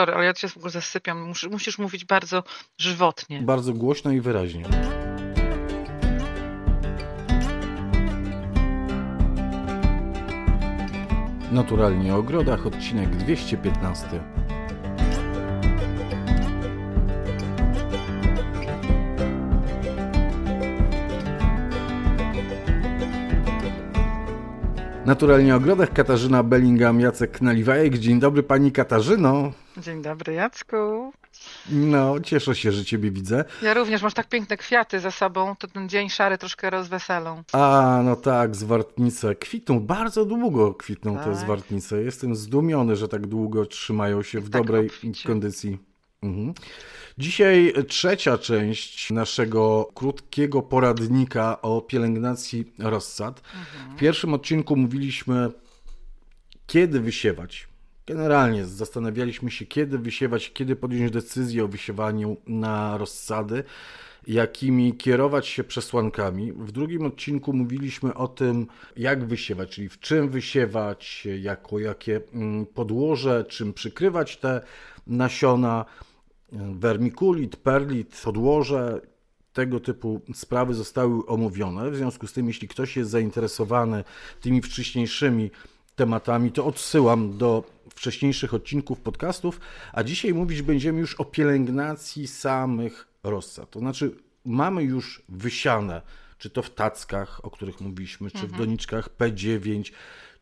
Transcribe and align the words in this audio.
sorry, 0.00 0.14
ale 0.14 0.24
ja 0.24 0.34
cię 0.34 0.48
w 0.48 0.56
ogóle 0.56 0.70
zasypiam. 0.70 1.22
Musisz, 1.22 1.50
musisz 1.50 1.78
mówić 1.78 2.04
bardzo 2.04 2.42
żywotnie. 2.78 3.42
Bardzo 3.42 3.72
głośno 3.72 4.10
i 4.10 4.20
wyraźnie. 4.20 4.64
Naturalnie 11.52 12.14
o 12.14 12.18
ogrodach, 12.18 12.66
odcinek 12.66 13.16
215. 13.16 14.06
Naturalnie 25.10 25.56
ogrodach 25.56 25.92
Katarzyna 25.92 26.42
Bellingham, 26.42 27.00
Jacek 27.00 27.40
Naliwajek. 27.40 27.98
Dzień 27.98 28.20
dobry 28.20 28.42
pani 28.42 28.72
Katarzyno. 28.72 29.52
Dzień 29.76 30.02
dobry 30.02 30.32
Jacku. 30.32 31.12
No, 31.70 32.20
cieszę 32.20 32.54
się, 32.54 32.72
że 32.72 32.84
ciebie 32.84 33.10
widzę. 33.10 33.44
Ja 33.62 33.74
również, 33.74 34.02
masz 34.02 34.14
tak 34.14 34.28
piękne 34.28 34.56
kwiaty 34.56 35.00
za 35.00 35.10
sobą, 35.10 35.56
to 35.56 35.68
ten 35.68 35.88
dzień 35.88 36.08
szary 36.08 36.38
troszkę 36.38 36.70
rozweselą. 36.70 37.42
A, 37.52 38.00
no 38.04 38.16
tak, 38.16 38.56
zwartnice 38.56 39.34
kwitną, 39.34 39.80
bardzo 39.80 40.24
długo 40.24 40.74
kwitną 40.74 41.14
tak. 41.16 41.24
te 41.24 41.34
zwartnice. 41.34 42.02
Jestem 42.02 42.36
zdumiony, 42.36 42.96
że 42.96 43.08
tak 43.08 43.26
długo 43.26 43.66
trzymają 43.66 44.22
się 44.22 44.40
w 44.40 44.50
tak 44.50 44.62
dobrej 44.62 44.86
obficie. 44.86 45.28
kondycji. 45.28 45.89
Mhm. 46.22 46.54
Dzisiaj 47.18 47.72
trzecia 47.88 48.38
część 48.38 49.10
naszego 49.10 49.90
krótkiego 49.94 50.62
poradnika 50.62 51.62
o 51.62 51.80
pielęgnacji 51.80 52.72
rozsad. 52.78 53.42
Mhm. 53.54 53.96
W 53.96 54.00
pierwszym 54.00 54.34
odcinku 54.34 54.76
mówiliśmy, 54.76 55.50
kiedy 56.66 57.00
wysiewać. 57.00 57.68
Generalnie 58.06 58.66
zastanawialiśmy 58.66 59.50
się, 59.50 59.66
kiedy 59.66 59.98
wysiewać, 59.98 60.52
kiedy 60.52 60.76
podjąć 60.76 61.12
decyzję 61.12 61.64
o 61.64 61.68
wysiewaniu 61.68 62.36
na 62.46 62.98
rozsady, 62.98 63.64
jakimi 64.26 64.96
kierować 64.96 65.46
się 65.46 65.64
przesłankami. 65.64 66.52
W 66.52 66.72
drugim 66.72 67.06
odcinku 67.06 67.52
mówiliśmy 67.52 68.14
o 68.14 68.28
tym, 68.28 68.66
jak 68.96 69.24
wysiewać, 69.24 69.70
czyli 69.70 69.88
w 69.88 70.00
czym 70.00 70.28
wysiewać, 70.28 71.28
jako 71.40 71.78
jakie 71.78 72.20
mm, 72.34 72.66
podłoże, 72.66 73.44
czym 73.48 73.72
przykrywać 73.72 74.36
te 74.36 74.60
nasiona 75.06 75.84
wermikulit, 76.52 77.56
perlit, 77.56 78.20
podłoże, 78.24 79.00
tego 79.52 79.80
typu 79.80 80.20
sprawy 80.34 80.74
zostały 80.74 81.26
omówione. 81.26 81.90
W 81.90 81.96
związku 81.96 82.26
z 82.26 82.32
tym, 82.32 82.48
jeśli 82.48 82.68
ktoś 82.68 82.96
jest 82.96 83.10
zainteresowany 83.10 84.04
tymi 84.40 84.62
wcześniejszymi 84.62 85.50
tematami, 85.96 86.52
to 86.52 86.66
odsyłam 86.66 87.38
do 87.38 87.64
wcześniejszych 87.90 88.54
odcinków 88.54 89.00
podcastów, 89.00 89.60
a 89.92 90.02
dzisiaj 90.02 90.34
mówić 90.34 90.62
będziemy 90.62 91.00
już 91.00 91.14
o 91.14 91.24
pielęgnacji 91.24 92.26
samych 92.26 93.08
rossad. 93.22 93.70
To 93.70 93.78
znaczy, 93.78 94.16
mamy 94.44 94.82
już 94.82 95.22
wysiane, 95.28 96.02
czy 96.38 96.50
to 96.50 96.62
w 96.62 96.70
tackach, 96.70 97.44
o 97.44 97.50
których 97.50 97.80
mówiliśmy, 97.80 98.30
czy 98.30 98.38
mhm. 98.38 98.54
w 98.54 98.58
doniczkach 98.58 99.08
P9, 99.18 99.92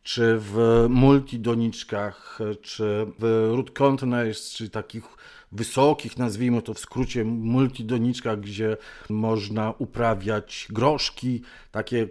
czy 0.03 0.37
w 0.39 0.87
multidoniczkach, 0.89 2.39
czy 2.63 3.07
w 3.19 3.51
root 3.57 3.71
containers, 3.71 4.51
czy 4.51 4.71
takich 4.71 5.05
wysokich, 5.53 6.17
nazwijmy 6.17 6.63
to 6.63 6.75
w 6.75 6.79
skrócie, 6.79 7.25
multidoniczkach, 7.25 8.41
gdzie 8.41 8.77
można 9.09 9.75
uprawiać 9.79 10.67
groszki, 10.71 11.43
takie 11.71 12.09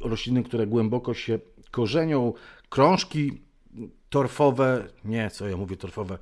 rośliny, 0.00 0.42
które 0.42 0.66
głęboko 0.66 1.14
się 1.14 1.38
korzenią, 1.70 2.32
krążki 2.68 3.40
torfowe, 4.10 4.88
nie, 5.04 5.30
co 5.30 5.48
ja 5.48 5.56
mówię 5.56 5.76
torfowe, 5.76 6.18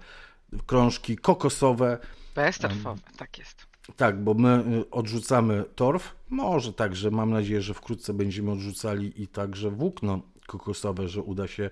krążki 0.66 1.16
kokosowe. 1.16 1.98
Beztorfowe, 2.34 3.00
tak 3.16 3.38
jest. 3.38 3.66
Tak, 3.96 4.22
bo 4.22 4.34
my 4.34 4.64
y, 4.80 4.90
odrzucamy 4.90 5.64
torf, 5.74 6.14
może 6.30 6.72
także, 6.72 7.10
mam 7.10 7.30
nadzieję, 7.30 7.62
że 7.62 7.74
wkrótce 7.74 8.14
będziemy 8.14 8.50
odrzucali 8.50 9.22
i 9.22 9.28
także 9.28 9.70
włókno 9.70 10.20
kokosowe, 10.46 11.08
że 11.08 11.22
uda 11.22 11.46
się 11.46 11.70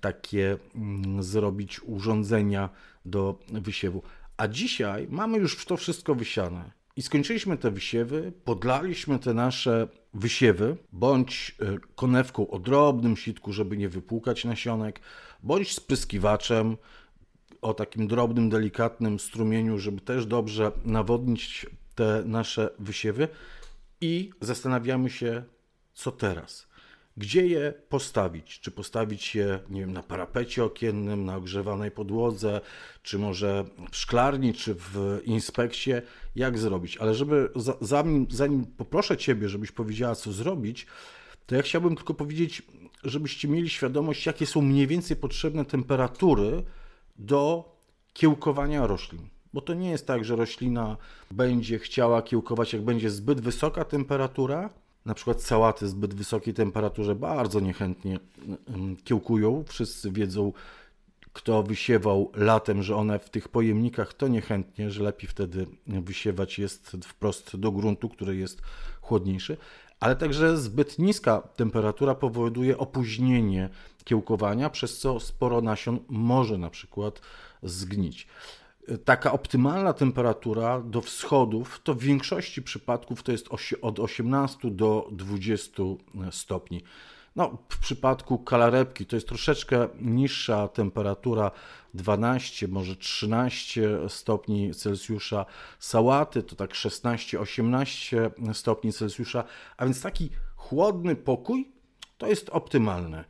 takie 0.00 0.58
mm, 0.74 1.22
zrobić 1.22 1.80
urządzenia 1.82 2.68
do 3.04 3.38
wysiewu. 3.48 4.02
A 4.36 4.48
dzisiaj 4.48 5.06
mamy 5.10 5.38
już 5.38 5.64
to 5.64 5.76
wszystko 5.76 6.14
wysiane. 6.14 6.70
I 6.96 7.02
skończyliśmy 7.02 7.56
te 7.56 7.70
wysiewy, 7.70 8.32
podlaliśmy 8.44 9.18
te 9.18 9.34
nasze 9.34 9.88
wysiewy, 10.14 10.76
bądź 10.92 11.56
e, 11.60 11.78
konewką 11.94 12.50
o 12.50 12.58
drobnym 12.58 13.16
sitku, 13.16 13.52
żeby 13.52 13.76
nie 13.76 13.88
wypłukać 13.88 14.44
nasionek, 14.44 15.00
bądź 15.42 15.72
spryskiwaczem 15.72 16.76
o 17.62 17.74
takim 17.74 18.08
drobnym, 18.08 18.50
delikatnym 18.50 19.18
strumieniu, 19.18 19.78
żeby 19.78 20.00
też 20.00 20.26
dobrze 20.26 20.72
nawodnić 20.84 21.66
te 21.94 22.22
nasze 22.24 22.70
wysiewy. 22.78 23.28
I 24.00 24.30
zastanawiamy 24.40 25.10
się, 25.10 25.42
co 25.94 26.12
teraz 26.12 26.69
gdzie 27.20 27.46
je 27.46 27.72
postawić? 27.88 28.60
Czy 28.60 28.70
postawić 28.70 29.34
je, 29.34 29.58
nie 29.70 29.80
wiem, 29.80 29.92
na 29.92 30.02
parapecie 30.02 30.64
okiennym, 30.64 31.24
na 31.24 31.36
ogrzewanej 31.36 31.90
podłodze, 31.90 32.60
czy 33.02 33.18
może 33.18 33.64
w 33.90 33.96
szklarni, 33.96 34.54
czy 34.54 34.74
w 34.74 35.20
inspekcji? 35.24 35.92
Jak 36.36 36.58
zrobić? 36.58 36.96
Ale 36.96 37.14
żeby, 37.14 37.50
zanim, 37.80 38.26
zanim 38.30 38.66
poproszę 38.66 39.16
Ciebie, 39.16 39.48
żebyś 39.48 39.72
powiedziała, 39.72 40.14
co 40.14 40.32
zrobić, 40.32 40.86
to 41.46 41.54
ja 41.54 41.62
chciałbym 41.62 41.96
tylko 41.96 42.14
powiedzieć, 42.14 42.62
żebyście 43.04 43.48
mieli 43.48 43.68
świadomość, 43.68 44.26
jakie 44.26 44.46
są 44.46 44.62
mniej 44.62 44.86
więcej 44.86 45.16
potrzebne 45.16 45.64
temperatury 45.64 46.62
do 47.18 47.76
kiełkowania 48.12 48.86
roślin. 48.86 49.28
Bo 49.52 49.60
to 49.60 49.74
nie 49.74 49.90
jest 49.90 50.06
tak, 50.06 50.24
że 50.24 50.36
roślina 50.36 50.96
będzie 51.30 51.78
chciała 51.78 52.22
kiełkować, 52.22 52.72
jak 52.72 52.82
będzie 52.82 53.10
zbyt 53.10 53.40
wysoka 53.40 53.84
temperatura, 53.84 54.70
na 55.06 55.14
przykład 55.14 55.42
sałaty 55.42 55.88
zbyt 55.88 56.14
wysokiej 56.14 56.54
temperaturze 56.54 57.14
bardzo 57.14 57.60
niechętnie 57.60 58.18
kiełkują. 59.04 59.64
Wszyscy 59.68 60.10
wiedzą, 60.10 60.52
kto 61.32 61.62
wysiewał 61.62 62.32
latem, 62.34 62.82
że 62.82 62.96
one 62.96 63.18
w 63.18 63.30
tych 63.30 63.48
pojemnikach 63.48 64.14
to 64.14 64.28
niechętnie, 64.28 64.90
że 64.90 65.02
lepiej 65.02 65.28
wtedy 65.28 65.66
wysiewać 65.86 66.58
jest 66.58 66.96
wprost 67.04 67.56
do 67.56 67.72
gruntu, 67.72 68.08
który 68.08 68.36
jest 68.36 68.62
chłodniejszy. 69.00 69.56
Ale 70.00 70.16
także 70.16 70.56
zbyt 70.56 70.98
niska 70.98 71.40
temperatura 71.40 72.14
powoduje 72.14 72.78
opóźnienie 72.78 73.68
kiełkowania, 74.04 74.70
przez 74.70 74.98
co 74.98 75.20
sporo 75.20 75.60
nasion 75.60 75.98
może 76.08 76.58
na 76.58 76.70
przykład 76.70 77.20
zgnić 77.62 78.26
taka 79.04 79.32
optymalna 79.32 79.92
temperatura 79.92 80.80
do 80.80 81.00
wschodów 81.00 81.80
to 81.84 81.94
w 81.94 81.98
większości 81.98 82.62
przypadków 82.62 83.22
to 83.22 83.32
jest 83.32 83.48
od 83.82 83.98
18 83.98 84.70
do 84.70 85.08
20 85.12 85.82
stopni. 86.30 86.82
No, 87.36 87.58
w 87.68 87.78
przypadku 87.78 88.38
kalarepki 88.38 89.06
to 89.06 89.16
jest 89.16 89.28
troszeczkę 89.28 89.88
niższa 90.00 90.68
temperatura, 90.68 91.50
12, 91.94 92.68
może 92.68 92.96
13 92.96 93.98
stopni 94.08 94.74
Celsjusza. 94.74 95.46
Sałaty 95.78 96.42
to 96.42 96.56
tak 96.56 96.70
16-18 96.70 98.30
stopni 98.54 98.92
Celsjusza, 98.92 99.44
a 99.76 99.84
więc 99.84 100.02
taki 100.02 100.30
chłodny 100.56 101.16
pokój 101.16 101.72
to 102.18 102.26
jest 102.26 102.48
optymalny. 102.48 103.24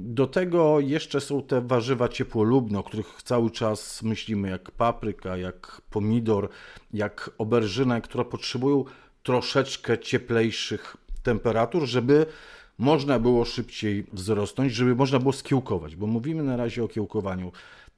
Do 0.00 0.26
tego 0.26 0.80
jeszcze 0.80 1.20
są 1.20 1.42
te 1.42 1.60
warzywa 1.60 2.08
ciepłolubne, 2.08 2.78
o 2.78 2.82
których 2.82 3.22
cały 3.22 3.50
czas 3.50 4.02
myślimy, 4.02 4.48
jak 4.48 4.70
papryka, 4.70 5.36
jak 5.36 5.82
pomidor, 5.90 6.48
jak 6.92 7.30
oberżyna, 7.38 8.00
które 8.00 8.24
potrzebują 8.24 8.84
troszeczkę 9.22 9.98
cieplejszych 9.98 10.96
temperatur, 11.22 11.86
żeby 11.86 12.26
można 12.78 13.18
było 13.18 13.44
szybciej 13.44 14.06
wzrosnąć, 14.12 14.72
żeby 14.72 14.94
można 14.94 15.18
było 15.18 15.32
skiełkować, 15.32 15.96
bo 15.96 16.06
mówimy 16.06 16.42
na 16.42 16.56
razie 16.56 16.84
o 16.84 16.88
kiełkowaniu. 16.88 17.52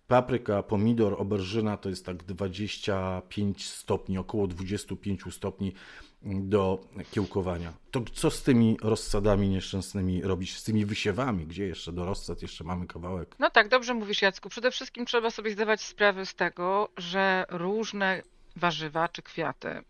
Papryka, 0.08 0.62
pomidor, 0.62 1.14
oberżyna 1.18 1.76
to 1.76 1.88
jest 1.88 2.06
tak 2.06 2.24
25 2.24 3.66
stopni, 3.66 4.18
około 4.18 4.46
25 4.46 5.22
stopni 5.30 5.72
do 6.22 6.88
kiełkowania. 7.10 7.72
To 7.90 8.00
co 8.14 8.30
z 8.30 8.42
tymi 8.42 8.76
rozsadami 8.82 9.48
nieszczęsnymi 9.48 10.22
robić, 10.22 10.56
z 10.56 10.64
tymi 10.64 10.86
wysiewami, 10.86 11.46
gdzie 11.46 11.66
jeszcze 11.66 11.92
do 11.92 12.04
rozsad 12.04 12.42
jeszcze 12.42 12.64
mamy 12.64 12.86
kawałek? 12.86 13.36
No 13.38 13.50
tak, 13.50 13.68
dobrze 13.68 13.94
mówisz 13.94 14.22
Jacku. 14.22 14.48
Przede 14.48 14.70
wszystkim 14.70 15.06
trzeba 15.06 15.30
sobie 15.30 15.50
zdawać 15.50 15.80
sprawę 15.80 16.26
z 16.26 16.34
tego, 16.34 16.88
że 16.96 17.44
różne 17.48 18.22
warzywa 18.56 19.08
czy 19.08 19.22
kwiaty 19.22 19.82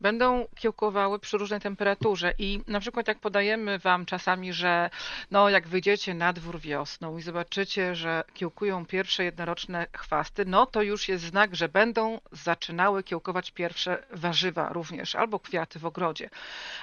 będą 0.00 0.46
kiełkowały 0.54 1.18
przy 1.18 1.38
różnej 1.38 1.60
temperaturze 1.60 2.34
i 2.38 2.60
na 2.66 2.80
przykład 2.80 3.08
jak 3.08 3.18
podajemy 3.18 3.78
Wam 3.78 4.06
czasami, 4.06 4.52
że 4.52 4.90
no 5.30 5.48
jak 5.48 5.68
wyjdziecie 5.68 6.14
na 6.14 6.32
dwór 6.32 6.60
wiosną 6.60 7.18
i 7.18 7.22
zobaczycie, 7.22 7.94
że 7.94 8.24
kiełkują 8.34 8.86
pierwsze 8.86 9.24
jednoroczne 9.24 9.86
chwasty, 9.96 10.44
no 10.44 10.66
to 10.66 10.82
już 10.82 11.08
jest 11.08 11.24
znak, 11.24 11.56
że 11.56 11.68
będą 11.68 12.20
zaczynały 12.32 13.02
kiełkować 13.02 13.50
pierwsze 13.50 14.02
warzywa 14.10 14.68
również 14.68 15.14
albo 15.14 15.38
kwiaty 15.38 15.78
w 15.78 15.86
ogrodzie. 15.86 16.30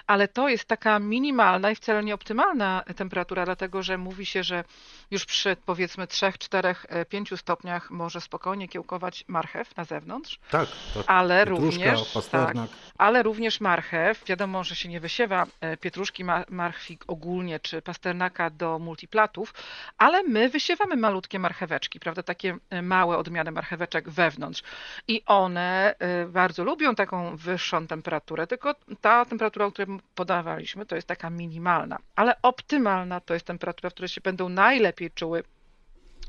Ale 0.08 0.28
to 0.28 0.50
jest 0.50 0.66
taka 0.66 1.00
minimalna 1.00 1.72
i 1.72 1.76
wcale 1.76 2.04
nie 2.04 2.14
optymalna 2.14 2.84
temperatura, 2.96 3.46
dlatego 3.46 3.84
że 3.84 3.98
mówi 3.98 4.26
się, 4.26 4.44
że 4.44 4.64
już 5.12 5.26
przy 5.26 5.58
powiedzmy 5.66 6.08
3, 6.08 6.34
4, 6.40 6.76
5 7.10 7.40
stopniach 7.40 7.92
może 7.92 8.22
spokojnie 8.22 8.68
kiełkować 8.68 9.24
marchew 9.28 9.78
na 9.78 9.84
zewnątrz. 9.84 10.40
Tak, 10.52 10.70
tak. 10.94 11.04
Ale 11.08 11.40
Pietruszka, 11.40 11.66
również, 11.66 12.14
pasternak. 12.14 12.70
tak, 12.70 13.07
ale 13.08 13.24
również 13.24 13.62
marchew. 13.62 14.26
Wiadomo, 14.26 14.64
że 14.64 14.76
się 14.76 14.90
nie 14.90 15.00
wysiewa 15.00 15.46
e, 15.62 15.78
pietruszki, 15.78 16.24
ma- 16.24 16.46
marchwi 16.50 16.98
ogólnie, 17.08 17.60
czy 17.60 17.82
pasternaka 17.82 18.50
do 18.50 18.80
multiplatów, 18.80 19.54
ale 19.98 20.24
my 20.24 20.50
wysiewamy 20.50 20.96
malutkie 20.96 21.40
marcheweczki, 21.40 22.00
prawda, 22.00 22.24
takie 22.24 22.58
e, 22.70 22.82
małe 22.82 23.18
odmiany 23.18 23.52
marcheweczek 23.52 24.10
wewnątrz. 24.10 24.64
I 25.08 25.24
one 25.26 25.96
e, 26.00 26.26
bardzo 26.26 26.64
lubią 26.64 26.96
taką 26.96 27.38
wyższą 27.38 27.88
temperaturę, 27.88 28.48
tylko 28.48 28.76
ta 29.02 29.26
temperatura, 29.26 29.66
o 29.66 29.72
której 29.72 30.00
podawaliśmy, 30.16 30.86
to 30.86 30.96
jest 30.96 31.08
taka 31.08 31.30
minimalna, 31.30 31.98
ale 32.16 32.42
optymalna 32.42 33.20
to 33.20 33.34
jest 33.34 33.46
temperatura, 33.46 33.90
w 33.90 33.94
której 33.94 34.10
się 34.10 34.22
będą 34.22 34.50
najlepiej 34.50 35.12
czuły 35.12 35.44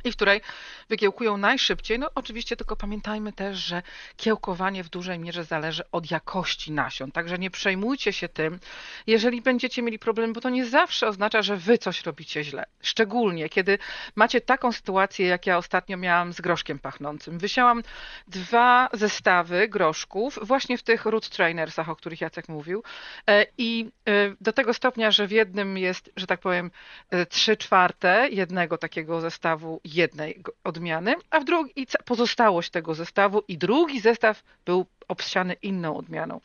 i 0.05 0.13
w 0.13 0.17
której 0.17 0.41
wykiełkują 0.89 1.37
najszybciej. 1.37 1.99
No 1.99 2.11
oczywiście 2.15 2.57
tylko 2.57 2.77
pamiętajmy 2.77 3.33
też, 3.33 3.59
że 3.59 3.83
kiełkowanie 4.17 4.85
w 4.85 4.89
dużej 4.89 5.19
mierze 5.19 5.45
zależy 5.45 5.83
od 5.93 6.11
jakości 6.11 6.73
nasion, 6.73 7.13
także 7.13 7.39
nie 7.39 7.51
przejmujcie 7.51 8.13
się 8.13 8.29
tym, 8.29 8.59
jeżeli 9.07 9.43
będziecie 9.43 9.83
mieli 9.83 9.99
problem, 9.99 10.33
bo 10.33 10.41
to 10.41 10.51
nie 10.51 10.67
zawsze 10.67 11.09
oznacza, 11.09 11.43
że 11.43 11.57
wy 11.57 11.79
coś 11.79 12.05
robicie 12.05 12.45
źle. 12.45 12.65
Szczególnie 12.83 13.49
kiedy 13.49 13.79
macie 14.17 14.41
taką 14.41 14.73
sytuację, 14.73 15.27
jak 15.27 15.47
ja 15.47 15.59
ostatnio 15.59 15.97
miałam 15.97 16.33
z 16.33 16.41
groszkiem 16.41 16.79
pachnącym. 16.79 17.39
Wysiałam 17.39 17.83
dwa 18.29 18.89
zestawy 18.93 19.69
groszków 19.69 20.39
właśnie 20.43 20.79
w 20.79 20.83
tych 20.83 21.05
root 21.05 21.29
trainersach, 21.29 21.89
o 21.89 21.97
których 21.97 22.21
Jacek 22.21 22.49
mówił 22.49 22.83
E, 23.27 23.47
i 23.59 23.91
e, 24.09 24.35
do 24.41 24.53
tego 24.53 24.75
stopnia, 24.75 25.11
że 25.11 25.27
w 25.27 25.31
jednym 25.31 25.79
jest, 25.79 26.11
że 26.17 26.27
tak 26.27 26.41
powiem, 26.41 26.71
e, 27.11 27.27
trzy 27.27 27.57
czwarte 27.57 28.29
jednego 28.31 28.79
takiego 28.79 29.21
zestawu 29.21 29.81
jednej 29.95 30.43
odmiany, 30.65 31.15
a 31.31 31.41
w 31.41 31.45
drugi 31.45 31.87
pozostałość 32.05 32.71
tego 32.71 32.95
zestawu 32.95 33.43
i 33.49 33.59
drugi 33.59 34.01
zestaw 34.01 34.43
był 34.65 34.87
obsiany 35.09 35.57
inną 35.63 35.97
odmianą. 35.97 36.41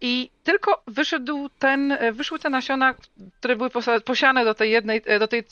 I 0.00 0.30
tylko 0.44 0.82
wyszedł 0.86 1.48
ten, 1.58 1.92
e, 1.92 2.12
wyszły 2.12 2.38
te 2.38 2.50
nasiona, 2.50 2.94
które 3.38 3.56
były 3.56 3.70
posiane 4.04 4.44
do 4.44 4.54
tej 4.54 4.70
jednej, 4.70 5.02
e, 5.06 5.18
do 5.18 5.28
tej 5.28 5.44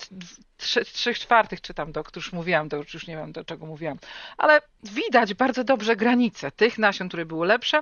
trzech 0.93 1.19
czwartych, 1.19 1.61
czy 1.61 1.75
tam 1.75 1.93
do, 1.93 2.05
już 2.17 2.33
mówiłam, 2.33 2.69
to 2.69 2.77
już 2.77 3.07
nie 3.07 3.17
wiem 3.17 3.33
do 3.33 3.45
czego 3.45 3.67
mówiłam, 3.67 3.99
ale 4.37 4.61
widać 4.83 5.35
bardzo 5.35 5.65
dobrze 5.65 5.97
granice 5.97 6.51
tych 6.51 6.79
nasion, 6.79 7.09
które 7.09 7.27
były 7.27 7.47
lepsze, 7.47 7.81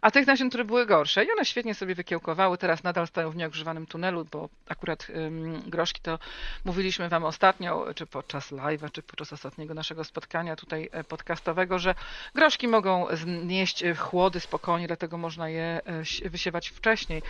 a 0.00 0.10
tych 0.10 0.26
nasion, 0.26 0.48
które 0.48 0.64
były 0.64 0.86
gorsze. 0.86 1.24
I 1.24 1.32
one 1.32 1.44
świetnie 1.44 1.74
sobie 1.74 1.94
wykiełkowały, 1.94 2.58
teraz 2.58 2.82
nadal 2.82 3.06
stoją 3.06 3.30
w 3.30 3.36
nieogrzewanym 3.36 3.86
tunelu, 3.86 4.24
bo 4.24 4.48
akurat 4.68 5.06
ym, 5.10 5.62
groszki 5.66 6.00
to 6.00 6.18
mówiliśmy 6.64 7.08
wam 7.08 7.24
ostatnio, 7.24 7.86
czy 7.94 8.06
podczas 8.06 8.52
live'a, 8.52 8.92
czy 8.92 9.02
podczas 9.02 9.32
ostatniego 9.32 9.74
naszego 9.74 10.04
spotkania 10.04 10.56
tutaj 10.56 10.88
e, 10.92 11.04
podcastowego, 11.04 11.78
że 11.78 11.94
groszki 12.34 12.68
mogą 12.68 13.06
znieść 13.12 13.82
e, 13.82 13.94
chłody 13.94 14.40
spokojnie, 14.40 14.86
dlatego 14.86 15.18
można 15.18 15.48
je 15.48 15.80
e, 16.24 16.30
wysiewać 16.30 16.68
wcześniej. 16.68 17.22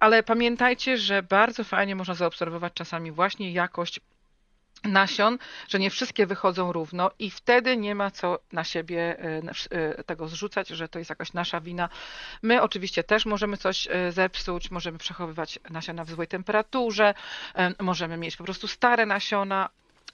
Ale 0.00 0.22
pamiętajcie, 0.22 0.98
że 0.98 1.22
bardzo 1.22 1.64
fajnie 1.64 1.96
można 1.96 2.14
zaobserwować 2.14 2.72
czasami 2.72 3.12
właśnie 3.12 3.52
jakość 3.52 4.00
nasion, 4.84 5.38
że 5.68 5.78
nie 5.78 5.90
wszystkie 5.90 6.26
wychodzą 6.26 6.72
równo 6.72 7.10
i 7.18 7.30
wtedy 7.30 7.76
nie 7.76 7.94
ma 7.94 8.10
co 8.10 8.38
na 8.52 8.64
siebie 8.64 9.16
e, 9.20 9.42
e, 9.70 10.04
tego 10.04 10.28
zrzucać, 10.28 10.68
że 10.68 10.88
to 10.88 10.98
jest 10.98 11.10
jakaś 11.10 11.32
nasza 11.32 11.60
wina. 11.60 11.88
My 12.42 12.62
oczywiście 12.62 13.04
też 13.04 13.26
możemy 13.26 13.56
coś 13.56 13.88
e, 13.90 14.12
zepsuć, 14.12 14.70
możemy 14.70 14.98
przechowywać 14.98 15.58
nasiona 15.70 16.04
w 16.04 16.10
złej 16.10 16.28
temperaturze, 16.28 17.14
możemy 17.80 18.16
mieć 18.16 18.36
po 18.36 18.44
prostu 18.44 18.68
stare 18.68 19.06
nasiona, 19.06 19.68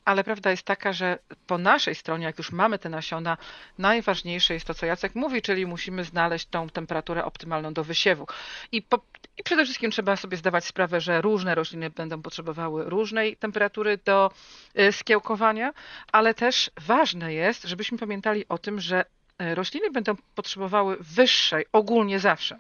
ale 0.05 0.25
prawda 0.25 0.51
jest 0.51 0.63
taka, 0.63 0.93
że 0.93 1.19
po 1.47 1.59
naszej 1.59 1.95
stronie, 1.95 2.25
jak 2.25 2.39
już 2.39 2.53
mamy 2.53 2.79
te 2.79 2.89
nasiona, 2.89 3.37
najważniejsze 3.79 4.55
jest 4.55 4.67
to, 4.67 4.75
co 4.75 4.87
Jacek 4.87 5.15
mówi, 5.15 5.43
czyli 5.43 5.67
musimy 5.67 6.05
znaleźć 6.05 6.47
tą 6.47 6.69
temperaturę 6.69 7.25
optymalną 7.25 7.73
do 7.73 7.85
wysiewu. 7.85 8.27
I, 8.73 8.83
po, 8.83 9.01
I 9.39 9.43
przede 9.43 9.65
wszystkim 9.65 9.91
trzeba 9.91 10.17
sobie 10.17 10.37
zdawać 10.37 10.65
sprawę, 10.65 11.01
że 11.01 11.21
różne 11.21 11.55
rośliny 11.55 11.91
będą 11.91 12.23
potrzebowały 12.23 12.85
różnej 12.85 13.37
temperatury 13.37 13.99
do 14.05 14.31
y, 14.79 14.93
skiełkowania, 14.93 15.73
ale 16.13 16.35
też 16.35 16.71
ważne 16.81 17.35
jest, 17.35 17.65
żebyśmy 17.65 17.99
pamiętali 17.99 18.45
o 18.49 18.59
tym, 18.59 18.81
że 18.81 19.05
y, 19.43 19.55
rośliny 19.55 19.91
będą 19.91 20.15
potrzebowały 20.35 20.97
wyższej, 21.01 21.67
ogólnie 21.73 22.19
zawsze, 22.21 22.59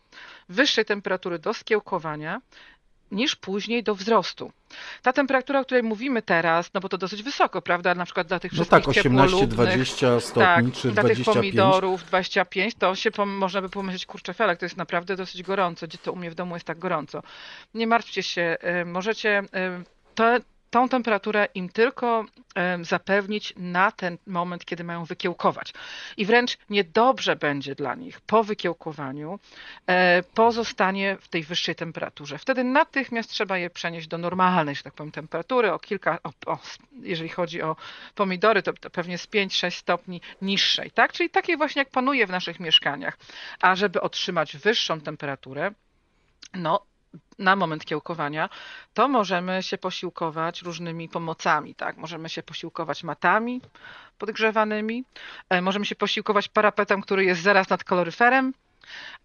wyższej 0.48 0.84
temperatury 0.84 1.38
do 1.38 1.54
skiełkowania 1.54 2.40
niż 3.12 3.36
później 3.36 3.82
do 3.82 3.94
wzrostu. 3.94 4.52
Ta 5.02 5.12
temperatura, 5.12 5.60
o 5.60 5.64
której 5.64 5.82
mówimy 5.82 6.22
teraz, 6.22 6.70
no 6.74 6.80
bo 6.80 6.88
to 6.88 6.98
dosyć 6.98 7.22
wysoko, 7.22 7.62
prawda? 7.62 7.94
Na 7.94 8.04
przykład 8.04 8.26
dla 8.26 8.40
tych 8.40 8.52
No 8.52 8.56
wszystkich 8.56 8.84
tak, 8.84 8.94
ciepłolubnych, 8.94 9.68
18-20 9.68 10.20
stopni, 10.20 10.42
tak, 10.42 10.64
czy 10.74 10.90
dla 10.90 11.02
tych 11.02 11.16
25. 11.16 11.24
pomidorów 11.24 12.04
25, 12.04 12.74
to 12.74 12.94
się 12.94 13.10
można 13.26 13.62
by 13.62 13.68
pomyśleć, 13.68 14.06
kurczę 14.06 14.34
felek, 14.34 14.58
to 14.58 14.64
jest 14.64 14.76
naprawdę 14.76 15.16
dosyć 15.16 15.42
gorąco, 15.42 15.86
gdzie 15.86 15.98
to 15.98 16.12
u 16.12 16.16
mnie 16.16 16.30
w 16.30 16.34
domu 16.34 16.56
jest 16.56 16.66
tak 16.66 16.78
gorąco. 16.78 17.22
Nie 17.74 17.86
martwcie 17.86 18.22
się, 18.22 18.56
y, 18.82 18.84
możecie 18.84 19.40
y, 19.40 19.44
to, 20.14 20.36
tą 20.72 20.88
temperaturę 20.88 21.48
im 21.54 21.68
tylko 21.68 22.24
zapewnić 22.82 23.54
na 23.56 23.90
ten 23.90 24.18
moment, 24.26 24.64
kiedy 24.64 24.84
mają 24.84 25.04
wykiełkować. 25.04 25.72
I 26.16 26.26
wręcz 26.26 26.58
niedobrze 26.70 27.36
będzie 27.36 27.74
dla 27.74 27.94
nich 27.94 28.20
po 28.20 28.44
wykiełkowaniu 28.44 29.38
e, 29.86 30.22
pozostanie 30.22 31.16
w 31.20 31.28
tej 31.28 31.42
wyższej 31.42 31.74
temperaturze. 31.74 32.38
Wtedy 32.38 32.64
natychmiast 32.64 33.30
trzeba 33.30 33.58
je 33.58 33.70
przenieść 33.70 34.08
do 34.08 34.18
normalnej, 34.18 34.74
że 34.74 34.82
tak 34.82 34.94
powiem, 34.94 35.12
temperatury, 35.12 35.72
o 35.72 35.78
kilka, 35.78 36.18
o, 36.24 36.52
o, 36.52 36.58
jeżeli 37.02 37.28
chodzi 37.28 37.62
o 37.62 37.76
pomidory, 38.14 38.62
to, 38.62 38.72
to 38.72 38.90
pewnie 38.90 39.18
z 39.18 39.26
5-6 39.26 39.70
stopni 39.70 40.20
niższej, 40.42 40.90
tak? 40.90 41.12
Czyli 41.12 41.30
takiej 41.30 41.56
właśnie 41.56 41.80
jak 41.80 41.90
panuje 41.90 42.26
w 42.26 42.30
naszych 42.30 42.60
mieszkaniach. 42.60 43.18
A 43.60 43.76
żeby 43.76 44.00
otrzymać 44.00 44.56
wyższą 44.56 45.00
temperaturę, 45.00 45.70
no 46.54 46.91
na 47.38 47.56
moment 47.56 47.84
kiełkowania, 47.84 48.48
to 48.94 49.08
możemy 49.08 49.62
się 49.62 49.78
posiłkować 49.78 50.62
różnymi 50.62 51.08
pomocami, 51.08 51.74
tak? 51.74 51.96
Możemy 51.96 52.28
się 52.28 52.42
posiłkować 52.42 53.04
matami 53.04 53.60
podgrzewanymi, 54.18 55.04
e, 55.48 55.62
możemy 55.62 55.86
się 55.86 55.94
posiłkować 55.94 56.48
parapetem, 56.48 57.02
który 57.02 57.24
jest 57.24 57.42
zaraz 57.42 57.68
nad 57.68 57.84
kaloryferem, 57.84 58.52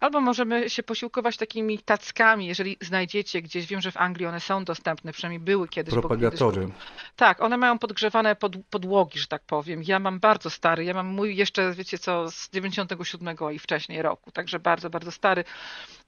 Albo 0.00 0.20
możemy 0.20 0.70
się 0.70 0.82
posiłkować 0.82 1.36
takimi 1.36 1.78
tackami, 1.78 2.46
jeżeli 2.46 2.76
znajdziecie 2.80 3.42
gdzieś, 3.42 3.66
wiem, 3.66 3.80
że 3.80 3.90
w 3.90 3.96
Anglii 3.96 4.26
one 4.26 4.40
są 4.40 4.64
dostępne, 4.64 5.12
przynajmniej 5.12 5.40
były 5.40 5.68
kiedyś. 5.68 5.94
bo 5.94 6.00
kiedyś 6.00 6.18
Propagatory. 6.18 6.68
tak, 7.16 7.40
one 7.42 7.56
mają 7.56 7.78
podgrzewane 7.78 8.36
pod, 8.36 8.56
podłogi, 8.70 9.18
że 9.18 9.26
tak 9.26 9.42
powiem. 9.42 9.82
Ja 9.86 9.98
mam 9.98 10.20
bardzo 10.20 10.50
stary, 10.50 10.84
ja 10.84 10.94
mam 10.94 11.06
mój 11.06 11.36
jeszcze, 11.36 11.74
wiecie 11.74 11.98
co, 11.98 12.30
z 12.30 12.50
97 12.50 13.36
i 13.52 13.58
wcześniej 13.58 14.02
roku, 14.02 14.30
także 14.30 14.58
bardzo, 14.58 14.90
bardzo 14.90 15.12
stary. 15.12 15.44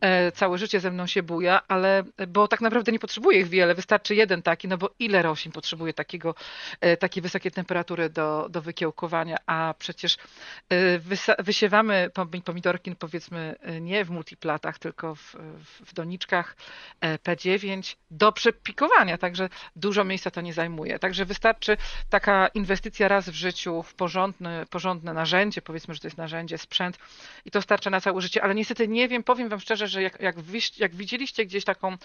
E, 0.00 0.32
całe 0.32 0.58
życie 0.58 0.80
ze 0.80 0.90
mną 0.90 1.06
się 1.06 1.22
buja, 1.22 1.60
ale, 1.68 2.02
bo 2.28 2.48
tak 2.48 2.60
naprawdę 2.60 2.92
nie 2.92 2.98
potrzebuję 2.98 3.40
ich 3.40 3.48
wiele, 3.48 3.74
wystarczy 3.74 4.14
jeden 4.14 4.42
taki, 4.42 4.68
no 4.68 4.78
bo 4.78 4.90
ile 4.98 5.22
roślin 5.22 5.52
potrzebuje 5.52 5.94
takiego, 5.94 6.34
e, 6.80 6.96
takiej 6.96 7.22
wysokiej 7.22 7.52
temperatury 7.52 8.10
do, 8.10 8.46
do 8.50 8.62
wykiełkowania, 8.62 9.36
a 9.46 9.74
przecież 9.78 10.16
e, 10.68 11.42
wysiewamy 11.42 12.10
pom- 12.14 12.42
pomidorki, 12.42 12.96
powiedzmy, 12.96 13.54
e, 13.60 13.80
nie 13.80 14.04
w 14.04 14.10
multiplatach, 14.10 14.78
tylko 14.78 15.14
w, 15.14 15.36
w, 15.86 15.94
doniczkach 15.94 16.56
e, 17.00 17.18
P9 17.18 17.96
do 18.10 18.32
przepikowania, 18.32 19.18
także 19.18 19.48
dużo 19.76 20.04
miejsca 20.04 20.30
to 20.30 20.40
nie 20.40 20.54
zajmuje. 20.54 20.98
Także 20.98 21.24
wystarczy 21.24 21.76
taka 22.10 22.48
inwestycja 22.48 23.08
raz 23.08 23.28
w 23.28 23.34
życiu 23.34 23.82
w 23.82 23.94
porządne, 23.94 24.66
porządne 24.70 25.14
narzędzie, 25.14 25.62
powiedzmy, 25.62 25.94
że 25.94 26.00
to 26.00 26.06
jest 26.06 26.18
narzędzie, 26.18 26.58
sprzęt 26.58 26.98
i 27.44 27.50
to 27.50 27.62
starcza 27.62 27.90
na 27.90 28.00
całe 28.00 28.20
życie, 28.20 28.42
ale 28.42 28.54
niestety 28.54 28.88
nie 28.88 29.08
wiem, 29.08 29.22
powiem 29.22 29.48
wam 29.48 29.60
szczerze, 29.60 29.89
że 29.90 30.02
jak, 30.02 30.20
jak, 30.20 30.36
jak 30.78 30.94
widzieliście 30.94 31.46
gdzieś 31.46 31.64
taką, 31.64 31.96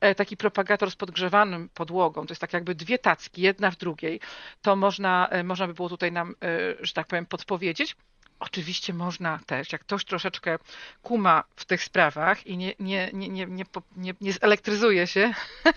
e, 0.00 0.14
taki 0.14 0.36
propagator 0.36 0.90
z 0.90 0.96
podgrzewanym 0.96 1.68
podłogą, 1.74 2.26
to 2.26 2.32
jest 2.32 2.40
tak 2.40 2.52
jakby 2.52 2.74
dwie 2.74 2.98
tacki, 2.98 3.42
jedna 3.42 3.70
w 3.70 3.76
drugiej, 3.76 4.20
to 4.62 4.76
można, 4.76 5.28
e, 5.28 5.44
można 5.44 5.66
by 5.66 5.74
było 5.74 5.88
tutaj 5.88 6.12
nam, 6.12 6.30
e, 6.30 6.34
że 6.80 6.92
tak 6.92 7.06
powiem, 7.06 7.26
podpowiedzieć. 7.26 7.96
Oczywiście 8.40 8.94
można 8.94 9.40
też, 9.46 9.72
jak 9.72 9.80
ktoś 9.80 10.04
troszeczkę 10.04 10.58
kuma 11.02 11.44
w 11.56 11.64
tych 11.64 11.84
sprawach 11.84 12.46
i 12.46 12.56
nie, 12.56 12.74
nie, 12.78 13.10
nie, 13.12 13.28
nie, 13.28 13.46
nie, 13.46 13.64
nie, 13.96 14.14
nie 14.20 14.32
zelektryzuje 14.32 15.06
się, 15.06 15.34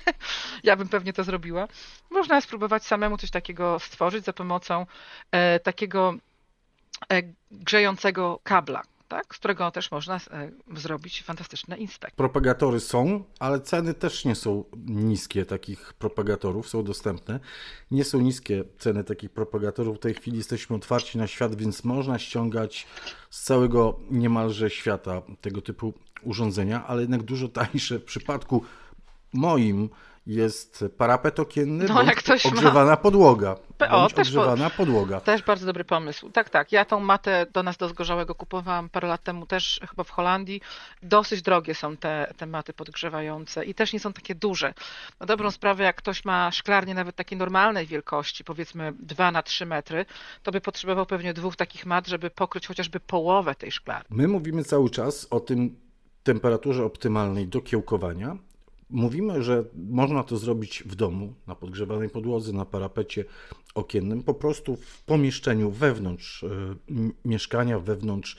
ja 0.64 0.76
bym 0.76 0.90
pewnie 0.90 1.14
to 1.14 1.24
zrobiła, 1.24 1.68
można 2.10 2.42
spróbować 2.42 2.86
samemu 2.86 3.18
coś 3.18 3.32
takiego 3.32 3.80
stworzyć 3.80 4.26
za 4.26 4.34
pomocą 4.34 4.86
e, 5.32 5.60
takiego 5.60 6.14
e, 7.10 7.22
grzejącego 7.52 8.40
kabla. 8.44 8.82
Tak? 9.08 9.36
z 9.36 9.38
którego 9.38 9.72
też 9.72 9.92
można 9.92 10.16
e, 10.16 10.52
zrobić 10.76 11.24
fantastyczne 11.24 11.78
inspekt. 11.78 12.16
Propagatory 12.16 12.80
są, 12.80 13.24
ale 13.40 13.60
ceny 13.60 13.94
też 13.94 14.26
nie 14.26 14.36
są 14.36 14.64
niskie 14.86 15.46
takich 15.46 15.94
propagatorów, 15.94 16.70
są 16.70 16.84
dostępne. 16.84 17.40
Nie 17.92 18.04
są 18.04 18.22
niskie 18.22 18.64
ceny 18.78 19.04
takich 19.04 19.30
propagatorów. 19.30 19.98
W 19.98 20.00
tej 20.00 20.14
chwili 20.14 20.38
jesteśmy 20.38 20.76
otwarci 20.76 21.18
na 21.18 21.28
świat, 21.28 21.56
więc 21.56 21.84
można 21.84 22.20
ściągać 22.20 22.88
z 23.30 23.44
całego 23.44 24.00
niemalże 24.12 24.70
świata 24.70 25.22
tego 25.42 25.62
typu 25.62 25.94
urządzenia, 26.24 26.88
ale 26.88 27.02
jednak 27.02 27.24
dużo 27.24 27.48
tańsze 27.48 28.00
w 28.00 28.04
przypadku 28.04 28.64
moim 29.34 29.90
jest 30.28 30.86
parapet 30.98 31.40
okienny 31.40 31.86
no, 31.86 32.04
ogrzewana 32.46 32.92
ma... 32.92 32.98
podłoga. 32.98 33.56
O, 33.90 34.10
też 34.10 34.28
ogrzewana 34.28 34.70
po... 34.70 34.78
podłoga. 34.78 35.20
Też 35.20 35.44
bardzo 35.44 35.66
dobry 35.66 35.84
pomysł. 35.84 36.30
Tak, 36.30 36.50
tak. 36.50 36.72
Ja 36.72 36.86
tą 36.86 37.00
matę 37.00 37.46
do 37.54 37.64
nas 37.64 37.78
do 37.78 37.90
Zgorzałego 37.90 38.36
kupowałam 38.36 38.90
parę 38.90 39.08
lat 39.08 39.24
temu 39.24 39.46
też 39.46 39.80
chyba 39.90 40.04
w 40.04 40.10
Holandii. 40.10 40.62
Dosyć 41.04 41.42
drogie 41.42 41.76
są 41.76 41.98
te, 41.98 42.34
te 42.38 42.46
maty 42.46 42.74
podgrzewające 42.74 43.66
i 43.66 43.74
też 43.74 43.94
nie 43.94 44.00
są 44.00 44.14
takie 44.14 44.36
duże. 44.36 44.74
Na 45.20 45.26
dobrą 45.26 45.52
sprawę, 45.52 45.84
jak 45.84 45.96
ktoś 45.96 46.26
ma 46.26 46.52
szklarnię 46.52 46.94
nawet 46.94 47.16
takiej 47.16 47.38
normalnej 47.38 47.88
wielkości, 47.88 48.44
powiedzmy 48.44 48.94
2 49.00 49.32
na 49.32 49.44
3 49.44 49.66
metry, 49.66 50.06
to 50.44 50.52
by 50.52 50.62
potrzebował 50.62 51.06
pewnie 51.06 51.34
dwóch 51.34 51.56
takich 51.56 51.86
mat, 51.86 52.08
żeby 52.08 52.30
pokryć 52.30 52.68
chociażby 52.68 53.00
połowę 53.00 53.56
tej 53.56 53.72
szklarni. 53.72 54.18
My 54.18 54.28
mówimy 54.28 54.64
cały 54.64 54.90
czas 54.90 55.28
o 55.30 55.40
tym 55.40 55.76
temperaturze 56.24 56.86
optymalnej 56.86 57.48
do 57.48 57.62
kiełkowania, 57.62 58.38
Mówimy, 58.90 59.44
że 59.44 59.64
można 59.74 60.24
to 60.24 60.38
zrobić 60.38 60.84
w 60.86 60.96
domu, 60.96 61.34
na 61.48 61.56
podgrzewanej 61.56 62.10
podłodze, 62.10 62.54
na 62.54 62.66
parapecie 62.66 63.26
okiennym, 63.76 64.24
po 64.24 64.34
prostu 64.34 64.76
w 64.76 65.04
pomieszczeniu 65.04 65.72
wewnątrz 65.72 66.44
y, 66.44 66.48
mieszkania, 67.26 67.80
wewnątrz 67.80 68.38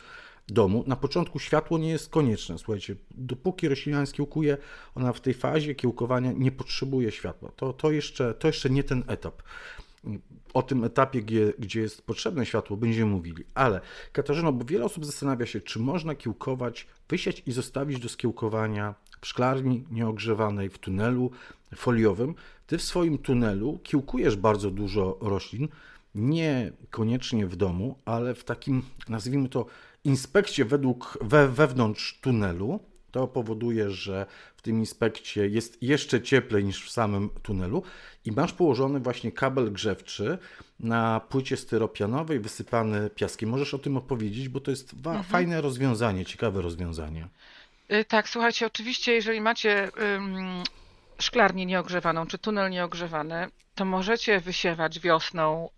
domu. 0.48 0.84
Na 0.86 0.96
początku 0.96 1.38
światło 1.38 1.78
nie 1.78 1.88
jest 1.88 2.08
konieczne. 2.08 2.58
Słuchajcie, 2.58 2.96
dopóki 3.10 3.68
roślina 3.68 4.06
kiełkuje, 4.06 4.56
ona 4.94 5.12
w 5.12 5.20
tej 5.20 5.34
fazie 5.34 5.74
kiełkowania 5.74 6.32
nie 6.32 6.52
potrzebuje 6.52 7.12
światła. 7.12 7.52
To, 7.56 7.72
to, 7.72 7.90
jeszcze, 7.90 8.34
to 8.34 8.46
jeszcze 8.46 8.70
nie 8.70 8.84
ten 8.84 9.04
etap. 9.06 9.42
O 10.54 10.62
tym 10.62 10.84
etapie, 10.84 11.22
gdzie, 11.22 11.52
gdzie 11.58 11.80
jest 11.80 12.02
potrzebne 12.02 12.46
światło, 12.46 12.76
będziemy 12.76 13.10
mówili. 13.10 13.44
Ale 13.54 13.80
Katarzyno, 14.12 14.52
bo 14.52 14.64
wiele 14.64 14.84
osób 14.84 15.06
zastanawia 15.06 15.46
się, 15.46 15.60
czy 15.60 15.78
można 15.78 16.14
kiełkować, 16.14 16.86
wysiać 17.08 17.42
i 17.46 17.52
zostawić 17.52 17.98
do 17.98 18.08
skiełkowania 18.08 18.94
w 19.20 19.26
szklarni 19.26 19.84
nieogrzewanej, 19.90 20.70
w 20.70 20.78
tunelu 20.78 21.30
foliowym. 21.75 22.34
Ty 22.66 22.78
w 22.78 22.82
swoim 22.82 23.18
tunelu 23.18 23.78
kiełkujesz 23.82 24.36
bardzo 24.36 24.70
dużo 24.70 25.18
roślin, 25.20 25.68
niekoniecznie 26.14 27.46
w 27.46 27.56
domu, 27.56 27.98
ale 28.04 28.34
w 28.34 28.44
takim, 28.44 28.82
nazwijmy 29.08 29.48
to, 29.48 29.66
inspekcie 30.04 30.64
według, 30.64 31.18
we, 31.20 31.48
wewnątrz 31.48 32.20
tunelu. 32.20 32.80
To 33.16 33.28
powoduje, 33.28 33.90
że 33.90 34.26
w 34.56 34.62
tym 34.62 34.78
inspekcie 34.78 35.49
jest 35.49 35.82
jeszcze 35.82 36.23
cieplej 36.23 36.64
niż 36.64 36.87
w 36.87 36.90
samym 36.90 37.30
tunelu 37.42 37.82
i 38.25 38.32
masz 38.32 38.52
położony 38.52 39.00
właśnie 39.00 39.32
kabel 39.32 39.73
grzewczy 39.73 40.38
na 40.80 41.20
płycie 41.20 41.56
styropianowej 41.56 42.40
wysypany 42.40 43.11
piaskiem. 43.11 43.49
Możesz 43.49 43.75
o 43.75 43.78
tym 43.78 43.96
opowiedzieć, 43.96 44.49
bo 44.49 44.61
to 44.61 44.70
jest 44.70 44.92
mhm. 44.92 45.25
fajne 45.25 45.61
rozwiązanie, 45.61 46.25
ciekawe 46.25 46.62
rozwiązanie. 46.62 47.28
Y, 47.92 48.04
tak, 48.04 48.28
słuchajcie, 48.28 48.66
oczywiście, 48.66 49.12
jeżeli 49.12 49.40
macie 49.40 49.90
szklarnię 51.18 51.66
nieogrzewaną, 51.66 52.26
czy 52.26 52.38
tunel 52.38 52.70
nieogrzewany, 52.70 53.49
to 53.75 53.85
możecie 53.85 54.40
wysiewać 54.40 55.00
wiosną 55.00 55.68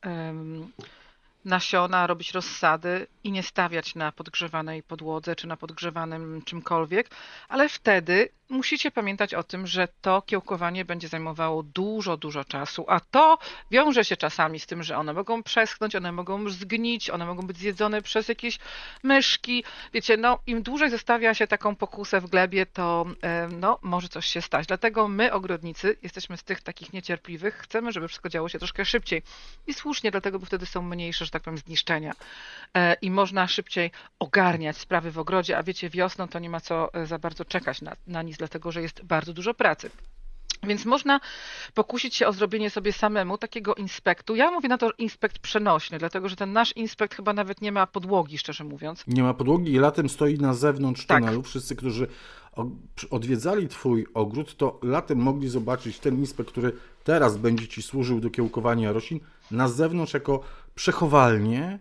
nasiona, 1.45 2.07
robić 2.07 2.33
rozsady 2.33 3.07
i 3.25 3.33
nie 3.33 3.43
stawiać 3.43 3.95
na 3.95 4.13
podgrzewanej 4.13 4.83
podłodze 4.83 5.37
czy 5.37 5.47
na 5.47 5.57
podgrzewanym 5.57 6.43
czymkolwiek, 6.43 7.11
ale 7.49 7.69
wtedy 7.69 8.29
musicie 8.49 8.91
pamiętać 8.91 9.35
o 9.35 9.43
tym, 9.43 9.67
że 9.67 9.89
to 10.01 10.23
kiełkowanie 10.23 10.85
będzie 10.85 11.09
zajmowało 11.09 11.63
dużo, 11.63 12.17
dużo 12.17 12.45
czasu, 12.45 12.85
a 12.89 13.01
to 13.01 13.39
wiąże 13.71 14.05
się 14.05 14.17
czasami 14.17 14.61
z 14.61 14.67
tym, 14.67 14.83
że 14.83 14.97
one 14.97 15.13
mogą 15.13 15.43
przeschnąć, 15.43 15.97
one 15.97 16.13
mogą 16.13 16.51
zgnić, 16.51 17.11
one 17.11 17.27
mogą 17.27 17.47
być 17.47 17.59
zjedzone 17.59 18.03
przez 18.03 18.29
jakieś 18.29 18.59
myszki. 19.03 19.65
Wiecie, 19.93 20.17
no 20.17 20.39
im 20.47 20.63
dłużej 20.63 20.91
zostawia 20.91 21.35
się 21.35 21.47
taką 21.47 21.77
pokusę 21.77 22.21
w 22.21 22.31
glebie, 22.31 22.67
to 22.67 23.07
no, 23.51 23.79
może 23.83 24.09
coś 24.09 24.27
się 24.27 24.43
stać. 24.43 24.67
Dlatego 24.67 25.09
my, 25.09 25.33
ogrodnicy, 25.33 25.97
jesteśmy 26.03 26.37
z 26.37 26.43
tych 26.43 26.61
takich 26.61 26.93
niecierpliwych, 26.93 27.55
chcemy, 27.55 27.93
żeby 27.93 28.09
wszystko 28.09 28.29
działo 28.29 28.49
się 28.49 28.59
troszkę 28.59 28.85
szybciej. 28.85 29.23
I 29.67 29.75
słusznie, 29.75 30.11
dlatego, 30.11 30.39
bo 30.39 30.47
wtedy 30.47 30.67
są 30.67 30.83
mniejsze, 30.83 31.25
że 31.29 31.33
tak 31.33 31.43
powiem, 31.43 31.59
zniszczenia 31.59 32.13
e, 32.75 32.95
i 32.95 33.11
można 33.11 33.47
szybciej 33.47 33.91
ogarniać 34.19 34.77
sprawy 34.77 35.11
w 35.11 35.19
ogrodzie, 35.19 35.59
a 35.59 35.63
wiecie, 35.63 35.91
wiosną 35.91 36.29
to 36.29 36.39
nie 36.39 36.51
ma 36.51 36.61
co 36.61 36.95
e, 36.95 37.07
za 37.07 37.19
bardzo 37.19 37.45
czekać 37.45 37.83
na, 37.83 37.97
na 38.07 38.23
nic 38.23 38.37
dlatego 38.37 38.73
że 38.73 38.83
jest 38.83 39.05
bardzo 39.05 39.33
dużo 39.33 39.55
pracy. 39.55 39.91
Więc 40.63 40.85
można 40.85 41.21
pokusić 41.75 42.15
się 42.15 42.27
o 42.27 42.33
zrobienie 42.33 42.71
sobie 42.71 42.93
samemu 42.93 43.39
takiego 43.39 43.75
inspektu. 43.75 44.37
Ja 44.37 44.51
mówię 44.51 44.69
na 44.69 44.79
to 44.79 44.91
inspekt 44.99 45.39
przenośny, 45.39 45.99
dlatego 45.99 46.29
że 46.29 46.37
ten 46.37 46.53
nasz 46.53 46.73
inspekt 46.77 47.15
chyba 47.15 47.33
nawet 47.33 47.61
nie 47.61 47.73
ma 47.73 47.87
podłogi, 47.87 48.39
szczerze 48.39 48.65
mówiąc. 48.65 49.05
Nie 49.07 49.23
ma 49.23 49.35
podłogi 49.35 49.73
i 49.73 49.79
latem 49.79 50.09
stoi 50.09 50.39
na 50.39 50.55
zewnątrz 50.55 51.07
tak. 51.07 51.19
tunelu. 51.19 51.43
Wszyscy, 51.43 51.77
którzy 51.77 52.09
odwiedzali 53.11 53.69
Twój 53.69 54.07
ogród, 54.15 54.57
to 54.57 54.79
latem 54.83 55.19
mogli 55.19 55.49
zobaczyć 55.49 55.99
ten 55.99 56.19
inspekt, 56.19 56.51
który 56.51 56.73
teraz 57.05 57.37
będzie 57.37 57.69
Ci 57.69 57.83
służył 57.83 58.21
do 58.21 58.31
kiełkowania 58.31 58.93
roślin, 58.93 59.21
na 59.51 59.69
zewnątrz 59.69 60.15
jako 60.15 60.41
przechowalnię 60.79 61.79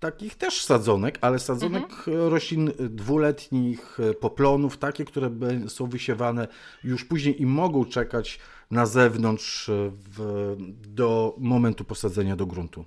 takich 0.00 0.34
też 0.34 0.64
sadzonek, 0.64 1.18
ale 1.20 1.38
sadzonek 1.38 1.82
mhm. 1.82 2.28
roślin 2.28 2.72
dwuletnich, 2.78 3.98
poplonów, 4.20 4.78
takie, 4.78 5.04
które 5.04 5.30
są 5.68 5.86
wysiewane 5.86 6.48
już 6.84 7.04
później 7.04 7.42
i 7.42 7.46
mogą 7.46 7.84
czekać 7.84 8.38
na 8.70 8.86
zewnątrz 8.86 9.70
w, 9.90 10.56
do 10.86 11.34
momentu 11.38 11.84
posadzenia 11.84 12.36
do 12.36 12.46
gruntu. 12.46 12.84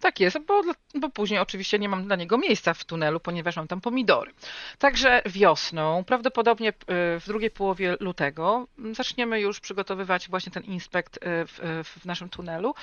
Tak 0.00 0.20
jest, 0.20 0.38
bo, 0.38 0.62
bo 0.94 1.10
później 1.10 1.40
oczywiście 1.40 1.78
nie 1.78 1.88
mam 1.88 2.04
dla 2.04 2.16
niego 2.16 2.38
miejsca 2.38 2.74
w 2.74 2.84
tunelu, 2.84 3.20
ponieważ 3.20 3.56
mam 3.56 3.68
tam 3.68 3.80
pomidory. 3.80 4.32
Także 4.78 5.22
wiosną, 5.26 6.04
prawdopodobnie 6.04 6.68
y, 6.68 6.74
w 7.20 7.24
drugiej 7.26 7.50
połowie 7.50 7.96
lutego, 8.00 8.66
zaczniemy 8.92 9.40
już 9.40 9.60
przygotowywać 9.60 10.28
właśnie 10.28 10.52
ten 10.52 10.62
inspekt 10.62 11.18
w, 11.22 11.82
w 12.00 12.04
naszym 12.04 12.28
tunelu 12.28 12.74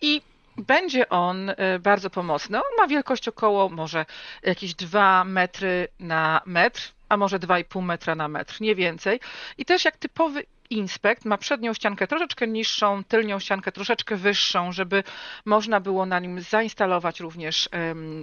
i 0.00 0.22
będzie 0.58 1.08
on 1.08 1.50
y, 1.50 1.54
bardzo 1.80 2.10
pomocny. 2.10 2.58
On 2.58 2.76
ma 2.78 2.86
wielkość 2.86 3.28
około 3.28 3.68
może 3.68 4.06
jakieś 4.42 4.74
2 4.74 5.24
metry 5.24 5.88
na 6.00 6.40
metr, 6.46 6.92
a 7.08 7.16
może 7.16 7.38
2,5 7.38 7.82
metra 7.82 8.14
na 8.14 8.28
metr, 8.28 8.60
nie 8.60 8.74
więcej. 8.74 9.20
I 9.58 9.64
też 9.64 9.84
jak 9.84 9.96
typowy 9.96 10.46
inspekt 10.70 11.24
ma 11.24 11.38
przednią 11.38 11.74
ściankę 11.74 12.06
troszeczkę 12.06 12.46
niższą, 12.46 13.04
tylnią 13.04 13.38
ściankę 13.38 13.72
troszeczkę 13.72 14.16
wyższą, 14.16 14.72
żeby 14.72 15.02
można 15.44 15.80
było 15.80 16.06
na 16.06 16.18
nim 16.18 16.40
zainstalować 16.40 17.20
również 17.20 17.68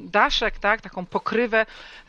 daszek, 0.04 0.60
tak, 0.60 0.82
taką 0.82 1.06
pokrywę 1.06 1.66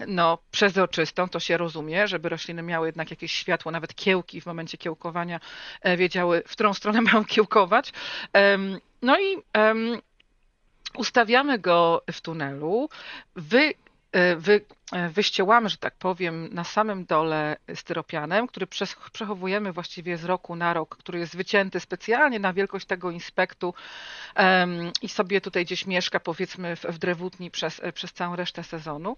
no, 0.06 0.38
przezroczystą, 0.50 1.28
to 1.28 1.40
się 1.40 1.56
rozumie, 1.56 2.08
żeby 2.08 2.28
rośliny 2.28 2.62
miały 2.62 2.86
jednak 2.88 3.10
jakieś 3.10 3.32
światło, 3.32 3.72
nawet 3.72 3.94
kiełki 3.94 4.40
w 4.40 4.46
momencie 4.46 4.78
kiełkowania 4.78 5.40
e, 5.80 5.96
wiedziały, 5.96 6.42
w 6.46 6.52
którą 6.52 6.74
stronę 6.74 7.00
mają 7.12 7.24
kiełkować. 7.24 7.92
No 9.02 9.20
i 9.20 9.36
ustawiamy 10.98 11.58
go 11.58 12.02
w 12.12 12.20
tunelu, 12.20 12.88
wy, 13.36 13.74
e, 14.12 14.36
wy 14.36 14.60
wyściełamy, 15.10 15.68
że 15.68 15.76
tak 15.76 15.94
powiem, 15.94 16.48
na 16.52 16.64
samym 16.64 17.04
dole 17.04 17.56
styropianem, 17.74 18.46
który 18.46 18.66
przechowujemy 19.12 19.72
właściwie 19.72 20.16
z 20.16 20.24
roku 20.24 20.56
na 20.56 20.74
rok, 20.74 20.96
który 20.96 21.18
jest 21.18 21.36
wycięty 21.36 21.80
specjalnie 21.80 22.38
na 22.38 22.52
wielkość 22.52 22.86
tego 22.86 23.10
inspektu 23.10 23.74
i 25.02 25.08
sobie 25.08 25.40
tutaj 25.40 25.64
gdzieś 25.64 25.86
mieszka 25.86 26.20
powiedzmy 26.20 26.76
w, 26.76 26.98
drewutni 26.98 27.50
przez, 27.50 27.80
e, 27.82 27.92
przez 27.92 28.12
całą 28.12 28.36
resztę 28.36 28.64
sezonu. 28.64 29.16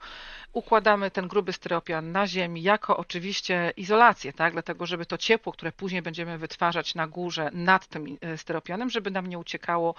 Układamy 0.52 1.10
ten 1.10 1.28
gruby 1.28 1.52
styropian 1.52 2.12
na 2.12 2.26
ziemi 2.26 2.62
jako 2.62 2.96
oczywiście 2.96 3.72
izolację, 3.76 4.32
tak? 4.32 4.52
dlatego 4.52 4.86
żeby 4.86 5.06
to 5.06 5.18
ciepło, 5.18 5.52
które 5.52 5.72
później 5.72 6.02
będziemy 6.02 6.38
wytwarzać 6.38 6.94
na 6.94 7.06
górze 7.06 7.50
nad 7.52 7.86
tym 7.86 8.18
e, 8.20 8.38
styropianem, 8.38 8.90
żeby 8.90 9.10
nam 9.10 9.26
nie 9.26 9.38
uciekało, 9.38 9.94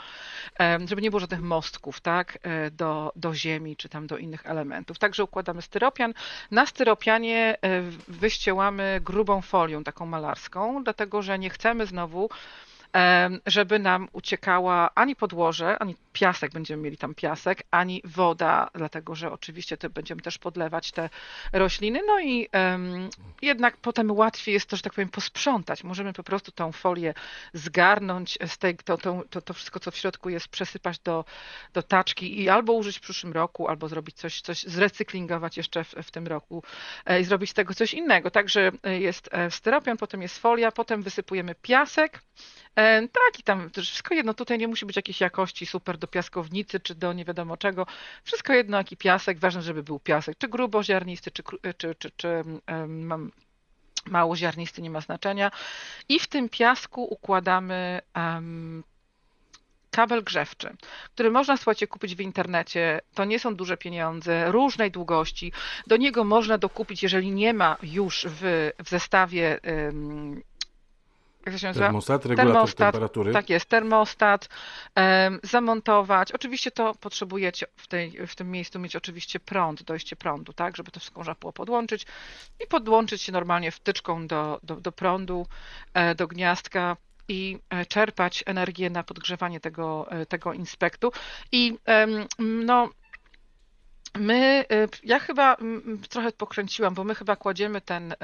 żeby 0.86 1.02
nie 1.02 1.10
było 1.10 1.20
żadnych 1.20 1.42
mostków 1.42 2.02
tak? 2.02 2.38
do, 2.72 3.12
do 3.16 3.36
ziemi 3.36 3.76
czy 3.76 3.90
tam 3.90 4.08
do 4.08 4.18
innych 4.18 4.46
elementów. 4.46 5.00
Także 5.00 5.24
układamy 5.24 5.57
styropian. 5.62 6.14
Na 6.52 6.66
styropianie 6.66 7.58
e, 7.62 7.82
wyściełamy 8.08 9.00
grubą 9.04 9.42
folią, 9.42 9.84
taką 9.84 10.06
malarską, 10.06 10.84
dlatego 10.84 11.22
że 11.22 11.40
nie 11.40 11.50
chcemy 11.50 11.86
znowu 11.86 12.30
żeby 13.46 13.80
nam 13.80 14.08
uciekała 14.14 14.90
ani 14.96 15.16
podłoże, 15.16 15.80
ani 15.80 15.96
piasek, 16.14 16.52
będziemy 16.52 16.84
mieli 16.84 16.98
tam 16.98 17.16
piasek, 17.16 17.64
ani 17.72 18.02
woda, 18.06 18.70
dlatego 18.74 19.16
że 19.16 19.32
oczywiście 19.32 19.78
te, 19.78 19.90
będziemy 19.90 20.22
też 20.22 20.38
podlewać 20.38 20.92
te 20.92 21.10
rośliny. 21.54 22.02
No 22.08 22.20
i 22.20 22.48
um, 22.54 23.10
jednak 23.42 23.78
potem 23.78 24.12
łatwiej 24.12 24.54
jest 24.54 24.70
to, 24.70 24.76
że 24.76 24.82
tak 24.82 24.94
powiem, 24.94 25.10
posprzątać. 25.10 25.84
Możemy 25.84 26.14
po 26.14 26.24
prostu 26.24 26.52
tą 26.52 26.72
folię 26.72 27.14
zgarnąć, 27.54 28.38
z 28.48 28.58
tej, 28.58 28.78
to, 28.78 28.98
to, 28.98 29.24
to, 29.30 29.42
to 29.42 29.54
wszystko, 29.54 29.80
co 29.80 29.92
w 29.92 29.98
środku 29.98 30.30
jest, 30.30 30.48
przesypać 30.48 31.00
do, 31.00 31.26
do 31.74 31.84
taczki 31.84 32.42
i 32.42 32.50
albo 32.50 32.74
użyć 32.74 32.98
w 32.98 33.02
przyszłym 33.02 33.34
roku, 33.34 33.68
albo 33.68 33.88
zrobić 33.88 34.16
coś, 34.16 34.42
coś 34.42 34.64
zrecyklingować 34.64 35.58
jeszcze 35.58 35.84
w, 35.84 35.94
w 36.04 36.12
tym 36.12 36.28
roku 36.28 36.64
e, 37.06 37.22
i 37.22 37.24
zrobić 37.24 37.50
z 37.50 37.54
tego 37.54 37.74
coś 37.74 37.94
innego. 37.94 38.32
Także 38.32 38.72
e, 38.84 39.00
jest 39.00 39.30
e, 39.32 39.52
styropian, 39.52 39.98
potem 39.98 40.22
jest 40.22 40.40
folia, 40.40 40.72
potem 40.72 41.02
wysypujemy 41.02 41.56
piasek, 41.56 42.22
tak, 43.12 43.40
i 43.40 43.44
tam 43.44 43.70
wszystko 43.70 44.14
jedno, 44.14 44.34
tutaj 44.34 44.58
nie 44.58 44.68
musi 44.68 44.86
być 44.86 44.96
jakiejś 44.96 45.22
jakości 45.22 45.66
super 45.66 45.98
do 45.98 46.08
piaskownicy, 46.08 46.80
czy 46.80 46.96
do 46.96 47.14
nie 47.14 47.26
wiadomo 47.26 47.58
czego. 47.58 47.86
Wszystko 48.24 48.54
jedno, 48.54 48.78
jaki 48.78 48.98
piasek, 48.98 49.40
ważne, 49.40 49.62
żeby 49.62 49.84
był 49.84 50.00
piasek, 50.00 50.38
czy 50.38 50.48
gruboziarnisty, 50.48 51.32
czy, 51.32 51.44
czy, 51.78 51.96
czy, 51.96 52.12
czy 52.18 52.44
um, 52.68 53.32
małoziarnisty, 54.06 54.82
nie 54.82 54.90
ma 54.90 55.02
znaczenia. 55.02 55.52
I 56.10 56.20
w 56.20 56.28
tym 56.28 56.50
piasku 56.50 57.04
układamy 57.04 58.02
um, 58.16 58.84
kabel 59.92 60.24
grzewczy, 60.24 60.76
który 61.14 61.32
można, 61.32 61.58
słuchajcie, 61.58 61.88
kupić 61.88 62.16
w 62.16 62.22
internecie. 62.22 63.02
To 63.14 63.26
nie 63.26 63.40
są 63.40 63.56
duże 63.56 63.78
pieniądze, 63.78 64.52
różnej 64.52 64.92
długości. 64.92 65.52
Do 65.88 65.98
niego 65.98 66.24
można 66.24 66.58
dokupić, 66.58 67.04
jeżeli 67.04 67.32
nie 67.32 67.54
ma 67.54 67.78
już 67.84 68.26
w, 68.30 68.72
w 68.84 68.90
zestawie 68.90 69.60
um, 69.64 70.42
jak 71.48 71.56
to 71.56 71.60
się 71.60 71.68
nazywa? 71.68 71.86
Termostat, 71.86 72.26
regulator 72.26 72.54
termostat, 72.54 72.92
temperatury. 72.92 73.34
Tak 73.34 73.50
jest, 73.50 73.66
termostat, 73.66 74.50
um, 74.96 75.40
zamontować. 75.44 76.32
Oczywiście 76.32 76.72
to 76.72 76.96
potrzebujecie 76.96 77.66
w, 77.76 77.88
tej, 77.88 78.28
w 78.28 78.36
tym 78.36 78.52
miejscu 78.52 78.80
mieć 78.80 78.96
oczywiście 78.96 79.40
prąd, 79.40 79.84
dojście 79.84 80.16
prądu, 80.16 80.54
tak, 80.54 80.78
żeby 80.78 80.92
to 80.92 81.00
wszystko 81.00 81.20
można 81.20 81.36
było 81.40 81.54
podłączyć 81.54 82.06
i 82.64 82.68
podłączyć 82.68 83.22
się 83.22 83.32
normalnie 83.32 83.72
wtyczką 83.72 84.28
do, 84.28 84.60
do, 84.64 84.76
do 84.76 84.92
prądu, 84.92 85.48
e, 85.94 86.16
do 86.16 86.28
gniazdka 86.28 86.98
i 87.28 87.60
e, 87.70 87.86
czerpać 87.86 88.44
energię 88.46 88.90
na 88.90 89.04
podgrzewanie 89.04 89.60
tego, 89.60 90.12
e, 90.12 90.26
tego 90.26 90.54
inspektu. 90.54 91.12
I 91.52 91.78
no, 92.40 92.90
My, 94.20 94.66
y, 94.72 94.88
ja 95.04 95.20
chyba 95.20 95.58
trochę 96.10 96.32
pokręciłam, 96.32 96.94
bo 96.94 97.04
my 97.04 97.16
chyba 97.16 97.36
kładziemy 97.36 97.82
ten, 97.82 98.16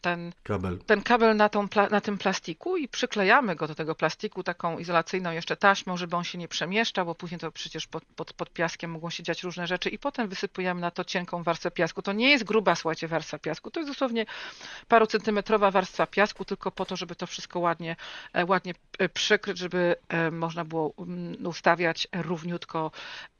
ten 0.00 0.32
kabel, 0.42 0.78
ten 0.86 1.02
kabel 1.02 1.36
na, 1.36 1.48
tą, 1.48 1.68
na 1.90 2.00
tym 2.00 2.18
plastiku 2.18 2.76
i 2.76 2.88
przyklejamy 2.88 3.56
go 3.56 3.66
do 3.66 3.74
tego 3.74 3.94
plastiku 3.94 4.42
taką 4.42 4.78
izolacyjną 4.78 5.30
jeszcze 5.30 5.56
taśmą, 5.56 5.96
żeby 5.96 6.16
on 6.16 6.24
się 6.24 6.38
nie 6.38 6.48
przemieszczał, 6.48 7.06
bo 7.06 7.14
później 7.14 7.40
to 7.40 7.52
przecież 7.52 7.86
pod, 7.86 8.04
pod, 8.04 8.32
pod 8.32 8.50
piaskiem 8.50 8.90
mogą 8.90 9.10
się 9.10 9.22
dziać 9.22 9.42
różne 9.42 9.66
rzeczy 9.66 9.88
i 9.90 9.98
potem 9.98 10.28
wysypujemy 10.28 10.80
na 10.80 10.90
to 10.90 11.04
cienką 11.04 11.42
warstwę 11.42 11.70
piasku. 11.70 12.02
To 12.02 12.12
nie 12.12 12.30
jest 12.30 12.44
gruba, 12.44 12.74
słuchajcie, 12.74 13.08
warstwa 13.08 13.38
piasku, 13.38 13.70
to 13.70 13.80
jest 13.80 13.90
dosłownie 13.90 14.26
parucentymetrowa 14.88 15.70
warstwa 15.70 16.06
piasku, 16.06 16.44
tylko 16.44 16.70
po 16.70 16.84
to, 16.84 16.96
żeby 16.96 17.14
to 17.14 17.26
wszystko 17.26 17.60
ładnie, 17.60 17.96
e, 18.32 18.44
ładnie 18.46 18.74
e, 18.98 19.08
przykryć, 19.08 19.58
żeby 19.58 19.96
e, 20.08 20.30
można 20.30 20.64
było 20.64 20.94
ustawiać 21.44 22.08
równiutko 22.12 22.90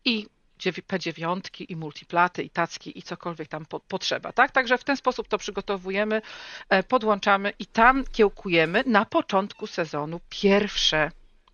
i 0.04 0.26
P9 0.70 1.64
i 1.68 1.76
multiplaty 1.76 2.42
i 2.42 2.50
tacki 2.50 2.98
i 2.98 3.02
cokolwiek 3.02 3.48
tam 3.48 3.66
po, 3.66 3.80
potrzeba, 3.80 4.32
tak? 4.32 4.50
Także 4.50 4.78
w 4.78 4.84
ten 4.84 4.96
sposób 4.96 5.28
to 5.28 5.38
przygotowujemy, 5.38 6.22
e, 6.68 6.82
podłączamy 6.82 7.52
i 7.58 7.66
tam 7.66 8.04
kiełkujemy 8.12 8.84
na 8.86 9.04
początku 9.04 9.66
sezonu 9.66 10.20
pierwsze 10.28 11.10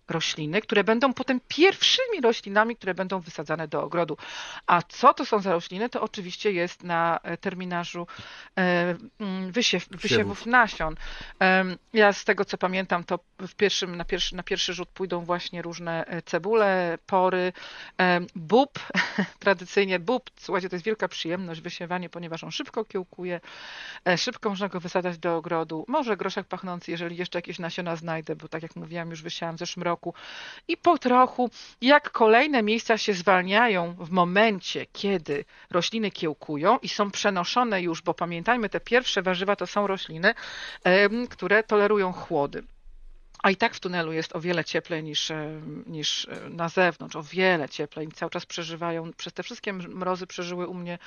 rośliny, 0.09 0.61
które 0.61 0.83
będą 0.83 1.13
potem 1.13 1.39
pierwszymi 1.47 2.21
roślinami, 2.21 2.75
które 2.75 2.93
będą 2.93 3.19
wysadzane 3.19 3.67
do 3.67 3.83
ogrodu. 3.83 4.17
A 4.67 4.81
co 4.81 5.13
to 5.13 5.25
są 5.25 5.39
za 5.39 5.51
rośliny? 5.51 5.89
To 5.89 6.01
oczywiście 6.01 6.51
jest 6.51 6.83
na 6.83 7.19
e, 7.23 7.37
terminarzu 7.37 8.07
e, 8.57 8.95
mm, 9.19 9.51
wysiew, 9.51 9.87
wysiewów 9.89 10.45
nasion. 10.45 10.95
Ja 11.93 12.13
z 12.13 12.25
tego 12.25 12.45
co 12.45 12.57
pamiętam, 12.57 13.03
to 13.03 13.19
w 13.39 13.55
pierwszym, 13.55 13.95
na, 13.95 14.05
pierwszy, 14.05 14.35
na 14.35 14.43
pierwszy 14.43 14.73
rzut 14.73 14.89
pójdą 14.89 15.25
właśnie 15.25 15.61
różne 15.61 16.05
e, 16.05 16.21
cebule, 16.21 16.97
pory, 17.05 17.53
bób, 18.35 18.79
tradycyjnie 19.39 19.99
bób, 19.99 20.29
słuchajcie, 20.39 20.69
to 20.69 20.75
jest 20.75 20.85
wielka 20.85 21.07
przyjemność 21.07 21.61
wysiewanie, 21.61 22.09
ponieważ 22.09 22.43
on 22.43 22.51
szybko 22.51 22.85
kiełkuje, 22.85 23.39
szybko 24.17 24.49
można 24.49 24.67
go 24.67 24.79
wysadzać 24.79 25.17
do 25.17 25.35
ogrodu. 25.35 25.85
Może 25.87 26.17
groszek 26.17 26.47
pachnący, 26.47 26.91
jeżeli 26.91 27.17
jeszcze 27.17 27.37
jakieś 27.37 27.59
nasiona 27.59 27.95
znajdę, 27.95 28.35
bo 28.35 28.47
tak 28.47 28.63
jak 28.63 28.75
mówiłam, 28.75 29.09
już 29.09 29.21
wysiałam 29.21 29.55
w 29.55 29.59
zeszłym 29.59 29.83
roku, 29.83 29.98
roku. 29.99 30.13
I 30.67 30.77
po 30.77 30.97
trochu, 30.97 31.49
jak 31.81 32.11
kolejne 32.11 32.63
miejsca 32.63 32.97
się 32.97 33.13
zwalniają 33.13 33.95
w 33.99 34.09
momencie, 34.09 34.85
kiedy 34.93 35.45
rośliny 35.71 36.11
kiełkują 36.11 36.77
i 36.77 36.89
są 36.89 37.11
przenoszone 37.11 37.81
już, 37.81 38.01
bo 38.01 38.13
pamiętajmy, 38.13 38.69
te 38.69 38.79
pierwsze 38.79 39.21
warzywa 39.21 39.55
to 39.55 39.67
są 39.67 39.87
rośliny, 39.87 40.33
które 41.29 41.63
tolerują 41.63 42.13
chłody. 42.13 42.63
A 43.43 43.51
i 43.51 43.55
tak 43.55 43.75
w 43.75 43.79
tunelu 43.79 44.13
jest 44.13 44.35
o 44.35 44.39
wiele 44.39 44.65
cieplej 44.65 45.03
niż, 45.03 45.31
e, 45.31 45.61
niż 45.87 46.27
e, 46.27 46.49
na 46.49 46.69
zewnątrz, 46.69 47.15
o 47.15 47.23
wiele 47.23 47.69
cieplej. 47.69 48.07
Cały 48.07 48.29
czas 48.29 48.45
przeżywają, 48.45 49.13
przez 49.13 49.33
te 49.33 49.43
wszystkie 49.43 49.73
mrozy 49.73 50.27
przeżyły 50.27 50.67
u 50.67 50.73
mnie 50.73 50.99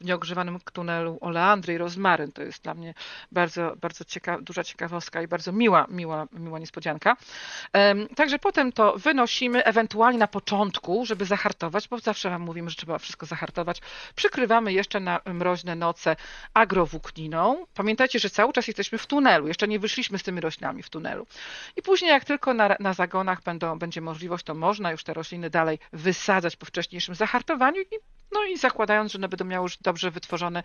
w 0.00 0.04
nieogrzewanym 0.04 0.58
tunelu 0.72 1.18
oleandry 1.20 1.74
i 1.74 1.78
rozmaryn. 1.78 2.32
To 2.32 2.42
jest 2.42 2.62
dla 2.62 2.74
mnie 2.74 2.94
bardzo, 3.32 3.76
bardzo 3.80 4.04
cieka 4.04 4.38
duża 4.40 4.64
ciekawostka 4.64 5.22
i 5.22 5.28
bardzo 5.28 5.52
miła, 5.52 5.86
miła, 5.88 6.26
miła 6.32 6.58
niespodzianka. 6.58 7.16
Także 8.16 8.38
potem 8.38 8.72
to 8.72 8.94
wynosimy, 8.96 9.64
ewentualnie 9.64 10.18
na 10.18 10.26
początku, 10.26 11.06
żeby 11.06 11.24
zahartować, 11.24 11.88
bo 11.88 11.98
zawsze 11.98 12.30
wam 12.30 12.42
mówimy, 12.42 12.70
że 12.70 12.76
trzeba 12.76 12.98
wszystko 12.98 13.26
zahartować. 13.26 13.80
Przykrywamy 14.14 14.72
jeszcze 14.72 15.00
na 15.00 15.20
mroźne 15.24 15.76
noce 15.76 16.16
agrowłókniną. 16.54 17.66
Pamiętajcie, 17.74 18.18
że 18.18 18.30
cały 18.30 18.52
czas 18.52 18.68
jesteśmy 18.68 18.98
w 18.98 19.06
tunelu, 19.06 19.48
jeszcze 19.48 19.68
nie 19.68 19.78
wyszliśmy 19.78 20.18
z 20.18 20.22
tymi 20.22 20.40
roślinami 20.40 20.82
w 20.82 20.90
tunelu. 20.90 21.26
I 21.80 21.82
później, 21.82 22.10
jak 22.10 22.24
tylko 22.24 22.54
na, 22.54 22.76
na 22.80 22.94
zagonach 22.94 23.42
będą, 23.42 23.78
będzie 23.78 24.00
możliwość, 24.00 24.44
to 24.44 24.54
można 24.54 24.90
już 24.90 25.04
te 25.04 25.14
rośliny 25.14 25.50
dalej 25.50 25.78
wysadzać 25.92 26.56
po 26.56 26.66
wcześniejszym 26.66 27.14
zahartowaniu 27.14 27.80
i 27.82 27.96
no 28.32 28.44
i 28.44 28.58
zakładając, 28.58 29.12
że 29.12 29.18
one 29.18 29.28
będą 29.28 29.44
miały 29.44 29.64
już 29.64 29.76
dobrze 29.76 30.10
wytworzony 30.10 30.62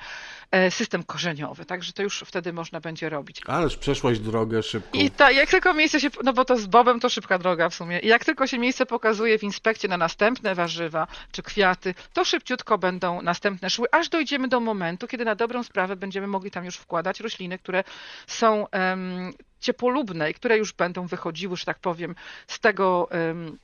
e, 0.51 0.71
system 0.71 1.03
korzeniowy, 1.03 1.65
także 1.65 1.93
to 1.93 2.03
już 2.03 2.23
wtedy 2.27 2.53
można 2.53 2.79
będzie 2.79 3.09
robić. 3.09 3.41
Ależ 3.47 3.77
przeszłaś 3.77 4.19
drogę 4.19 4.63
szybko. 4.63 4.97
I 4.97 5.11
ta, 5.11 5.31
jak 5.31 5.49
tylko 5.49 5.73
miejsce 5.73 5.99
się, 5.99 6.09
no 6.23 6.33
bo 6.33 6.45
to 6.45 6.57
z 6.57 6.65
bobem 6.65 6.99
to 6.99 7.09
szybka 7.09 7.39
droga 7.39 7.69
w 7.69 7.75
sumie. 7.75 7.99
I 7.99 8.07
jak 8.07 8.25
tylko 8.25 8.47
się 8.47 8.59
miejsce 8.59 8.85
pokazuje 8.85 9.39
w 9.39 9.43
inspekcie 9.43 9.87
na 9.87 9.97
następne 9.97 10.55
warzywa 10.55 11.07
czy 11.31 11.43
kwiaty, 11.43 11.93
to 12.13 12.25
szybciutko 12.25 12.77
będą 12.77 13.21
następne 13.21 13.69
szły, 13.69 13.87
aż 13.91 14.09
dojdziemy 14.09 14.47
do 14.47 14.59
momentu, 14.59 15.07
kiedy 15.07 15.25
na 15.25 15.35
dobrą 15.35 15.63
sprawę 15.63 15.95
będziemy 15.95 16.27
mogli 16.27 16.51
tam 16.51 16.65
już 16.65 16.75
wkładać 16.75 17.19
rośliny, 17.19 17.57
które 17.57 17.83
są 18.27 18.67
um, 18.73 19.33
ciepłolubne 19.59 20.31
i 20.31 20.33
które 20.33 20.57
już 20.57 20.73
będą 20.73 21.07
wychodziły, 21.07 21.57
że 21.57 21.65
tak 21.65 21.79
powiem, 21.79 22.15
z 22.47 22.59
tego 22.59 23.09
um, 23.11 23.57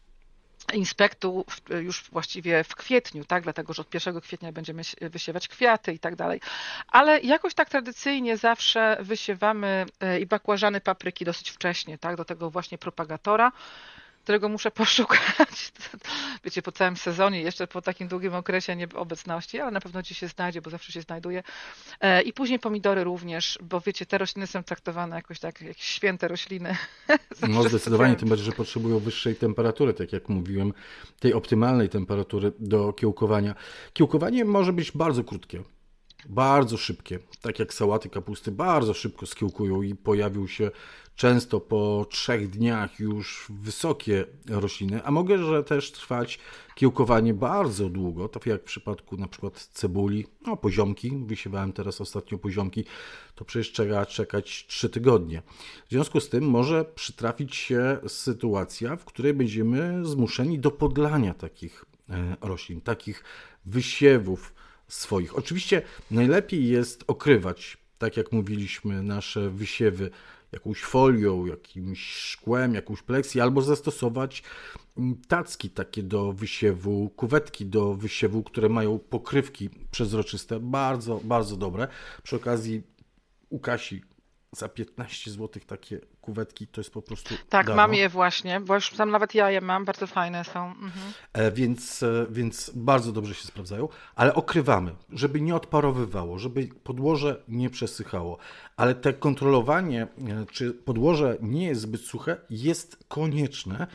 inspektu 0.74 1.46
już 1.82 2.04
właściwie 2.12 2.64
w 2.64 2.76
kwietniu, 2.76 3.26
tak? 3.26 3.44
dlatego 3.44 3.74
że 3.74 3.82
od 3.82 3.94
1 3.94 4.22
kwietnia 4.22 4.52
będziemy 4.52 4.82
wysiewać 5.02 5.48
kwiaty 5.48 5.94
i 5.94 6.00
tak 6.00 6.16
dalej. 6.16 6.42
Ale 6.88 7.20
jakoś 7.20 7.54
tak 7.54 7.70
tradycyjnie 7.70 8.38
zawsze 8.38 8.98
wysiewamy 9.00 9.86
e, 10.00 10.20
i 10.20 10.26
bakłażany 10.26 10.82
papryki 10.82 11.26
dosyć 11.26 11.50
wcześnie, 11.50 11.98
tak? 11.98 12.16
do 12.16 12.26
tego 12.26 12.50
właśnie 12.50 12.78
propagatora 12.78 13.52
którego 14.24 14.50
muszę 14.50 14.72
poszukać. 14.82 15.74
Wiecie, 16.44 16.62
po 16.62 16.72
całym 16.72 16.98
sezonie, 16.98 17.42
jeszcze 17.42 17.68
po 17.68 17.82
takim 17.82 18.08
długim 18.08 18.36
okresie 18.36 18.76
nieobecności, 18.76 19.60
ale 19.60 19.72
na 19.72 19.82
pewno 19.82 20.04
ci 20.04 20.16
się 20.16 20.28
znajdzie, 20.28 20.62
bo 20.62 20.70
zawsze 20.70 20.92
się 20.92 21.02
znajduje. 21.02 21.44
E, 22.02 22.22
I 22.22 22.34
później 22.34 22.60
pomidory 22.60 23.04
również, 23.04 23.60
bo 23.62 23.82
wiecie, 23.82 24.06
te 24.06 24.18
rośliny 24.18 24.48
są 24.48 24.64
traktowane 24.64 25.16
jakoś 25.16 25.40
tak 25.40 25.62
jak 25.62 25.78
święte 25.78 26.28
rośliny. 26.28 26.76
No 27.50 27.64
zdecydowanie, 27.64 28.16
tym 28.16 28.30
bardziej, 28.30 28.46
że 28.46 28.52
potrzebują 28.52 29.00
wyższej 29.00 29.36
temperatury, 29.36 29.94
tak 29.94 30.14
jak 30.14 30.30
mówiłem, 30.30 30.74
tej 31.20 31.34
optymalnej 31.34 31.90
temperatury 31.90 32.52
do 32.60 32.94
kiełkowania. 32.94 33.56
Kiełkowanie 33.94 34.46
może 34.46 34.74
być 34.74 34.92
bardzo 34.92 35.24
krótkie. 35.24 35.64
Bardzo 36.30 36.78
szybkie, 36.78 37.20
tak 37.42 37.60
jak 37.60 37.74
sałaty 37.74 38.10
kapusty, 38.10 38.52
bardzo 38.52 38.94
szybko 38.94 39.26
skiełkują 39.26 39.82
i 39.82 39.96
pojawił 39.96 40.48
się 40.48 40.72
często 41.22 41.60
po 41.60 42.06
trzech 42.10 42.50
dniach 42.50 43.00
już 43.00 43.48
wysokie 43.50 44.26
rośliny, 44.50 45.04
a 45.04 45.12
mogę, 45.12 45.38
że 45.38 45.64
też 45.64 45.92
trwać 45.92 46.40
kiełkowanie 46.76 47.34
bardzo 47.34 47.90
długo, 47.90 48.30
tak 48.30 48.46
jak 48.46 48.62
w 48.62 48.64
przypadku 48.64 49.18
na 49.18 49.28
przykład 49.28 49.70
cebuli, 49.74 50.28
no 50.48 50.58
poziomki, 50.58 51.12
wysiewałem 51.26 51.74
teraz 51.74 52.02
ostatnio 52.02 52.38
poziomki, 52.38 52.86
to 53.36 53.46
przecież 53.46 53.72
trzeba 53.72 54.06
czekać 54.06 54.66
3 54.68 54.90
tygodnie. 54.90 55.42
W 55.88 55.92
związku 55.92 56.20
z 56.20 56.30
tym 56.30 56.44
może 56.44 56.86
przytrafić 56.86 57.56
się 57.56 57.98
sytuacja, 58.08 58.96
w 58.96 59.06
której 59.06 59.34
będziemy 59.34 60.06
zmuszeni 60.06 60.60
do 60.60 60.72
podlania 60.72 61.34
takich 61.34 61.86
e, 62.10 62.36
roślin, 62.42 62.82
takich 62.82 63.24
wysiewów 63.66 64.54
swoich. 64.88 65.38
Oczywiście 65.38 65.82
najlepiej 66.12 66.68
jest 66.68 67.04
okrywać, 67.08 67.78
tak 67.98 68.18
jak 68.18 68.32
mówiliśmy, 68.32 69.04
nasze 69.04 69.50
wysiewy 69.50 70.12
jakąś 70.52 70.82
folią, 70.82 71.46
jakimś 71.46 72.14
szkłem, 72.14 72.74
jakąś 72.74 73.02
pleksji, 73.02 73.42
albo 73.42 73.62
zastosować 73.62 74.44
tacki 75.28 75.70
takie 75.70 76.04
do 76.04 76.34
wysiewu, 76.34 77.10
kuwetki 77.10 77.66
do 77.66 77.94
wysiewu, 77.94 78.44
które 78.44 78.70
mają 78.70 79.00
pokrywki 79.00 79.70
przezroczyste, 79.92 80.60
bardzo, 80.60 81.22
bardzo 81.24 81.58
dobre. 81.58 81.88
Przy 82.24 82.36
okazji 82.36 82.84
u 83.50 83.60
Kasi 83.60 84.02
za 84.52 84.70
15 84.70 85.32
zł 85.32 85.64
takie 85.68 86.00
kuwetki 86.22 86.68
to 86.68 86.82
jest 86.82 86.94
po 86.94 87.02
prostu. 87.02 87.36
Tak, 87.50 87.66
darmo. 87.68 87.82
mam 87.82 87.94
je 87.94 88.10
właśnie, 88.10 88.60
bo 88.60 88.76
już 88.76 88.90
tam 88.90 89.12
nawet 89.12 89.36
ja 89.36 89.52
je 89.52 89.62
mam, 89.62 89.86
bardzo 89.86 90.08
fajne 90.08 90.44
są. 90.44 90.66
Mhm. 90.66 90.92
E, 91.34 91.52
więc, 91.52 92.04
e, 92.04 92.26
więc 92.30 92.72
bardzo 92.76 93.12
dobrze 93.12 93.36
się 93.36 93.48
sprawdzają, 93.48 93.88
ale 94.16 94.34
okrywamy, 94.34 94.96
żeby 95.10 95.42
nie 95.42 95.56
odparowywało, 95.56 96.40
żeby 96.40 96.70
podłoże 96.84 97.44
nie 97.48 97.70
przesychało. 97.70 98.38
Ale 98.78 98.96
te 98.96 99.14
kontrolowanie, 99.14 100.04
e, 100.04 100.46
czy 100.52 100.74
podłoże 100.74 101.38
nie 101.42 101.66
jest 101.66 101.82
zbyt 101.82 102.02
suche, 102.02 102.38
jest 102.50 103.04
konieczne, 103.08 103.88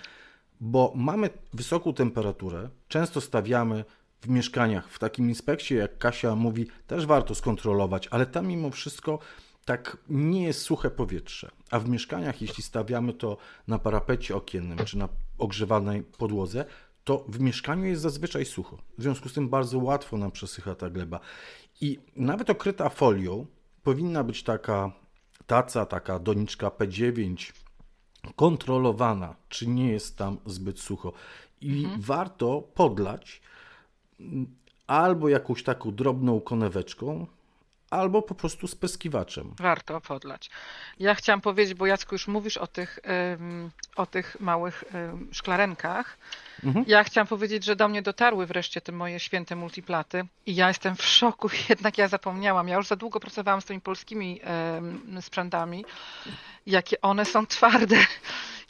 bo 0.61 0.93
mamy 0.97 1.31
wysoką 1.53 1.95
temperaturę, 1.95 2.69
często 2.89 3.21
stawiamy 3.21 3.85
w 4.21 4.29
mieszkaniach, 4.29 4.89
w 4.89 4.99
takim 4.99 5.29
inspekcie, 5.29 5.75
jak 5.75 5.99
Kasia 5.99 6.35
mówi, 6.37 6.67
też 6.87 7.07
warto 7.07 7.35
skontrolować, 7.35 8.09
ale 8.11 8.27
tam 8.27 8.47
mimo 8.47 8.71
wszystko 8.71 9.19
tak 9.67 9.97
nie 10.09 10.43
jest 10.43 10.63
suche 10.63 10.91
powietrze. 10.91 11.51
A 11.71 11.79
w 11.81 11.89
mieszkaniach, 11.89 12.43
jeśli 12.43 12.63
stawiamy 12.63 13.13
to 13.13 13.37
na 13.69 13.79
parapecie 13.79 14.37
okiennym 14.37 14.79
czy 14.79 14.99
na 14.99 15.09
ogrzewanej 15.39 16.03
podłodze, 16.03 16.65
to 17.05 17.25
w 17.29 17.41
mieszkaniu 17.41 17.85
jest 17.85 18.03
zazwyczaj 18.03 18.45
sucho. 18.45 18.79
W 18.99 19.03
związku 19.03 19.29
z 19.29 19.33
tym 19.33 19.49
bardzo 19.49 19.79
łatwo 19.79 20.17
nam 20.17 20.31
przesycha 20.31 20.75
ta 20.75 20.91
gleba. 20.91 21.21
I 21.81 21.99
nawet 22.17 22.51
okryta 22.51 22.89
folią 22.89 23.47
powinna 23.83 24.25
być 24.25 24.43
taka 24.43 24.93
taca, 25.47 25.87
taka 25.87 26.19
doniczka 26.19 26.69
P9 26.69 27.53
kontrolowana, 28.37 29.37
czy 29.49 29.67
nie 29.67 29.91
jest 29.91 30.19
tam 30.19 30.39
zbyt 30.47 30.81
sucho. 30.81 31.13
I 31.61 31.85
mhm. 31.85 32.01
warto 32.01 32.63
podlać 32.75 33.41
albo 34.87 35.29
jakąś 35.29 35.63
taką 35.63 35.95
drobną 35.95 36.41
koneweczką, 36.41 37.27
albo 37.91 38.23
po 38.23 38.35
prostu 38.35 38.69
z 38.69 38.75
peskiwaczem. 38.75 39.55
Warto 39.59 40.01
podlać. 40.01 40.51
Ja 40.99 41.15
chciałam 41.15 41.41
powiedzieć, 41.41 41.75
bo 41.75 41.87
Jacku 41.87 42.15
już 42.15 42.29
mówisz 42.29 42.57
o 42.57 42.67
tych, 42.67 42.99
o 43.97 44.07
tych 44.07 44.41
małych 44.41 44.85
szklarenkach. 45.33 46.19
Mhm. 46.65 46.85
Ja 46.89 47.05
chciałam 47.05 47.27
powiedzieć, 47.27 47.65
że 47.65 47.77
do 47.77 47.89
mnie 47.89 48.03
dotarły 48.03 48.47
wreszcie 48.47 48.81
te 48.81 48.93
moje 48.93 49.21
święte 49.21 49.57
multiplaty 49.57 50.25
i 50.47 50.55
ja 50.55 50.69
jestem 50.69 50.97
w 50.97 51.05
szoku, 51.05 51.49
jednak 51.69 51.99
ja 51.99 52.09
zapomniałam. 52.09 52.69
Ja 52.69 52.77
już 52.77 52.87
za 52.87 52.97
długo 52.97 53.21
pracowałam 53.21 53.61
z 53.61 53.65
tymi 53.65 53.81
polskimi 53.81 54.41
sprzętami, 55.21 55.85
jakie 56.67 57.01
one 57.01 57.25
są 57.25 57.47
twarde 57.47 57.97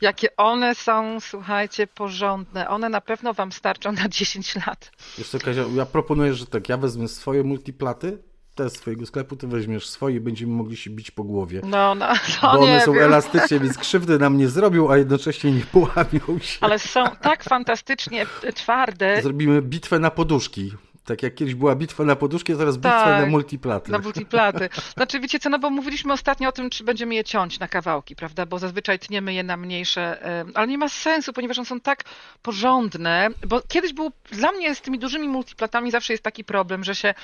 jakie 0.01 0.37
one 0.37 0.75
są, 0.75 1.21
słuchajcie, 1.21 1.87
porządne. 1.87 2.69
One 2.69 2.89
na 2.89 3.01
pewno 3.01 3.35
wam 3.35 3.53
starczą 3.53 3.93
na 3.93 4.09
10 4.19 4.57
lat. 4.67 4.91
Co, 5.27 5.39
Kazia, 5.39 5.65
ja 5.75 5.87
proponuję, 5.87 6.35
że 6.35 6.47
tak, 6.47 6.69
ja 6.69 6.77
wezmę 6.77 7.09
swoje 7.09 7.45
multiplaty, 7.45 8.19
te 8.57 8.71
swojego 8.71 9.07
sklepu, 9.07 9.37
ty 9.37 9.47
weźmiesz 9.47 9.89
swoje, 9.89 10.21
będziemy 10.21 10.53
mogli 10.53 10.77
się 10.77 10.91
bić 10.91 11.11
po 11.11 11.25
głowie. 11.25 11.61
No, 11.65 11.95
no, 11.95 12.07
to 12.41 12.53
Bo 12.53 12.61
one 12.61 12.81
są 12.81 12.93
wiem. 12.93 13.03
elastyczne, 13.03 13.61
więc 13.61 13.79
krzywdy 13.79 14.19
nam 14.19 14.39
nie 14.39 14.49
zrobią, 14.49 14.91
a 14.91 14.97
jednocześnie 14.97 15.53
nie 15.53 15.65
połamią 15.65 16.39
się. 16.41 16.59
Ale 16.61 16.79
są 16.79 17.05
tak 17.23 17.45
fantastycznie 17.45 18.27
twarde. 18.55 19.23
Zrobimy 19.23 19.63
bitwę 19.63 19.99
na 19.99 20.11
poduszki. 20.11 20.73
Tak 21.05 21.23
jak 21.23 21.35
kiedyś 21.35 21.55
była 21.55 21.75
bitwa 21.75 22.05
na 22.05 22.17
poduszki, 22.17 22.53
a 22.53 22.57
teraz 22.57 22.77
bitwa 22.77 23.05
tak, 23.05 23.25
na 23.25 23.27
multiplaty. 23.27 23.93
Na 23.93 23.99
multiplaty. 23.99 24.69
Znaczy, 24.97 25.21
wiecie 25.21 25.39
co, 25.39 25.49
no 25.49 25.59
bo 25.59 25.71
mówiliśmy 25.71 26.13
ostatnio 26.13 26.49
o 26.49 26.53
tym, 26.53 26.71
czy 26.71 26.85
będziemy 26.85 27.15
je 27.15 27.25
ciąć 27.25 27.59
na 27.59 27.69
kawałki, 27.69 28.17
prawda? 28.17 28.47
Bo 28.47 28.59
zazwyczaj 28.59 28.99
tniemy 28.99 29.35
je 29.35 29.43
na 29.43 29.57
mniejsze, 29.57 30.19
ale 30.55 30.67
nie 30.67 30.79
ma 30.79 30.89
sensu, 30.89 31.33
ponieważ 31.33 31.59
one 31.59 31.67
są 31.67 31.81
tak 31.81 32.05
porządne, 32.43 33.29
bo 33.47 33.63
kiedyś 33.69 33.93
było, 33.93 34.11
dla 34.33 34.53
mnie 34.53 34.75
z 34.75 34.81
tymi 34.81 34.99
dużymi 34.99 35.29
multiplatami 35.29 35.91
zawsze 35.91 36.13
jest 36.13 36.23
taki 36.23 36.45
problem, 36.45 36.85
że 36.85 36.95
się 36.95 37.15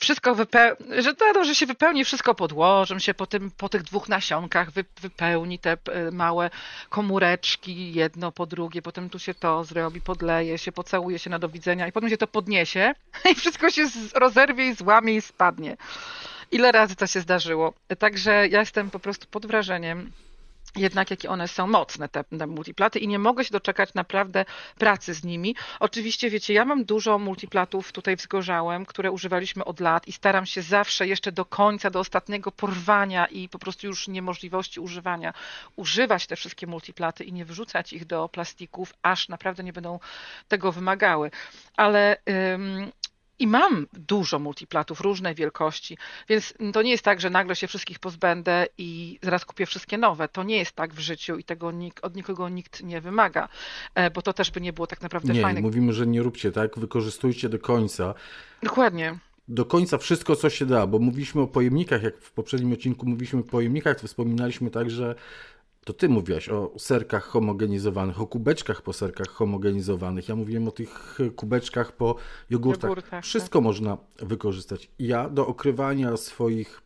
wszystko 0.00 0.34
wypełni, 0.34 1.02
że, 1.02 1.14
to, 1.14 1.44
że 1.44 1.54
się 1.54 1.66
wypełni 1.66 2.04
wszystko 2.04 2.34
podłożem, 2.34 3.00
się 3.00 3.14
po, 3.14 3.26
tym, 3.26 3.50
po 3.50 3.68
tych 3.68 3.82
dwóch 3.82 4.08
nasionkach 4.08 4.70
wy, 4.70 4.84
wypełni 5.00 5.58
te 5.58 5.72
e, 5.72 6.10
małe 6.10 6.50
komóreczki, 6.88 7.92
jedno 7.92 8.32
po 8.32 8.46
drugie, 8.46 8.82
potem 8.82 9.10
tu 9.10 9.18
się 9.18 9.34
to 9.34 9.64
zrobi, 9.64 10.00
podleje 10.00 10.58
się, 10.58 10.72
pocałuje 10.72 11.18
się 11.18 11.30
na 11.30 11.38
do 11.38 11.48
widzenia 11.48 11.88
i 11.88 11.92
potem 11.92 12.10
się 12.10 12.16
to 12.16 12.26
podniesie 12.26 12.94
i 13.32 13.34
wszystko 13.34 13.70
się 13.70 13.82
rozerwie 14.14 14.68
i 14.68 14.74
złamie 14.74 15.14
i 15.14 15.20
spadnie. 15.20 15.76
Ile 16.52 16.72
razy 16.72 16.96
to 16.96 17.06
się 17.06 17.20
zdarzyło? 17.20 17.72
Także 17.98 18.48
ja 18.48 18.60
jestem 18.60 18.90
po 18.90 18.98
prostu 18.98 19.26
pod 19.30 19.46
wrażeniem 19.46 20.12
jednak 20.76 21.10
jakie 21.10 21.30
one 21.30 21.48
są 21.48 21.66
mocne, 21.66 22.08
te, 22.08 22.24
te, 22.24 22.46
multiplaty 22.46 22.98
i 22.98 23.08
nie 23.08 23.18
mogę 23.18 23.44
się 23.44 23.50
doczekać 23.50 23.94
naprawdę 23.94 24.44
pracy 24.78 25.14
z 25.14 25.24
nimi. 25.24 25.56
Oczywiście, 25.80 26.30
wiecie, 26.30 26.54
ja 26.54 26.64
mam 26.64 26.84
dużo 26.84 27.18
multiplatów 27.18 27.92
tutaj 27.92 28.16
wzgorzałem, 28.16 28.86
które 28.86 29.10
używaliśmy 29.10 29.64
od 29.64 29.80
lat 29.80 30.08
i 30.08 30.12
staram 30.12 30.46
się 30.46 30.62
zawsze 30.62 31.06
jeszcze 31.06 31.32
do 31.32 31.44
końca, 31.44 31.90
do 31.90 32.00
ostatniego 32.00 32.52
porwania 32.52 33.26
i 33.26 33.48
po 33.48 33.58
prostu 33.58 33.86
już 33.86 34.08
niemożliwości 34.08 34.80
używania, 34.80 35.32
używać 35.76 36.26
te 36.26 36.36
wszystkie 36.36 36.66
multiplaty 36.66 37.24
i 37.24 37.32
nie 37.32 37.44
wyrzucać 37.44 37.92
ich 37.92 38.04
do 38.06 38.28
plastików, 38.28 38.94
aż 39.02 39.28
naprawdę 39.28 39.62
nie 39.64 39.72
będą 39.72 39.98
tego 40.48 40.72
wymagały. 40.72 41.30
Ale 41.76 42.16
ym, 42.54 42.92
i 43.40 43.46
mam 43.46 43.86
dużo 43.92 44.38
multiplatów 44.38 45.00
różnej 45.00 45.34
wielkości, 45.34 45.98
więc 46.28 46.54
to 46.72 46.82
nie 46.82 46.90
jest 46.90 47.04
tak, 47.04 47.20
że 47.20 47.30
nagle 47.30 47.56
się 47.56 47.66
wszystkich 47.66 47.98
pozbędę 47.98 48.66
i 48.78 49.18
zaraz 49.22 49.44
kupię 49.44 49.66
wszystkie 49.66 49.98
nowe. 49.98 50.28
To 50.28 50.42
nie 50.42 50.56
jest 50.56 50.72
tak 50.72 50.94
w 50.94 50.98
życiu 50.98 51.36
i 51.36 51.44
tego 51.44 51.72
nikt, 51.72 52.04
od 52.04 52.16
nikogo 52.16 52.48
nikt 52.48 52.82
nie 52.82 53.00
wymaga, 53.00 53.48
e, 53.94 54.10
bo 54.10 54.22
to 54.22 54.32
też 54.32 54.50
by 54.50 54.60
nie 54.60 54.72
było 54.72 54.86
tak 54.86 55.02
naprawdę 55.02 55.32
nie, 55.32 55.42
fajne. 55.42 55.60
mówimy, 55.60 55.92
że 55.92 56.06
nie 56.06 56.22
róbcie 56.22 56.52
tak, 56.52 56.78
wykorzystujcie 56.78 57.48
do 57.48 57.58
końca. 57.58 58.14
Dokładnie 58.62 59.18
do 59.48 59.64
końca 59.64 59.98
wszystko, 59.98 60.36
co 60.36 60.50
się 60.50 60.66
da, 60.66 60.86
bo 60.86 60.98
mówiliśmy 60.98 61.40
o 61.40 61.46
pojemnikach, 61.46 62.02
jak 62.02 62.18
w 62.18 62.32
poprzednim 62.32 62.72
odcinku 62.72 63.06
mówiliśmy 63.06 63.40
o 63.40 63.42
pojemnikach, 63.42 64.00
to 64.00 64.06
wspominaliśmy 64.06 64.70
także 64.70 65.14
to 65.84 65.92
ty 65.92 66.08
mówiłaś 66.08 66.48
o 66.48 66.72
serkach 66.78 67.24
homogenizowanych, 67.24 68.20
o 68.20 68.26
kubeczkach 68.26 68.82
po 68.82 68.92
serkach 68.92 69.28
homogenizowanych. 69.28 70.28
Ja 70.28 70.36
mówiłem 70.36 70.68
o 70.68 70.70
tych 70.70 71.18
kubeczkach 71.36 71.92
po 71.92 72.16
jogurtach. 72.50 72.90
jogurtach 72.90 73.24
Wszystko 73.24 73.58
tak. 73.58 73.64
można 73.64 73.96
wykorzystać. 74.18 74.90
Ja 74.98 75.28
do 75.28 75.46
okrywania 75.46 76.16
swoich 76.16 76.82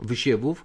wysiewów 0.00 0.64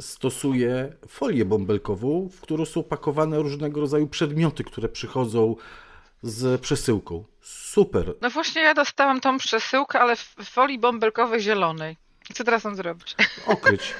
stosuję 0.00 0.92
folię 1.08 1.44
bąbelkową, 1.44 2.28
w 2.28 2.40
którą 2.40 2.64
są 2.64 2.82
pakowane 2.82 3.38
różnego 3.38 3.80
rodzaju 3.80 4.06
przedmioty, 4.06 4.64
które 4.64 4.88
przychodzą 4.88 5.56
z 6.22 6.60
przesyłką. 6.60 7.24
Super. 7.40 8.14
No 8.20 8.30
właśnie 8.30 8.62
ja 8.62 8.74
dostałam 8.74 9.20
tą 9.20 9.38
przesyłkę, 9.38 10.00
ale 10.00 10.16
w 10.16 10.34
folii 10.42 10.78
bąbelkowej 10.78 11.40
zielonej. 11.40 11.96
Co 12.34 12.44
teraz 12.44 12.64
mam 12.64 12.76
zrobić? 12.76 13.16
Okryć. 13.46 13.94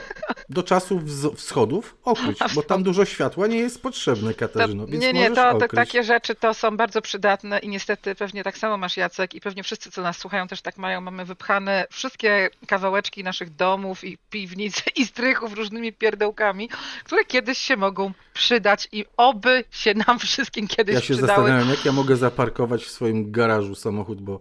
Do 0.49 0.63
czasów 0.63 1.03
wschodów 1.37 1.97
okryć, 2.05 2.39
bo 2.55 2.63
tam 2.63 2.83
dużo 2.83 3.05
światła 3.05 3.47
nie 3.47 3.59
jest 3.59 3.83
potrzebne, 3.83 4.35
Katarzyno. 4.35 4.87
To, 4.87 4.93
nie, 4.93 5.13
nie, 5.13 5.31
to, 5.31 5.59
to, 5.59 5.69
takie 5.69 6.05
rzeczy 6.05 6.35
to 6.35 6.55
są 6.55 6.77
bardzo 6.77 7.03
przydatne 7.03 7.59
i 7.59 7.69
niestety 7.69 8.15
pewnie 8.15 8.45
tak 8.45 8.59
samo 8.59 8.77
masz 8.77 8.97
Jacek 8.97 9.35
i 9.35 9.41
pewnie 9.41 9.63
wszyscy, 9.63 9.91
co 9.91 10.03
nas 10.03 10.19
słuchają, 10.19 10.49
też 10.49 10.63
tak 10.63 10.79
mają. 10.79 11.01
Mamy 11.01 11.25
wypchane 11.25 11.87
wszystkie 11.91 12.51
kawałeczki 12.67 13.25
naszych 13.25 13.55
domów 13.57 14.05
i 14.05 14.19
piwnic 14.31 14.83
i 14.97 15.07
strychów 15.07 15.53
różnymi 15.53 15.93
pierdełkami, 15.93 16.69
które 17.05 17.25
kiedyś 17.25 17.59
się 17.59 17.77
mogą 17.77 18.13
przydać 18.35 18.89
i 18.93 19.05
oby 19.17 19.65
się 19.71 19.95
nam 19.95 20.19
wszystkim 20.19 20.69
kiedyś 20.69 20.95
przydały. 20.95 20.95
Ja 20.95 21.01
się 21.01 21.15
przydały. 21.15 21.39
zastanawiam, 21.39 21.71
jak 21.71 21.85
ja 21.85 21.93
mogę 21.93 22.17
zaparkować 22.17 22.85
w 22.85 22.91
swoim 22.91 23.33
garażu 23.33 23.75
samochód, 23.75 24.23
bo 24.23 24.41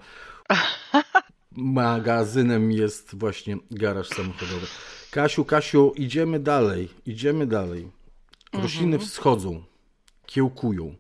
magazynem 1.58 2.72
jest 2.72 3.15
właśnie 3.15 3.58
garaż 3.72 4.08
samochodowy. 4.08 4.67
Kasiu, 5.12 5.46
Kasiu, 5.46 5.93
idziemy 5.96 6.39
dalej, 6.39 6.89
idziemy 7.06 7.48
dalej. 7.48 7.91
Rośliny 8.54 8.96
mhm. 8.96 9.10
wschodzą, 9.10 9.63
kiełkują, 10.26 10.96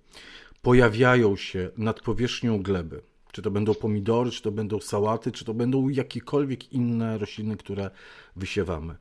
pojawiają 0.61 1.35
się 1.35 1.69
nad 1.77 2.01
powierzchnią 2.01 2.63
gleby. 2.63 3.01
Czy 3.31 3.41
to 3.41 3.51
będą 3.51 3.73
pomidory, 3.73 4.31
czy 4.31 4.41
to 4.41 4.51
będą 4.51 4.79
sałaty, 4.79 5.31
czy 5.31 5.45
to 5.45 5.53
będą 5.53 5.89
jakiekolwiek 5.89 6.73
inne 6.73 7.17
rośliny, 7.17 7.57
które 7.57 7.91
wysiewamy. 8.35 8.95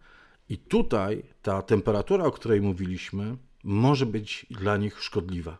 I 0.48 0.58
tutaj 0.58 1.22
ta 1.42 1.62
temperatura, 1.62 2.24
o 2.24 2.32
której 2.32 2.60
mówiliśmy, 2.60 3.36
może 3.64 4.06
być 4.06 4.46
dla 4.50 4.76
nich 4.76 5.02
szkodliwa. 5.02 5.58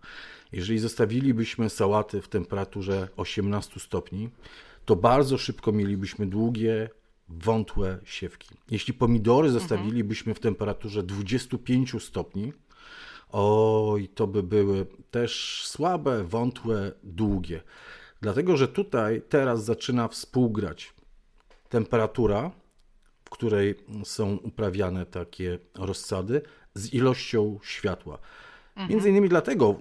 Jeżeli 0.53 0.79
zostawilibyśmy 0.79 1.71
sałaty 1.71 2.23
w 2.23 2.29
temperaturze 2.29 3.09
18 3.17 3.81
stopni, 3.81 4.31
to 4.87 4.97
bardzo 4.97 5.39
szybko 5.39 5.73
mielibyśmy 5.73 6.27
długie, 6.27 6.91
wątłe 7.29 7.99
siewki. 8.05 8.49
Jeśli 8.71 8.95
pomidory 8.95 9.51
zostawilibyśmy 9.51 10.35
w 10.35 10.41
temperaturze 10.41 11.03
25 11.03 12.03
stopni, 12.03 12.53
oj, 13.33 14.09
to 14.09 14.27
by 14.27 14.43
były 14.43 14.87
też 15.11 15.63
słabe, 15.67 16.25
wątłe, 16.25 16.93
długie. 17.03 17.63
Dlatego, 18.21 18.57
że 18.57 18.69
tutaj 18.69 19.23
teraz 19.29 19.65
zaczyna 19.65 20.09
współgrać 20.09 20.95
temperatura, 21.69 22.51
w 23.25 23.31
której 23.31 23.75
są 24.05 24.37
uprawiane 24.37 25.07
takie 25.07 25.59
rozsady, 25.75 26.43
z 26.75 26.93
ilością 26.95 27.59
światła. 27.63 28.19
Mhm. 28.69 28.91
Między 28.91 29.11
innymi 29.11 29.29
dlatego 29.29 29.77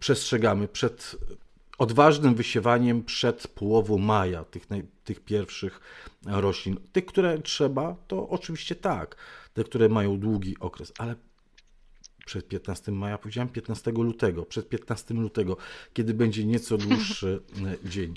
przestrzegamy 0.00 0.68
przed 0.68 1.16
odważnym 1.78 2.34
wysiewaniem 2.34 3.04
przed 3.04 3.48
połową 3.48 3.98
maja 3.98 4.44
tych, 4.44 4.66
tych 5.04 5.20
pierwszych 5.20 5.80
roślin. 6.26 6.76
Tych, 6.92 7.06
które 7.06 7.38
trzeba, 7.38 7.96
to 8.08 8.28
oczywiście 8.28 8.74
tak. 8.74 9.16
Te, 9.54 9.64
które 9.64 9.88
mają 9.88 10.18
długi 10.18 10.56
okres, 10.60 10.92
ale 10.98 11.14
przed 12.26 12.48
15 12.48 12.92
maja, 12.92 13.18
powiedziałem 13.18 13.48
15 13.48 13.90
lutego, 13.90 14.46
przed 14.46 14.68
15 14.68 15.14
lutego, 15.14 15.56
kiedy 15.92 16.14
będzie 16.14 16.44
nieco 16.44 16.78
dłuższy 16.88 17.40
e, 17.84 17.88
dzień. 17.88 18.14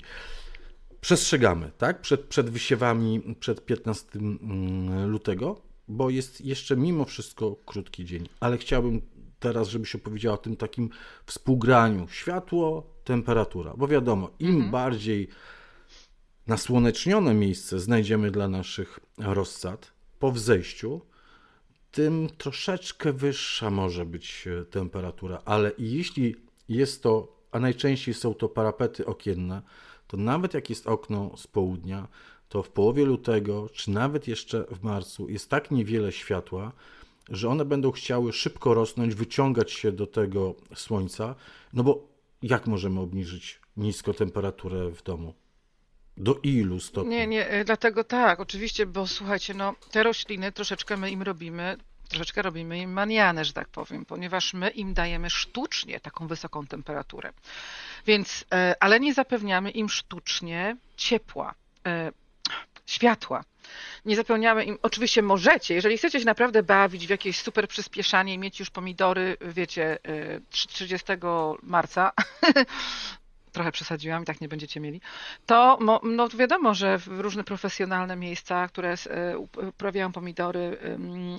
Przestrzegamy, 1.00 1.70
tak? 1.78 2.00
Przed, 2.00 2.20
przed 2.20 2.50
wysiewami, 2.50 3.36
przed 3.40 3.64
15 3.64 4.08
mm, 4.18 5.10
lutego, 5.10 5.60
bo 5.88 6.10
jest 6.10 6.40
jeszcze 6.40 6.76
mimo 6.76 7.04
wszystko 7.04 7.56
krótki 7.66 8.04
dzień, 8.04 8.28
ale 8.40 8.58
chciałbym 8.58 9.02
teraz, 9.40 9.68
żebyś 9.68 9.94
opowiedziała 9.94 10.34
o 10.34 10.38
tym 10.38 10.56
takim 10.56 10.90
współgraniu. 11.26 12.08
Światło, 12.08 12.90
temperatura, 13.04 13.74
bo 13.76 13.88
wiadomo, 13.88 14.30
im 14.38 14.54
mhm. 14.54 14.70
bardziej 14.70 15.28
nasłonecznione 16.46 17.34
miejsce 17.34 17.80
znajdziemy 17.80 18.30
dla 18.30 18.48
naszych 18.48 19.00
rozsad 19.18 19.92
po 20.18 20.32
wzejściu, 20.32 21.00
tym 21.90 22.28
troszeczkę 22.38 23.12
wyższa 23.12 23.70
może 23.70 24.06
być 24.06 24.48
e, 24.48 24.64
temperatura, 24.64 25.42
ale 25.44 25.72
jeśli 25.78 26.36
jest 26.68 27.02
to, 27.02 27.36
a 27.52 27.60
najczęściej 27.60 28.14
są 28.14 28.34
to 28.34 28.48
parapety 28.48 29.06
okienne, 29.06 29.62
to 30.06 30.16
nawet 30.16 30.54
jak 30.54 30.70
jest 30.70 30.86
okno 30.86 31.36
z 31.36 31.46
południa, 31.46 32.08
to 32.48 32.62
w 32.62 32.68
połowie 32.68 33.04
lutego, 33.04 33.68
czy 33.72 33.90
nawet 33.90 34.28
jeszcze 34.28 34.64
w 34.70 34.82
marcu 34.82 35.28
jest 35.28 35.50
tak 35.50 35.70
niewiele 35.70 36.12
światła, 36.12 36.72
że 37.28 37.48
one 37.48 37.64
będą 37.64 37.92
chciały 37.92 38.32
szybko 38.32 38.74
rosnąć, 38.74 39.14
wyciągać 39.14 39.72
się 39.72 39.92
do 39.92 40.06
tego 40.06 40.54
słońca, 40.74 41.34
no 41.72 41.82
bo 41.82 42.08
jak 42.42 42.66
możemy 42.66 43.00
obniżyć 43.00 43.60
nisko 43.76 44.14
temperaturę 44.14 44.90
w 44.90 45.02
domu? 45.02 45.34
Do 46.16 46.34
ilu 46.42 46.80
stopni? 46.80 47.10
Nie, 47.10 47.26
nie, 47.26 47.48
e, 47.48 47.64
dlatego 47.64 48.04
tak, 48.04 48.40
oczywiście, 48.40 48.86
bo 48.86 49.06
słuchajcie, 49.06 49.54
no 49.54 49.74
te 49.90 50.02
rośliny 50.02 50.52
troszeczkę 50.52 50.96
my 50.96 51.10
im 51.10 51.22
robimy, 51.22 51.76
troszeczkę 52.08 52.42
robimy 52.42 52.78
im 52.78 52.92
manianę, 52.92 53.44
że 53.44 53.52
tak 53.52 53.68
powiem, 53.68 54.04
ponieważ 54.04 54.54
my 54.54 54.70
im 54.70 54.94
dajemy 54.94 55.30
sztucznie 55.30 56.00
taką 56.00 56.26
wysoką 56.26 56.66
temperaturę. 56.66 57.32
Więc, 58.06 58.44
e, 58.52 58.74
ale 58.80 59.00
nie 59.00 59.14
zapewniamy 59.14 59.70
im 59.70 59.88
sztucznie 59.88 60.76
ciepła, 60.96 61.54
e, 61.86 62.12
światła. 62.86 63.44
Nie 64.04 64.16
zapełniamy 64.16 64.64
im, 64.64 64.78
oczywiście 64.82 65.22
możecie, 65.22 65.74
jeżeli 65.74 65.98
chcecie 65.98 66.20
się 66.20 66.26
naprawdę 66.26 66.62
bawić 66.62 67.06
w 67.06 67.10
jakieś 67.10 67.40
super 67.40 67.68
przyspieszanie 67.68 68.34
i 68.34 68.38
mieć 68.38 68.60
już 68.60 68.70
pomidory, 68.70 69.36
wiecie, 69.40 69.98
30 70.50 71.06
marca, 71.62 72.12
trochę 73.52 73.72
przesadziłam 73.72 74.22
i 74.22 74.26
tak 74.26 74.40
nie 74.40 74.48
będziecie 74.48 74.80
mieli, 74.80 75.00
to 75.46 75.78
no 76.02 76.28
wiadomo, 76.28 76.74
że 76.74 76.98
w 76.98 77.06
różne 77.06 77.44
profesjonalne 77.44 78.16
miejsca, 78.16 78.68
które 78.68 78.94
e, 79.10 79.38
uprawiają 79.38 80.12
pomidory 80.12 80.78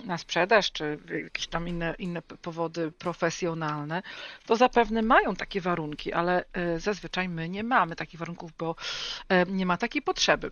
na 0.06 0.18
sprzedaż, 0.18 0.72
czy 0.72 1.00
jakieś 1.24 1.48
tam 1.48 1.68
inne, 1.68 1.96
inne 2.00 2.22
powody 2.22 2.92
profesjonalne, 2.92 4.04
to 4.46 4.56
zapewne 4.56 5.02
mają 5.02 5.36
takie 5.36 5.62
warunki, 5.62 6.14
ale 6.14 6.44
zazwyczaj 6.78 7.30
my 7.30 7.50
nie 7.50 7.64
mamy 7.64 7.96
takich 7.96 8.20
warunków, 8.20 8.52
bo 8.58 8.76
nie 9.48 9.66
ma 9.66 9.78
takiej 9.78 10.02
potrzeby. 10.02 10.52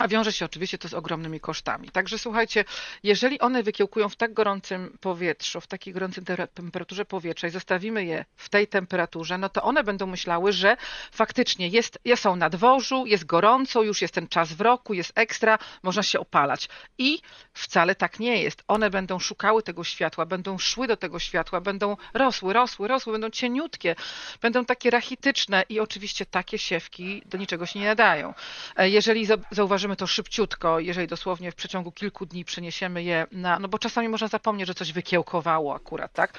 A 0.00 0.08
wiąże 0.08 0.32
się 0.32 0.44
oczywiście 0.44 0.78
to 0.78 0.88
z 0.88 0.94
ogromnymi 0.94 1.40
kosztami. 1.40 1.88
Także 1.88 2.18
słuchajcie, 2.18 2.64
jeżeli 3.02 3.40
one 3.40 3.62
wykiełkują 3.62 4.08
w 4.08 4.16
tak 4.16 4.32
gorącym 4.32 4.98
powietrzu, 5.00 5.60
w 5.60 5.66
takiej 5.66 5.94
gorącej 5.94 6.24
temperaturze 6.54 7.04
powietrza 7.04 7.46
i 7.46 7.50
zostawimy 7.50 8.04
je 8.04 8.24
w 8.36 8.48
tej 8.48 8.66
temperaturze, 8.68 9.38
no 9.38 9.48
to 9.48 9.62
one 9.62 9.84
będą 9.84 10.06
myślały, 10.06 10.52
że 10.52 10.76
faktycznie 11.12 11.68
jest, 11.68 11.98
są 12.16 12.36
na 12.36 12.50
dworzu, 12.50 13.06
jest 13.06 13.26
gorąco, 13.26 13.82
już 13.82 14.02
jest 14.02 14.14
ten 14.14 14.28
czas 14.28 14.52
w 14.52 14.60
roku, 14.60 14.94
jest 14.94 15.12
ekstra, 15.14 15.58
można 15.82 16.02
się 16.02 16.20
opalać. 16.20 16.68
I 16.98 17.18
wcale 17.52 17.94
tak 17.94 18.20
nie 18.20 18.42
jest. 18.42 18.64
One 18.68 18.90
będą 18.90 19.18
szukały 19.18 19.62
tego 19.62 19.84
światła, 19.84 20.26
będą 20.26 20.58
szły 20.58 20.86
do 20.86 20.96
tego 20.96 21.18
światła, 21.18 21.60
będą 21.60 21.96
rosły, 22.14 22.52
rosły, 22.52 22.88
rosły, 22.88 23.12
będą 23.12 23.30
cieniutkie, 23.30 23.96
będą 24.42 24.64
takie 24.64 24.90
rachityczne 24.90 25.64
i 25.68 25.80
oczywiście 25.80 26.26
takie 26.26 26.58
siewki 26.58 27.22
do 27.26 27.38
niczego 27.38 27.66
się 27.66 27.78
nie 27.78 27.86
nadają. 27.86 28.34
E, 28.76 28.90
jeżeli 28.90 29.26
zauważymy, 29.50 29.89
to 29.96 30.06
szybciutko, 30.06 30.80
jeżeli 30.80 31.06
dosłownie 31.06 31.52
w 31.52 31.54
przeciągu 31.54 31.92
kilku 31.92 32.26
dni 32.26 32.44
przeniesiemy 32.44 33.02
je 33.02 33.26
na, 33.32 33.58
no 33.58 33.68
bo 33.68 33.78
czasami 33.78 34.08
można 34.08 34.28
zapomnieć, 34.28 34.66
że 34.66 34.74
coś 34.74 34.92
wykiełkowało 34.92 35.74
akurat, 35.74 36.12
tak? 36.12 36.38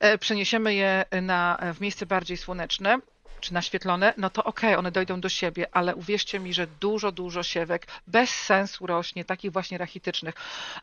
E, 0.00 0.18
przeniesiemy 0.18 0.74
je 0.74 1.04
na, 1.22 1.58
w 1.74 1.80
miejsce 1.80 2.06
bardziej 2.06 2.36
słoneczne, 2.36 2.98
czy 3.40 3.54
naświetlone, 3.54 4.14
no 4.16 4.30
to 4.30 4.44
okej, 4.44 4.70
okay, 4.70 4.78
one 4.78 4.92
dojdą 4.92 5.20
do 5.20 5.28
siebie, 5.28 5.66
ale 5.72 5.94
uwierzcie 5.94 6.40
mi, 6.40 6.54
że 6.54 6.66
dużo, 6.66 7.12
dużo 7.12 7.42
siewek 7.42 7.86
bez 8.06 8.30
sensu 8.30 8.86
rośnie, 8.86 9.24
takich 9.24 9.52
właśnie 9.52 9.78
rachitycznych. 9.78 10.34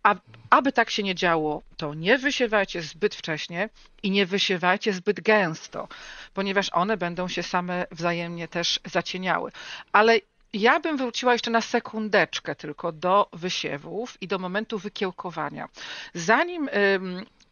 A 0.03 0.15
aby 0.49 0.71
tak 0.71 0.89
się 0.89 1.03
nie 1.03 1.15
działo, 1.15 1.62
to 1.77 1.93
nie 1.93 2.17
wysiewajcie 2.17 2.82
zbyt 2.82 3.15
wcześnie 3.15 3.69
i 4.03 4.12
nie 4.12 4.25
wysiewajcie 4.25 4.93
zbyt 4.93 5.21
gęsto, 5.21 5.88
ponieważ 6.34 6.69
one 6.73 6.97
będą 6.97 7.27
się 7.27 7.43
same 7.43 7.86
wzajemnie 7.91 8.47
też 8.47 8.80
zacieniały. 8.86 9.51
Ale 9.91 10.19
ja 10.53 10.79
bym 10.79 10.97
wróciła 10.97 11.33
jeszcze 11.33 11.51
na 11.51 11.62
sekundeczkę 11.62 12.55
tylko 12.55 12.91
do 12.91 13.29
wysiewów 13.33 14.17
i 14.21 14.27
do 14.27 14.39
momentu 14.39 14.79
wykiełkowania. 14.79 15.69
Zanim, 16.13 16.69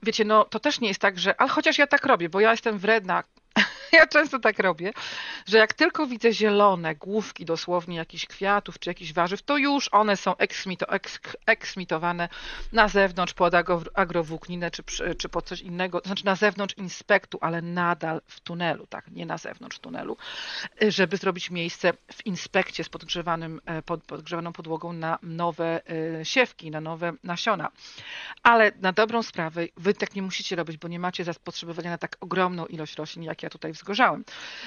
wiecie, 0.03 0.25
no 0.25 0.45
to 0.45 0.59
też 0.59 0.79
nie 0.79 0.87
jest 0.87 1.01
tak, 1.01 1.19
że, 1.19 1.41
ale 1.41 1.49
chociaż 1.49 1.77
ja 1.77 1.87
tak 1.87 2.05
robię, 2.05 2.29
bo 2.29 2.39
ja 2.39 2.51
jestem 2.51 2.79
wredna, 2.79 3.23
ja 3.99 4.07
często 4.07 4.39
tak 4.39 4.59
robię, 4.59 4.93
że 5.45 5.57
jak 5.57 5.73
tylko 5.73 6.07
widzę 6.07 6.33
zielone 6.33 6.95
główki 6.95 7.45
dosłownie 7.45 7.97
jakichś 7.97 8.25
kwiatów 8.25 8.79
czy 8.79 8.89
jakichś 8.89 9.13
warzyw, 9.13 9.41
to 9.41 9.57
już 9.57 9.89
one 9.91 10.17
są 10.17 10.37
eksmito, 10.37 10.89
eks, 10.89 11.19
eksmitowane 11.45 12.29
na 12.71 12.87
zewnątrz 12.87 13.33
pod 13.33 13.53
agrowłókninę 13.93 14.71
czy, 14.71 14.83
czy 15.17 15.29
pod 15.29 15.45
coś 15.45 15.61
innego, 15.61 16.01
to 16.01 16.07
znaczy 16.07 16.25
na 16.25 16.35
zewnątrz 16.35 16.77
inspektu, 16.77 17.37
ale 17.41 17.61
nadal 17.61 18.21
w 18.27 18.39
tunelu, 18.39 18.87
tak, 18.87 19.11
nie 19.11 19.25
na 19.25 19.37
zewnątrz 19.37 19.79
tunelu, 19.79 20.17
żeby 20.87 21.17
zrobić 21.17 21.51
miejsce 21.51 21.93
w 22.13 22.25
inspekcie 22.25 22.83
z 22.83 22.89
podgrzewanym, 22.89 23.61
e, 23.65 23.81
pod, 23.81 24.03
podgrzewaną 24.03 24.53
podłogą 24.53 24.93
na 24.93 25.19
nowe 25.23 25.81
e, 26.19 26.25
siewki, 26.25 26.71
na 26.71 26.81
nowe 26.81 27.13
nasiona. 27.23 27.71
Ale 28.43 28.71
na 28.81 28.91
dobrą 28.91 29.23
sprawę 29.23 29.65
wy 29.77 29.93
tak 29.93 30.15
nie 30.15 30.21
musicie 30.21 30.55
robić, 30.55 30.77
bo 30.77 30.87
nie 30.87 30.99
macie 30.99 31.23
zapotrzebowania 31.23 31.89
na 31.89 31.97
tak 31.97 32.17
ogromną 32.19 32.65
ilość 32.65 32.95
roślin, 32.95 33.23
jak 33.23 33.43
ja 33.43 33.49
tutaj 33.49 33.73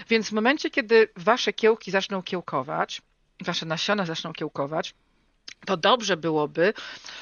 Więc 0.08 0.28
w 0.28 0.32
momencie, 0.32 0.70
kiedy 0.70 1.08
wasze 1.16 1.52
kiełki 1.52 1.90
zaczną 1.90 2.22
kiełkować, 2.22 3.02
wasze 3.44 3.66
nasiona 3.66 4.06
zaczną 4.06 4.32
kiełkować, 4.32 4.94
to 5.66 5.76
dobrze 5.76 6.16
byłoby 6.16 6.74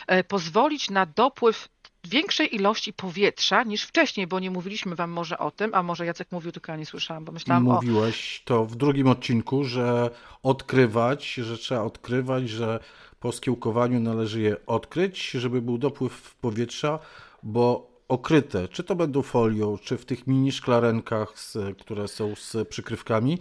e, 0.07 0.25
pozwolić 0.25 0.91
na 0.91 1.07
dopływ 1.07 1.69
większej 2.05 2.55
ilości 2.55 2.93
powietrza 2.93 3.63
niż 3.63 3.83
wcześniej, 3.83 4.27
bo 4.27 4.41
nie 4.41 4.51
mówiliśmy 4.51 4.97
wam 4.97 5.11
może 5.11 5.39
o 5.39 5.51
tym, 5.51 5.75
a 5.75 5.83
może 5.83 6.07
Jacek 6.07 6.33
mówił, 6.33 6.53
tylko 6.53 6.73
ja 6.73 6.79
nie 6.79 6.87
słyszałam, 6.87 7.25
bo 7.25 7.33
myślałam 7.33 7.63
Mówiłeś 7.63 8.43
o... 8.45 8.49
to 8.49 8.65
w 8.65 8.77
drugim 8.77 9.09
odcinku, 9.09 9.65
że 9.65 10.11
odkrywać, 10.43 11.35
że 11.35 11.59
trzeba 11.59 11.83
odkrywać, 11.83 12.49
że 12.49 12.81
po 13.21 13.33
skiełkowaniu 13.33 14.01
należy 14.01 14.41
je 14.41 14.57
odkryć, 14.67 15.31
żeby 15.31 15.63
był 15.63 15.79
dopływ 15.79 16.35
powietrza, 16.35 16.99
bo 17.43 17.96
okryte, 18.09 18.69
czy 18.69 18.85
to 18.85 18.97
będą 18.97 19.23
folią, 19.23 19.79
czy 19.79 19.99
w 19.99 20.05
tych 20.05 20.27
mini 20.27 20.53
szklarenkach, 20.53 21.35
które 21.79 22.09
są 22.09 22.35
z 22.35 22.69
przykrywkami, 22.69 23.39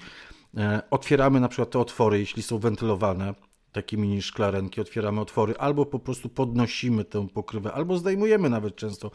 e, 0.58 0.82
otwieramy 0.92 1.40
na 1.40 1.48
przykład 1.48 1.70
te 1.70 1.80
otwory, 1.80 2.20
jeśli 2.20 2.44
są 2.44 2.60
wentylowane, 2.60 3.34
takie 3.72 3.98
mini 3.98 4.22
szklarenki, 4.22 4.82
otwieramy 4.82 5.22
otwory, 5.22 5.54
albo 5.58 5.86
po 5.86 6.00
prostu 6.00 6.30
podnosimy 6.30 7.06
tę 7.06 7.28
pokrywę, 7.28 7.74
albo 7.74 7.98
zdejmujemy 7.98 8.50
nawet 8.50 8.76
często 8.76 9.12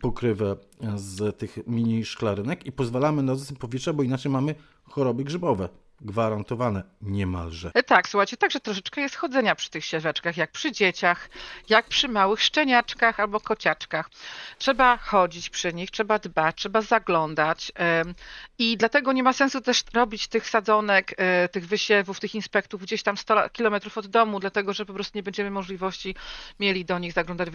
pokrywę 0.00 0.56
z 0.96 1.38
tych 1.38 1.58
mini 1.66 2.04
szklarenek 2.04 2.66
i 2.66 2.72
pozwalamy 2.72 3.22
na 3.22 3.34
dostęp 3.34 3.60
powietrza, 3.60 3.92
bo 3.92 4.02
inaczej 4.02 4.32
mamy 4.32 4.54
choroby 4.84 5.24
grzybowe 5.24 5.68
gwarantowane 6.00 6.82
niemalże. 7.02 7.70
E, 7.74 7.82
tak, 7.82 8.08
słuchajcie, 8.08 8.36
także 8.36 8.60
troszeczkę 8.60 9.00
jest 9.00 9.16
chodzenia 9.16 9.54
przy 9.54 9.70
tych 9.70 9.84
sieweczkach, 9.84 10.36
jak 10.36 10.50
przy 10.50 10.72
dzieciach, 10.72 11.28
jak 11.68 11.86
przy 11.86 12.08
małych 12.08 12.42
szczeniaczkach 12.42 13.20
albo 13.20 13.40
kociaczkach. 13.40 14.10
Trzeba 14.58 14.96
chodzić 14.96 15.50
przy 15.50 15.74
nich, 15.74 15.90
trzeba 15.90 16.18
dbać, 16.18 16.56
trzeba 16.56 16.80
zaglądać 16.80 17.72
i 18.58 18.76
dlatego 18.76 19.12
nie 19.12 19.22
ma 19.22 19.32
sensu 19.32 19.60
też 19.60 19.84
robić 19.94 20.28
tych 20.28 20.48
sadzonek, 20.48 21.14
e, 21.16 21.48
tych 21.48 21.66
wysiewów, 21.66 22.20
tych 22.20 22.34
inspektów 22.34 22.82
gdzieś 22.82 23.02
tam 23.02 23.16
100 23.16 23.50
kilometrów 23.50 23.98
od 23.98 24.06
domu, 24.06 24.40
dlatego 24.40 24.72
że 24.72 24.86
po 24.86 24.92
prostu 24.92 25.18
nie 25.18 25.22
będziemy 25.22 25.50
możliwości 25.50 26.14
mieli 26.60 26.84
do 26.84 26.98
nich 26.98 27.12
zaglądać 27.12 27.48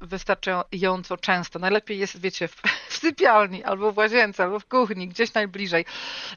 wystarczająco 0.00 1.16
często. 1.16 1.58
Najlepiej 1.58 1.98
jest, 1.98 2.20
wiecie, 2.20 2.48
w 2.48 2.62
sypialni 2.88 3.64
albo 3.64 3.92
w 3.92 3.96
łazience, 3.96 4.44
albo 4.44 4.60
w 4.60 4.66
kuchni, 4.66 5.08
gdzieś 5.08 5.34
najbliżej. 5.34 5.84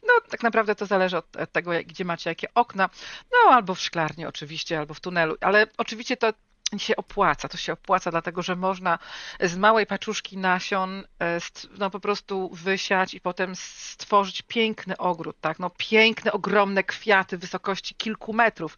No 0.04 0.14
tak 0.30 0.44
naprawdę 0.44 0.76
to 0.76 0.86
zależy 0.86 1.18
od 1.18 1.26
tego, 1.48 1.72
gdzie 1.86 2.06
macie 2.06 2.30
jakie 2.30 2.48
okna, 2.54 2.90
no 3.32 3.54
albo 3.54 3.76
w 3.76 3.82
szklarni 3.82 4.26
oczywiście, 4.26 4.80
albo 4.80 4.94
w 4.94 5.00
tunelu, 5.00 5.36
ale 5.42 5.68
oczywiście 5.78 6.18
to 6.18 6.34
się 6.78 6.96
opłaca. 6.96 7.48
To 7.50 7.58
się 7.58 7.74
opłaca, 7.74 8.12
dlatego 8.12 8.42
że 8.42 8.56
można 8.56 9.00
z 9.42 9.58
małej 9.58 9.86
paczuszki 9.86 10.38
nasion 10.38 11.04
e, 11.22 11.40
no, 11.78 11.90
po 11.90 12.00
prostu 12.00 12.50
wysiać 12.54 13.14
i 13.14 13.22
potem 13.22 13.56
stworzyć 13.56 14.42
piękny 14.42 14.98
ogród, 14.98 15.36
tak? 15.42 15.60
No, 15.60 15.70
piękne, 15.78 16.32
ogromne 16.32 16.84
kwiaty 16.84 17.38
wysokości 17.38 17.96
kilku 17.96 18.34
metrów. 18.34 18.78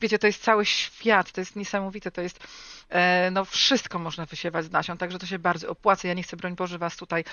Wiecie, 0.00 0.18
to 0.18 0.26
jest 0.26 0.42
cały 0.42 0.66
świat, 0.66 1.32
to 1.32 1.40
jest 1.40 1.56
niesamowite, 1.56 2.10
to 2.10 2.20
jest 2.20 2.46
no, 3.32 3.44
wszystko 3.44 3.98
można 3.98 4.26
wysiewać 4.26 4.64
z 4.64 4.70
nasion, 4.70 4.98
także 4.98 5.18
to 5.18 5.26
się 5.26 5.38
bardzo 5.38 5.68
opłaca. 5.68 6.08
Ja 6.08 6.14
nie 6.14 6.22
chcę, 6.22 6.36
broń 6.36 6.56
Boże, 6.56 6.78
was 6.78 6.96
tutaj 6.96 7.24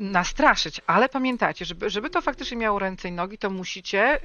nastraszyć, 0.00 0.80
ale 0.86 1.08
pamiętajcie, 1.08 1.64
żeby, 1.64 1.90
żeby 1.90 2.10
to 2.10 2.20
faktycznie 2.20 2.56
miało 2.56 2.78
ręce 2.78 3.08
i 3.08 3.12
nogi, 3.12 3.38
to 3.38 3.50
musicie 3.50 4.20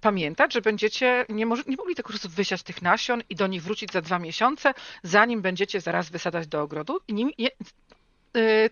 pamiętać, 0.00 0.52
że 0.52 0.60
będziecie 0.60 1.26
nie, 1.28 1.46
może, 1.46 1.62
nie 1.66 1.76
mogli 1.76 1.94
tylko 1.94 2.12
wysiać 2.28 2.62
tych 2.62 2.82
nasion 2.82 3.22
i 3.28 3.36
do 3.36 3.46
nich 3.46 3.62
wrócić 3.62 3.92
za 3.92 4.00
dwa 4.00 4.18
miesiące, 4.18 4.74
zanim 5.02 5.42
będziecie 5.42 5.80
zaraz 5.80 6.10
wysadzać 6.10 6.46
do 6.46 6.62
ogrodu. 6.62 7.00
I 7.08 7.50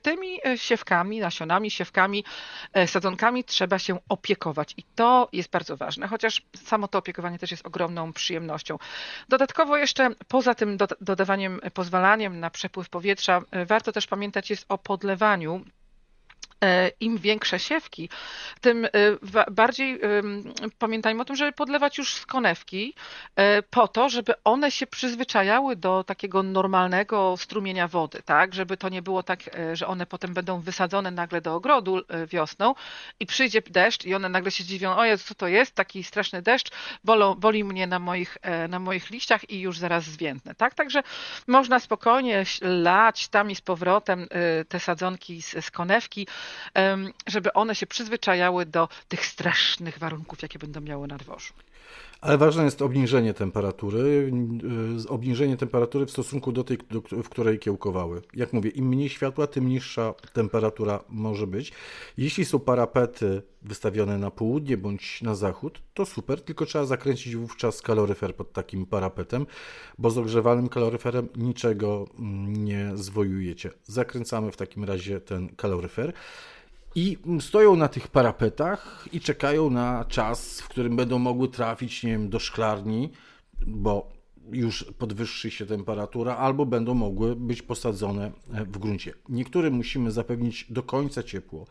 tymi 0.03 0.39
e, 0.45 0.59
siewkami, 0.59 1.21
nasionami, 1.21 1.71
siewkami, 1.71 2.25
e, 2.73 2.87
sadzonkami 2.87 3.45
trzeba 3.45 3.79
się 3.79 3.99
opiekować 4.09 4.75
i 4.77 4.83
to 4.95 5.29
jest 5.33 5.51
bardzo 5.51 5.77
ważne, 5.77 6.09
chociaż 6.09 6.43
samo 6.57 6.89
to 6.89 6.99
opiekowanie 6.99 7.39
też 7.39 7.51
jest 7.51 7.67
ogromną 7.67 8.13
przyjemnością. 8.13 8.79
Dodatkowo 9.29 9.77
jeszcze 9.77 10.11
poza 10.29 10.55
tym 10.55 10.79
dodawaniem, 11.01 11.61
pozwalaniem 11.75 12.41
na 12.41 12.51
przepływ 12.51 12.89
powietrza, 12.89 13.43
warto 13.67 13.93
też 13.93 14.07
pamiętać 14.07 14.51
jest 14.51 14.65
o 14.69 14.79
podlewaniu 14.79 15.65
im 17.01 17.19
większe 17.19 17.59
siewki, 17.59 18.09
tym 18.61 18.85
e, 18.85 18.91
bardziej 19.51 20.01
pamiętajmy 20.79 21.23
o 21.23 21.25
tym, 21.25 21.37
żeby 21.37 21.53
podlewać 21.53 21.99
już 21.99 22.15
z 22.15 22.27
konewki 22.27 22.95
e, 23.37 23.63
po 23.63 23.89
to, 23.89 24.09
żeby 24.09 24.33
one 24.45 24.71
się 24.71 24.87
przyzwyczajały 24.87 25.77
do 25.77 26.05
takiego 26.05 26.43
normalnego 26.43 27.37
strumienia 27.37 27.89
wody, 27.89 28.23
tak? 28.25 28.55
Żeby 28.55 28.77
to 28.77 28.89
nie 28.89 29.03
było 29.03 29.23
tak, 29.23 29.41
że 29.73 29.87
one 29.87 30.07
potem 30.07 30.35
będą 30.35 30.61
wysadzone 30.61 31.11
nagle 31.11 31.41
do 31.41 31.55
ogrodu 31.55 32.01
wiosną 32.27 32.75
i 33.21 33.27
przyjdzie 33.27 33.63
deszcz 33.63 34.05
i 34.05 34.15
one 34.15 34.29
nagle 34.29 34.51
się 34.51 34.65
dziwią, 34.65 34.97
o 34.97 35.05
Jezu, 35.05 35.25
co 35.29 35.35
to 35.35 35.49
jest, 35.49 35.75
taki 35.75 36.05
straszny 36.05 36.43
deszcz, 36.43 36.71
boli 37.37 37.65
mnie 37.65 37.87
na 37.87 37.99
moich, 37.99 38.39
na 38.69 38.79
moich 38.79 39.11
liściach 39.11 39.51
i 39.51 39.61
już 39.61 39.79
zaraz 39.79 40.05
zwiędnę, 40.05 40.55
tak? 40.55 40.75
Także 40.75 41.03
można 41.47 41.81
spokojnie 41.81 42.45
lać 42.63 43.29
tam 43.29 43.51
i 43.51 43.55
z 43.55 43.61
powrotem 43.61 44.29
te 44.69 44.81
sadzonki 44.81 45.43
z, 45.43 45.65
z 45.65 45.71
konewki, 45.71 46.27
żeby 47.27 47.53
one 47.53 47.75
się 47.75 47.87
przyzwyczajały 47.87 48.67
do 48.67 48.89
tych 49.09 49.27
strasznych 49.27 49.99
warunków, 49.99 50.43
jakie 50.43 50.59
będą 50.59 50.81
miały 50.81 51.09
na 51.09 51.19
dworzu. 51.19 51.53
Ale 52.21 52.39
ważne 52.39 52.65
jest 52.65 52.83
obniżenie 52.83 53.35
temperatury, 53.35 54.33
y, 55.05 55.09
obniżenie 55.09 55.57
temperatury 55.57 56.07
w 56.07 56.11
stosunku 56.11 56.53
do 56.53 56.65
tej, 56.65 56.79
w 57.23 57.29
której 57.29 57.59
kiełkowały. 57.59 58.23
Jak 58.35 58.53
mówię, 58.53 58.71
im 58.71 58.89
mniej 58.89 59.09
światła, 59.09 59.47
tym 59.47 59.69
niższa 59.69 60.15
temperatura 60.33 61.05
może 61.09 61.47
być. 61.47 61.73
Jeśli 62.17 62.45
są 62.45 62.61
parapety 62.61 63.43
wystawione 63.63 64.19
na 64.19 64.31
południe 64.31 64.77
bądź 64.77 65.23
na 65.23 65.35
zachód, 65.35 65.83
to 65.95 66.07
super, 66.07 66.43
tylko 66.43 66.67
trzeba 66.67 66.85
zakręcić 66.85 67.37
wówczas 67.37 67.83
kaloryfer 67.83 68.37
pod 68.37 68.53
takim 68.53 68.87
parapetem, 68.87 69.47
bo 69.99 70.11
z 70.11 70.19
ogrzewanym 70.19 70.69
kaloryferem 70.69 71.29
niczego 71.37 72.05
mm, 72.19 72.65
nie 72.65 72.91
zwojujecie. 72.95 73.71
Zakręcamy 73.85 74.53
w 74.53 74.57
takim 74.57 74.85
razie 74.85 75.21
ten 75.21 75.49
kaloryfer. 75.49 76.13
I 76.95 77.19
stoją 77.41 77.77
na 77.77 77.89
tych 77.89 78.09
parapetach 78.09 79.09
i 79.13 79.21
czekają 79.21 79.71
na 79.71 80.05
czas, 80.05 80.61
w 80.61 80.69
którym 80.69 80.97
będą 80.97 81.19
mogły 81.19 81.49
trafić, 81.49 82.03
nie 82.03 82.11
wiem, 82.13 82.29
do 82.31 82.39
szklarni, 82.39 83.11
bo 83.67 84.13
już 84.53 84.85
podwyższy 84.99 85.51
się 85.51 85.67
temperatura, 85.67 86.37
albo 86.37 86.67
będą 86.67 86.95
mogły 86.95 87.37
być 87.37 87.63
posadzone 87.63 88.33
w 88.49 88.79
gruncie. 88.79 89.15
Niektórym 89.29 89.75
musimy 89.75 90.11
zapewnić 90.11 90.67
do 90.71 90.83
końca 90.83 91.23
ciepło 91.23 91.67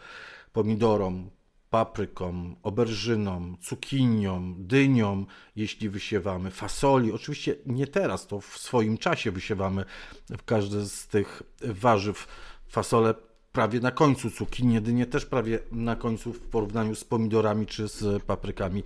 pomidorom, 0.54 1.30
paprykom, 1.70 2.56
oberżynom, 2.64 3.58
cukiniom, 3.62 4.56
dyniom, 4.60 5.26
jeśli 5.56 5.90
wysiewamy, 5.90 6.52
fasoli. 6.52 7.12
Oczywiście 7.12 7.56
nie 7.66 7.88
teraz, 7.88 8.28
to 8.28 8.42
w 8.42 8.58
swoim 8.58 8.98
czasie 8.98 9.32
wysiewamy 9.32 9.86
w 10.30 10.44
każde 10.44 10.86
z 10.86 11.08
tych 11.08 11.44
warzyw. 11.62 12.28
Fasole 12.68 13.14
prawie 13.52 13.80
na 13.80 13.92
końcu 13.92 14.32
cukinie, 14.32 14.76
jedynie 14.76 15.06
też 15.06 15.26
prawie 15.26 15.60
na 15.72 15.96
końcu 15.96 16.34
w 16.34 16.40
porównaniu 16.40 16.96
z 16.96 17.04
pomidorami 17.04 17.66
czy 17.66 17.88
z 17.88 18.24
paprykami. 18.24 18.84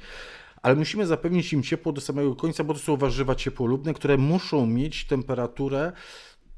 Ale 0.62 0.76
musimy 0.76 1.08
zapewnić 1.08 1.54
im 1.54 1.64
ciepło 1.64 1.92
do 1.92 2.02
samego 2.02 2.36
końca, 2.36 2.64
bo 2.64 2.74
to 2.74 2.80
są 2.80 2.98
warzywa 2.98 3.36
ciepłolubne, 3.36 3.94
które 3.94 4.18
muszą 4.18 4.66
mieć 4.66 5.06
temperaturę 5.06 5.92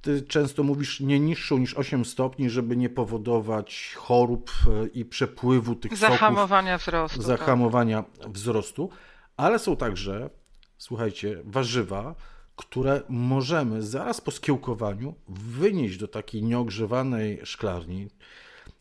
ty 0.02 0.22
często 0.22 0.64
mówisz 0.64 1.00
nie 1.00 1.20
niższą 1.20 1.58
niż 1.58 1.74
8 1.74 2.06
stopni, 2.06 2.50
żeby 2.50 2.78
nie 2.78 2.90
powodować 2.90 3.94
chorób 3.98 4.52
e, 4.68 4.88
i 4.88 5.06
przepływu 5.06 5.76
tych 5.76 5.98
zahamowania 5.98 6.78
soków, 6.78 6.88
wzrostu. 6.88 7.22
Zahamowania 7.22 8.04
tak. 8.04 8.32
wzrostu. 8.32 8.90
Ale 9.38 9.60
są 9.60 9.76
także, 9.76 10.30
słuchajcie, 10.78 11.42
warzywa, 11.46 12.16
które 12.58 13.02
możemy 13.10 13.84
zaraz 13.84 14.22
po 14.22 14.32
skiełkowaniu 14.32 15.16
wynieść 15.28 15.98
do 15.98 16.08
takiej 16.08 16.44
nieogrzewanej 16.44 17.42
szklarni, 17.44 18.08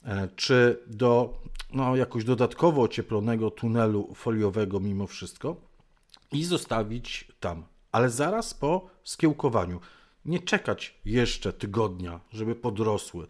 e, 0.05 0.29
czy 0.37 0.83
do 0.87 1.39
no, 1.73 1.97
jakoś 1.97 2.25
dodatkowo 2.25 2.83
ocieplonego 2.83 3.51
tunelu 3.51 4.15
foliowego 4.15 4.81
mimo 4.81 5.07
wszystko 5.07 5.57
i 6.33 6.45
zostawić 6.45 7.33
tam. 7.41 7.65
Ale 7.93 8.11
zaraz 8.11 8.55
po 8.55 8.87
skiełkowaniu. 9.05 9.81
Nie 10.27 10.41
czekać 10.41 10.95
jeszcze 11.05 11.53
tygodnia, 11.53 12.21
żeby 12.33 12.55
podrosły, 12.55 13.27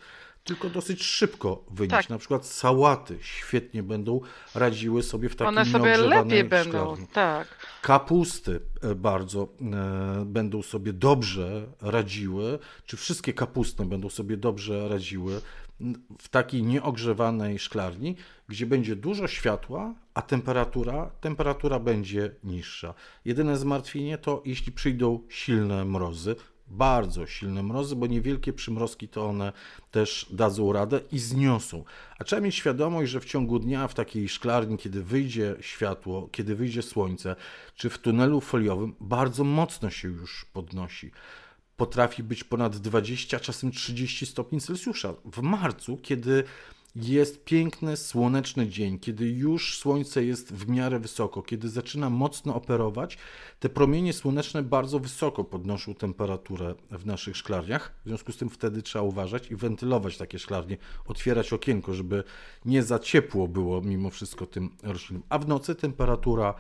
tylko 0.47 0.71
dosyć 0.71 1.03
szybko 1.03 1.65
wynieść. 1.71 1.91
Tak. 1.91 2.11
Na 2.11 2.19
przykład 2.19 2.47
sałaty 2.47 3.19
świetnie 3.21 3.83
będą 3.83 4.21
radziły 4.55 5.03
sobie 5.03 5.29
w 5.29 5.37
takiej 5.37 5.49
One 5.49 5.65
sobie 5.65 5.97
lepiej 5.97 6.45
będą, 6.45 6.97
tak. 7.13 7.49
Kapusty 7.83 8.61
e, 8.83 8.95
bardzo 8.95 9.49
e, 9.61 10.25
będą 10.25 10.63
sobie 10.63 10.93
dobrze 10.93 11.67
radziły, 11.81 12.59
czy 12.87 12.97
wszystkie 12.97 13.33
kapustne 13.33 13.85
będą 13.85 14.11
sobie 14.11 14.37
dobrze 14.37 14.89
radziły 14.89 15.41
w 16.19 16.29
takiej 16.29 16.63
nieogrzewanej 16.63 17.59
szklarni, 17.59 18.17
gdzie 18.49 18.67
będzie 18.67 18.97
dużo 18.97 19.29
światła, 19.29 19.95
a 20.15 20.23
temperatura, 20.23 21.11
temperatura 21.21 21.79
będzie 21.79 22.31
niższa. 22.45 22.95
Jedyne 23.25 23.57
zmartwienie 23.57 24.19
to, 24.19 24.43
jeśli 24.45 24.73
przyjdą 24.73 25.21
silne 25.29 25.85
mrozy, 25.85 26.37
bardzo 26.69 27.27
silne 27.27 27.63
mrozy, 27.63 27.97
bo 27.97 28.07
niewielkie 28.07 28.53
przymrozki 28.53 29.09
to 29.09 29.27
one 29.27 29.53
też 29.91 30.27
dadzą 30.31 30.73
radę 30.73 31.01
i 31.13 31.19
zniosą. 31.19 31.85
A 32.19 32.25
trzeba 32.25 32.43
mieć 32.43 32.55
świadomość, 32.55 33.11
że 33.11 33.21
w 33.21 33.25
ciągu 33.25 33.59
dnia 33.59 33.89
w 33.89 33.95
takiej 33.95 34.29
szklarni, 34.29 34.79
kiedy 34.79 35.03
wyjdzie 35.03 35.57
światło, 35.61 36.29
kiedy 36.33 36.57
wyjdzie 36.57 36.83
słońce, 36.83 37.37
czy 37.75 37.91
w 37.91 37.99
tunelu 37.99 38.41
foliowym, 38.41 38.95
bardzo 39.01 39.45
mocno 39.45 39.91
się 39.91 40.09
już 40.09 40.45
podnosi. 40.45 41.11
Potrafi 41.77 42.23
być 42.23 42.45
ponad 42.45 42.77
20, 42.77 43.41
czasem 43.41 43.71
30 43.71 44.27
stopni 44.27 44.61
Celsjusza. 44.61 45.15
W 45.25 45.43
marcu, 45.43 45.97
kiedy 45.97 46.45
jest 46.97 47.45
piękny, 47.45 47.97
słoneczny 47.97 48.69
dzień, 48.69 48.99
kiedy 48.99 49.29
już 49.29 49.79
słońce 49.79 50.25
jest 50.25 50.55
w 50.55 50.69
miarę 50.69 50.99
wysoko, 50.99 51.43
kiedy 51.43 51.69
zaczyna 51.69 52.11
mocno 52.11 52.55
operować, 52.55 53.19
te 53.61 53.69
promienie 53.69 54.13
słoneczne 54.13 54.63
bardzo 54.63 54.99
wysoko 54.99 55.45
podnoszą 55.45 55.95
temperaturę 55.95 56.75
w 56.91 57.07
naszych 57.07 57.37
szklarniach. 57.37 57.95
W 58.05 58.09
związku 58.09 58.33
z 58.33 58.37
tym 58.37 58.51
wtedy 58.51 58.83
trzeba 58.83 59.03
uważać 59.03 59.51
i 59.51 59.57
wentylować 59.57 60.17
takie 60.17 60.39
szklarnie, 60.39 60.77
otwierać 61.07 61.53
okienko, 61.53 61.95
żeby 61.95 62.25
nie 62.65 62.83
za 62.83 62.99
ciepło 62.99 63.49
było 63.49 63.81
mimo 63.81 64.11
wszystko 64.11 64.47
tym 64.47 64.71
roślinom. 64.83 65.23
A 65.29 65.39
w 65.39 65.49
nocy 65.49 65.75
temperatura 65.75 66.55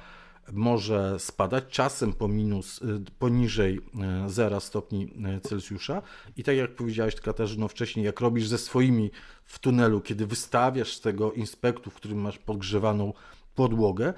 może 0.52 1.18
spadać, 1.18 1.64
czasem 1.68 2.12
po 2.12 2.28
minus, 2.28 2.82
y, 2.82 2.84
poniżej 3.18 3.80
0 4.26 4.56
y, 4.56 4.60
stopni 4.60 5.04
y, 5.36 5.40
Celsjusza. 5.40 6.02
I 6.36 6.44
tak 6.44 6.56
jak 6.56 6.74
powiedziałaś 6.74 7.14
Katarzyno 7.14 7.68
wcześniej, 7.68 8.06
jak 8.06 8.20
robisz 8.20 8.48
ze 8.48 8.58
swoimi 8.58 9.10
w 9.44 9.58
tunelu, 9.58 10.00
kiedy 10.00 10.26
wystawiasz 10.26 10.92
z 10.92 11.00
tego 11.00 11.32
inspektu, 11.32 11.90
w 11.90 11.94
którym 11.94 12.18
masz 12.18 12.38
podgrzewaną 12.38 13.12
podłogę, 13.54 14.14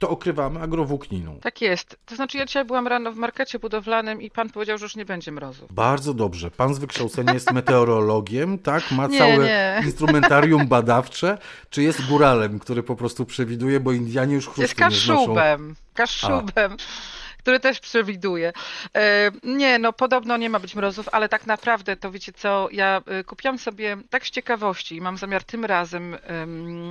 to 0.00 0.10
okrywamy 0.10 0.60
agrowłókniną. 0.60 1.38
Tak 1.40 1.60
jest. 1.60 1.98
To 2.06 2.16
znaczy 2.16 2.38
ja 2.38 2.46
dzisiaj 2.46 2.64
byłam 2.64 2.86
rano 2.86 3.12
w 3.12 3.16
markecie 3.16 3.58
budowlanym 3.58 4.22
i 4.22 4.30
pan 4.30 4.50
powiedział, 4.50 4.78
że 4.78 4.84
już 4.84 4.96
nie 4.96 5.04
będzie 5.04 5.32
mrozu. 5.32 5.66
Bardzo 5.70 6.14
dobrze. 6.14 6.50
Pan 6.50 6.74
z 6.74 6.78
wykształcenia 6.78 7.32
jest 7.32 7.52
meteorologiem, 7.52 8.58
tak? 8.58 8.90
Ma 8.90 9.06
nie, 9.06 9.18
całe 9.18 9.38
nie. 9.46 9.82
instrumentarium 9.84 10.66
badawcze, 10.68 11.38
czy 11.70 11.82
jest 11.82 12.06
góralem, 12.08 12.58
który 12.58 12.82
po 12.82 12.96
prostu 12.96 13.26
przewiduje, 13.26 13.80
bo 13.80 13.92
Indianie 13.92 14.34
już 14.34 14.44
chrustu 14.44 14.62
jest 14.62 14.74
kaszubem. 14.74 15.74
Kaszubem. 15.94 16.72
A. 16.72 17.19
który 17.40 17.60
też 17.60 17.80
przewiduje. 17.80 18.52
E, 18.96 19.30
nie, 19.42 19.78
no 19.78 19.92
podobno 19.92 20.36
nie 20.36 20.50
ma 20.50 20.58
być 20.58 20.74
mrozów, 20.74 21.08
ale 21.12 21.28
tak 21.28 21.46
naprawdę 21.46 21.96
to 21.96 22.10
wiecie 22.10 22.32
co, 22.32 22.68
ja 22.72 23.02
e, 23.06 23.24
kupiłam 23.24 23.58
sobie 23.58 23.96
tak 24.10 24.26
z 24.26 24.30
ciekawości 24.30 24.96
i 24.96 25.00
mam 25.00 25.16
zamiar 25.16 25.44
tym 25.44 25.64
razem 25.64 26.16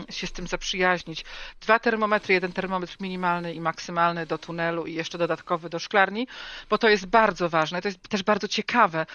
się 0.10 0.28
z 0.28 0.32
tym 0.32 0.48
zaprzyjaźnić. 0.48 1.26
Dwa 1.62 1.80
termometry, 1.80 2.34
jeden 2.34 2.54
termometr 2.54 2.96
minimalny 3.00 3.54
i 3.54 3.62
maksymalny 3.62 4.26
do 4.26 4.38
tunelu 4.38 4.86
i 4.86 4.94
jeszcze 4.94 5.18
dodatkowy 5.18 5.70
do 5.70 5.80
szklarni, 5.80 6.28
bo 6.70 6.78
to 6.78 6.90
jest 6.90 7.06
bardzo 7.06 7.50
ważne. 7.50 7.82
To 7.82 7.88
jest 7.88 8.10
też 8.10 8.24
bardzo 8.24 8.48
ciekawe, 8.48 9.06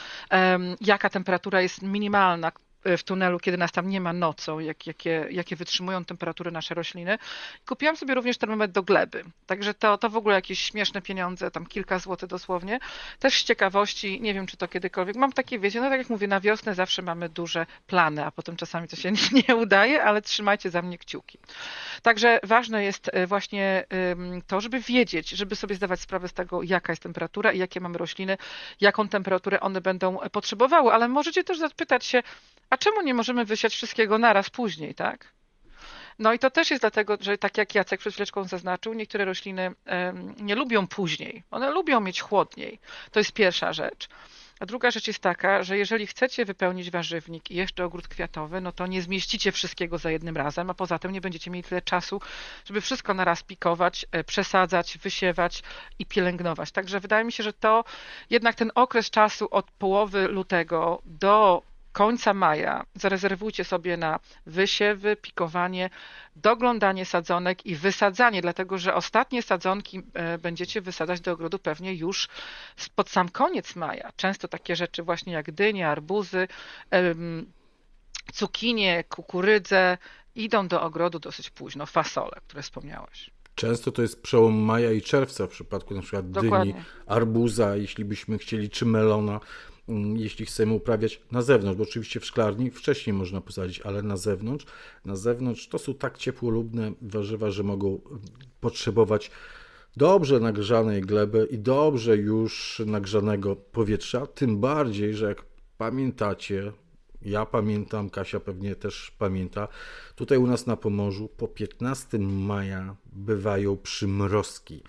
jaka 0.81 1.11
temperatura 1.11 1.61
jest 1.61 1.83
minimalna, 1.83 2.53
w 2.99 3.03
tunelu, 3.03 3.41
kiedy 3.41 3.59
nas 3.59 3.73
tam 3.73 3.89
nie 3.89 4.01
ma 4.01 4.13
nocą, 4.13 4.59
jak, 4.59 4.87
jakie, 4.87 5.27
jakie 5.31 5.57
wytrzymują 5.57 6.05
temperatury 6.05 6.51
nasze 6.51 6.75
rośliny. 6.75 7.19
Kupiłam 7.67 7.97
sobie 7.97 8.15
również 8.15 8.39
termometr 8.39 8.73
do 8.73 8.83
gleby, 8.83 9.25
także 9.47 9.75
to, 9.75 9.99
to 9.99 10.11
w 10.11 10.17
ogóle 10.17 10.35
jakieś 10.35 10.61
śmieszne 10.61 11.03
pieniądze, 11.03 11.51
tam 11.51 11.67
kilka 11.67 11.99
złotych 11.99 12.29
dosłownie. 12.29 12.79
Też 13.19 13.43
z 13.43 13.45
ciekawości, 13.45 14.21
nie 14.21 14.35
wiem 14.35 14.47
czy 14.47 14.57
to 14.57 14.69
kiedykolwiek, 14.69 15.17
mam 15.17 15.33
takie, 15.33 15.59
wiecie, 15.59 15.81
no 15.81 15.89
tak 15.89 15.99
jak 15.99 16.11
mówię, 16.11 16.29
na 16.29 16.41
wiosnę 16.41 16.75
zawsze 16.75 17.03
mamy 17.03 17.29
duże 17.29 17.67
plany, 17.87 18.25
a 18.25 18.31
potem 18.31 18.57
czasami 18.57 18.89
to 18.89 18.97
się 18.97 19.13
nie 19.49 19.57
udaje, 19.57 20.03
ale 20.03 20.23
trzymajcie 20.23 20.71
za 20.71 20.83
mnie 20.83 20.99
kciuki. 20.99 21.39
Także 22.03 22.41
ważne 22.43 22.85
jest 22.85 23.11
e, 23.13 23.27
właśnie 23.27 23.85
to, 24.47 24.61
żeby 24.61 24.81
wiedzieć, 24.81 25.31
żeby 25.31 25.57
sobie 25.57 25.75
zdawać 25.75 26.01
sprawę 26.01 26.29
z 26.29 26.33
tego, 26.33 26.63
jaka 26.63 26.93
jest 26.93 27.03
temperatura 27.03 27.53
i 27.53 27.59
jakie 27.59 27.81
mamy 27.81 27.99
rośliny, 27.99 28.39
jaką 28.81 29.09
temperaturę 29.09 29.61
one 29.61 29.81
będą 29.81 30.19
potrzebowały, 30.33 30.93
ale 30.93 31.09
możecie 31.09 31.45
też 31.45 31.59
zapytać 31.59 32.05
się, 32.05 32.23
a 32.75 32.79
czemu 32.79 33.03
nie 33.03 33.15
możemy 33.15 33.45
wysiać 33.45 33.75
wszystkiego 33.75 34.19
naraz 34.19 34.51
później, 34.51 34.95
tak? 34.95 35.33
No 36.19 36.33
i 36.33 36.39
to 36.39 36.51
też 36.51 36.71
jest 36.71 36.83
dlatego, 36.83 37.17
że 37.21 37.39
tak 37.39 37.59
jak 37.59 37.75
Jacek 37.75 38.01
przed 38.01 38.13
chwileczką 38.13 38.45
zaznaczył, 38.45 38.95
niektóre 38.95 39.25
rośliny 39.25 39.75
nie 40.41 40.55
lubią 40.55 40.87
później. 40.87 41.43
One 41.51 41.71
lubią 41.71 42.01
mieć 42.01 42.21
chłodniej. 42.21 42.81
To 43.11 43.21
jest 43.21 43.33
pierwsza 43.33 43.73
rzecz. 43.73 44.09
A 44.61 44.67
druga 44.67 44.91
rzecz 44.91 45.07
jest 45.07 45.19
taka, 45.19 45.63
że 45.63 45.79
jeżeli 45.79 46.07
chcecie 46.07 46.45
wypełnić 46.45 46.91
warzywnik 46.91 47.51
i 47.51 47.55
jeszcze 47.55 47.85
ogród 47.85 48.09
kwiatowy, 48.09 48.61
no 48.61 48.73
to 48.73 48.87
nie 48.87 49.03
zmieścicie 49.03 49.53
wszystkiego 49.53 49.99
za 49.99 50.11
jednym 50.11 50.37
razem, 50.37 50.71
a 50.71 50.75
poza 50.75 50.99
tym 50.99 51.13
nie 51.13 51.21
będziecie 51.21 51.51
mieli 51.51 51.65
tyle 51.65 51.83
czasu, 51.83 52.21
żeby 52.65 52.81
wszystko 52.81 53.15
naraz 53.15 53.43
pikować, 53.43 54.07
e, 54.13 54.25
przesadzać, 54.25 54.99
wysiewać 54.99 55.63
i 55.99 56.07
pielęgnować. 56.07 56.73
Także 56.73 57.01
wydaje 57.01 57.25
mi 57.25 57.33
się, 57.33 57.43
że 57.43 57.53
to 57.53 57.85
jednak 58.31 58.55
ten 58.55 58.73
okres 58.75 59.11
czasu 59.11 59.49
od 59.51 59.71
połowy 59.71 60.29
lutego 60.29 61.03
do 61.05 61.63
końca 61.95 62.35
maja 62.35 62.85
zarezerwujcie 62.95 63.65
sobie 63.65 63.97
na 63.97 64.21
wysiewy, 64.47 65.17
pikowanie, 65.17 65.91
doglądanie 66.37 67.07
sadzonek 67.07 67.67
i 67.67 67.77
wysadzanie, 67.77 68.43
dlatego 68.43 68.79
że 68.79 68.95
ostatnie 68.95 69.43
sadzonki 69.43 70.03
e, 70.15 70.39
będziecie 70.39 70.81
wysadzać 70.81 71.21
do 71.21 71.33
ogrodu 71.33 71.59
pewnie 71.59 71.95
już 71.95 72.29
pod 72.95 73.11
sam 73.11 73.29
koniec 73.29 73.77
maja. 73.77 74.13
Często 74.17 74.49
takie 74.49 74.77
rzeczy 74.77 75.03
właśnie 75.03 75.33
jak 75.33 75.53
dynie, 75.53 75.89
arbuzy, 75.89 76.49
cukinie, 78.33 79.05
kukurydze 79.09 79.99
idą 80.35 80.69
do 80.69 80.83
ogrodu 80.83 81.19
dosyć 81.19 81.51
późno, 81.51 81.87
fasole, 81.87 82.37
które 82.47 82.63
wspomniałeś. 82.63 83.31
Często 83.55 83.93
to 83.93 84.03
jest 84.03 84.23
przełom 84.23 84.55
maja 84.55 84.93
i 84.93 85.03
czerwca 85.03 85.47
w 85.47 85.51
przypadku 85.51 85.95
na 85.95 86.03
przykład 86.03 86.31
Dokładnie. 86.31 86.73
dyni, 86.73 86.85
arbuza, 87.07 87.77
jeśli 87.77 88.05
byśmy 88.05 88.39
chcieli, 88.39 88.71
czy 88.71 88.87
melona. 88.87 89.41
Mm, 89.89 90.17
jeśli 90.17 90.47
chcemy 90.47 90.73
uprawiać 90.73 91.21
na 91.33 91.43
zewnątrz, 91.43 91.79
bo 91.79 91.85
oczywiście 91.85 92.21
w 92.21 92.25
szklarni 92.25 92.71
wcześniej 92.71 93.15
można 93.15 93.41
posadzić, 93.41 93.81
ale 93.81 94.03
na 94.03 94.17
zewnątrz, 94.17 94.67
na 95.05 95.17
zewnątrz 95.17 95.69
to 95.69 95.79
są 95.79 95.95
tak 95.95 96.19
ciepłolubne 96.19 96.93
warzywa, 97.03 97.51
że 97.51 97.63
mogą 97.63 98.01
potrzebować 98.61 99.31
dobrze 99.97 100.41
nagrzanej 100.41 101.01
gleby 101.01 101.49
i 101.51 101.59
dobrze 101.59 102.17
już 102.17 102.83
nagrzanego 102.87 103.57
powietrza, 103.57 104.27
tym 104.27 104.61
bardziej, 104.61 105.15
że 105.15 105.27
jak 105.29 105.45
pamiętacie, 105.79 106.73
ja 107.23 107.47
pamiętam, 107.47 108.11
Kasia 108.11 108.41
pewnie 108.41 108.77
też 108.77 109.11
pamięta, 109.19 109.69
tutaj 110.17 110.39
u 110.39 110.47
nas 110.47 110.67
na 110.67 110.77
Pomorzu 110.77 111.29
po 111.29 111.49
15 111.49 112.19
maja 112.19 112.97
bywają 113.13 113.77
przymrozki. 113.77 114.83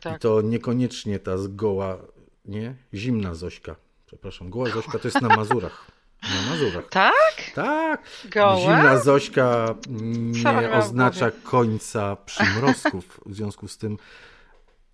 tak. 0.00 0.16
I 0.16 0.18
to 0.18 0.42
niekoniecznie 0.42 1.18
ta 1.18 1.38
zgoła, 1.38 1.98
nie, 2.44 2.76
zimna 2.94 3.34
Zośka, 3.34 3.76
Przepraszam, 4.10 4.50
goła 4.50 4.70
Zośka 4.70 4.98
to 4.98 5.08
jest 5.08 5.20
na 5.20 5.28
Mazurach. 5.36 5.86
Na 6.22 6.50
Mazurach. 6.50 6.88
Tak? 6.88 7.50
Tak. 7.54 8.02
Goła? 8.30 8.60
Zimna 8.60 8.98
Zośka 8.98 9.74
nie 10.60 10.72
oznacza 10.72 11.30
końca 11.30 12.16
przymrozków. 12.16 13.20
W 13.26 13.34
związku 13.34 13.68
z 13.68 13.78
tym 13.78 13.96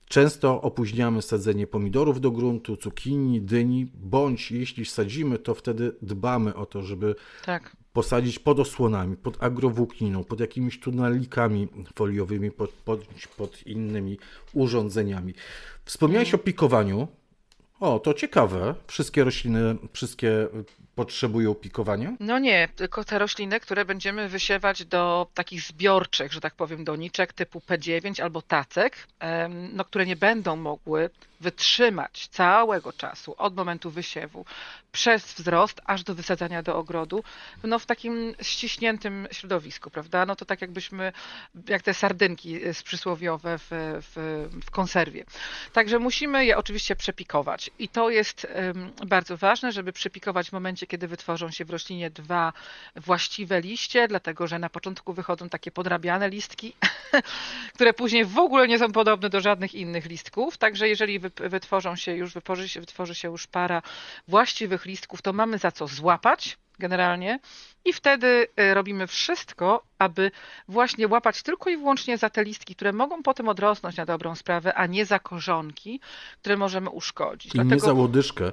często 0.04 0.62
opóźniamy 0.62 1.22
sadzenie 1.22 1.66
pomidorów 1.66 2.20
do 2.20 2.30
gruntu, 2.30 2.76
cukinii, 2.76 3.40
dyni, 3.40 3.86
bądź 3.94 4.50
jeśli 4.50 4.86
sadzimy, 4.86 5.38
to 5.38 5.54
wtedy 5.54 5.96
dbamy 6.02 6.54
o 6.54 6.66
to, 6.66 6.82
żeby 6.82 7.14
tak. 7.44 7.76
posadzić 7.92 8.38
pod 8.38 8.60
osłonami, 8.60 9.16
pod 9.16 9.42
agrowłókniną, 9.42 10.24
pod 10.24 10.40
jakimiś 10.40 10.80
tunelikami 10.80 11.68
foliowymi, 11.94 12.50
pod, 12.50 12.70
pod, 12.70 13.00
pod 13.36 13.66
innymi 13.66 14.18
urządzeniami. 14.52 15.34
Wspomniałeś 15.84 16.28
mm. 16.28 16.40
o 16.40 16.44
pikowaniu. 16.44 17.08
O, 17.80 17.98
to 17.98 18.14
ciekawe. 18.14 18.74
Wszystkie 18.86 19.24
rośliny, 19.24 19.76
wszystkie 19.92 20.48
potrzebują 20.96 21.54
pikowania? 21.54 22.12
No 22.20 22.38
nie, 22.38 22.68
tylko 22.76 23.04
te 23.04 23.18
rośliny, 23.18 23.60
które 23.60 23.84
będziemy 23.84 24.28
wysiewać 24.28 24.84
do 24.84 25.26
takich 25.34 25.62
zbiorczych, 25.62 26.32
że 26.32 26.40
tak 26.40 26.54
powiem, 26.54 26.84
doniczek 26.84 27.32
typu 27.32 27.58
P9 27.58 28.22
albo 28.22 28.42
tacek, 28.42 29.06
no, 29.72 29.84
które 29.84 30.06
nie 30.06 30.16
będą 30.16 30.56
mogły 30.56 31.10
wytrzymać 31.40 32.28
całego 32.28 32.92
czasu 32.92 33.34
od 33.38 33.56
momentu 33.56 33.90
wysiewu 33.90 34.44
przez 34.92 35.34
wzrost 35.34 35.80
aż 35.84 36.02
do 36.04 36.14
wysadzania 36.14 36.62
do 36.62 36.76
ogrodu, 36.76 37.24
no 37.64 37.78
w 37.78 37.86
takim 37.86 38.34
ściśniętym 38.42 39.28
środowisku, 39.32 39.90
prawda? 39.90 40.26
No 40.26 40.36
to 40.36 40.44
tak 40.44 40.60
jakbyśmy, 40.60 41.12
jak 41.68 41.82
te 41.82 41.94
sardynki 41.94 42.60
przysłowiowe 42.84 43.58
w, 43.58 43.66
w, 43.70 44.48
w 44.66 44.70
konserwie. 44.70 45.24
Także 45.72 45.98
musimy 45.98 46.46
je 46.46 46.56
oczywiście 46.56 46.96
przepikować 46.96 47.70
i 47.78 47.88
to 47.88 48.10
jest 48.10 48.46
bardzo 49.06 49.36
ważne, 49.36 49.72
żeby 49.72 49.92
przepikować 49.92 50.48
w 50.48 50.52
momencie, 50.52 50.85
kiedy 50.86 51.08
wytworzą 51.08 51.50
się 51.50 51.64
w 51.64 51.70
roślinie 51.70 52.10
dwa 52.10 52.52
właściwe 52.96 53.60
liście, 53.60 54.08
dlatego 54.08 54.46
że 54.46 54.58
na 54.58 54.70
początku 54.70 55.12
wychodzą 55.12 55.48
takie 55.48 55.70
podrabiane 55.70 56.28
listki, 56.28 56.72
które 57.74 57.92
później 57.92 58.24
w 58.24 58.38
ogóle 58.38 58.68
nie 58.68 58.78
są 58.78 58.92
podobne 58.92 59.30
do 59.30 59.40
żadnych 59.40 59.74
innych 59.74 60.06
listków. 60.06 60.58
Także 60.58 60.88
jeżeli 60.88 61.18
wytworzą 61.36 61.96
się 61.96 62.12
już, 62.12 62.34
wytworzy 62.34 62.68
się, 62.68 62.80
wytworzy 62.80 63.14
się 63.14 63.28
już 63.28 63.46
para 63.46 63.82
właściwych 64.28 64.86
listków, 64.86 65.22
to 65.22 65.32
mamy 65.32 65.58
za 65.58 65.72
co 65.72 65.86
złapać 65.86 66.58
generalnie 66.78 67.38
i 67.84 67.92
wtedy 67.92 68.46
y, 68.60 68.74
robimy 68.74 69.06
wszystko, 69.06 69.82
aby 69.98 70.30
właśnie 70.68 71.08
łapać 71.08 71.42
tylko 71.42 71.70
i 71.70 71.76
wyłącznie 71.76 72.18
za 72.18 72.30
te 72.30 72.44
listki, 72.44 72.74
które 72.74 72.92
mogą 72.92 73.22
potem 73.22 73.48
odrosnąć 73.48 73.96
na 73.96 74.06
dobrą 74.06 74.34
sprawę, 74.34 74.74
a 74.74 74.86
nie 74.86 75.06
za 75.06 75.18
korzonki, 75.18 76.00
które 76.40 76.56
możemy 76.56 76.90
uszkodzić. 76.90 77.54
I 77.54 77.54
Dlatego... 77.54 77.74
nie 77.74 77.80
za 77.80 77.92
łodyżkę. 77.92 78.52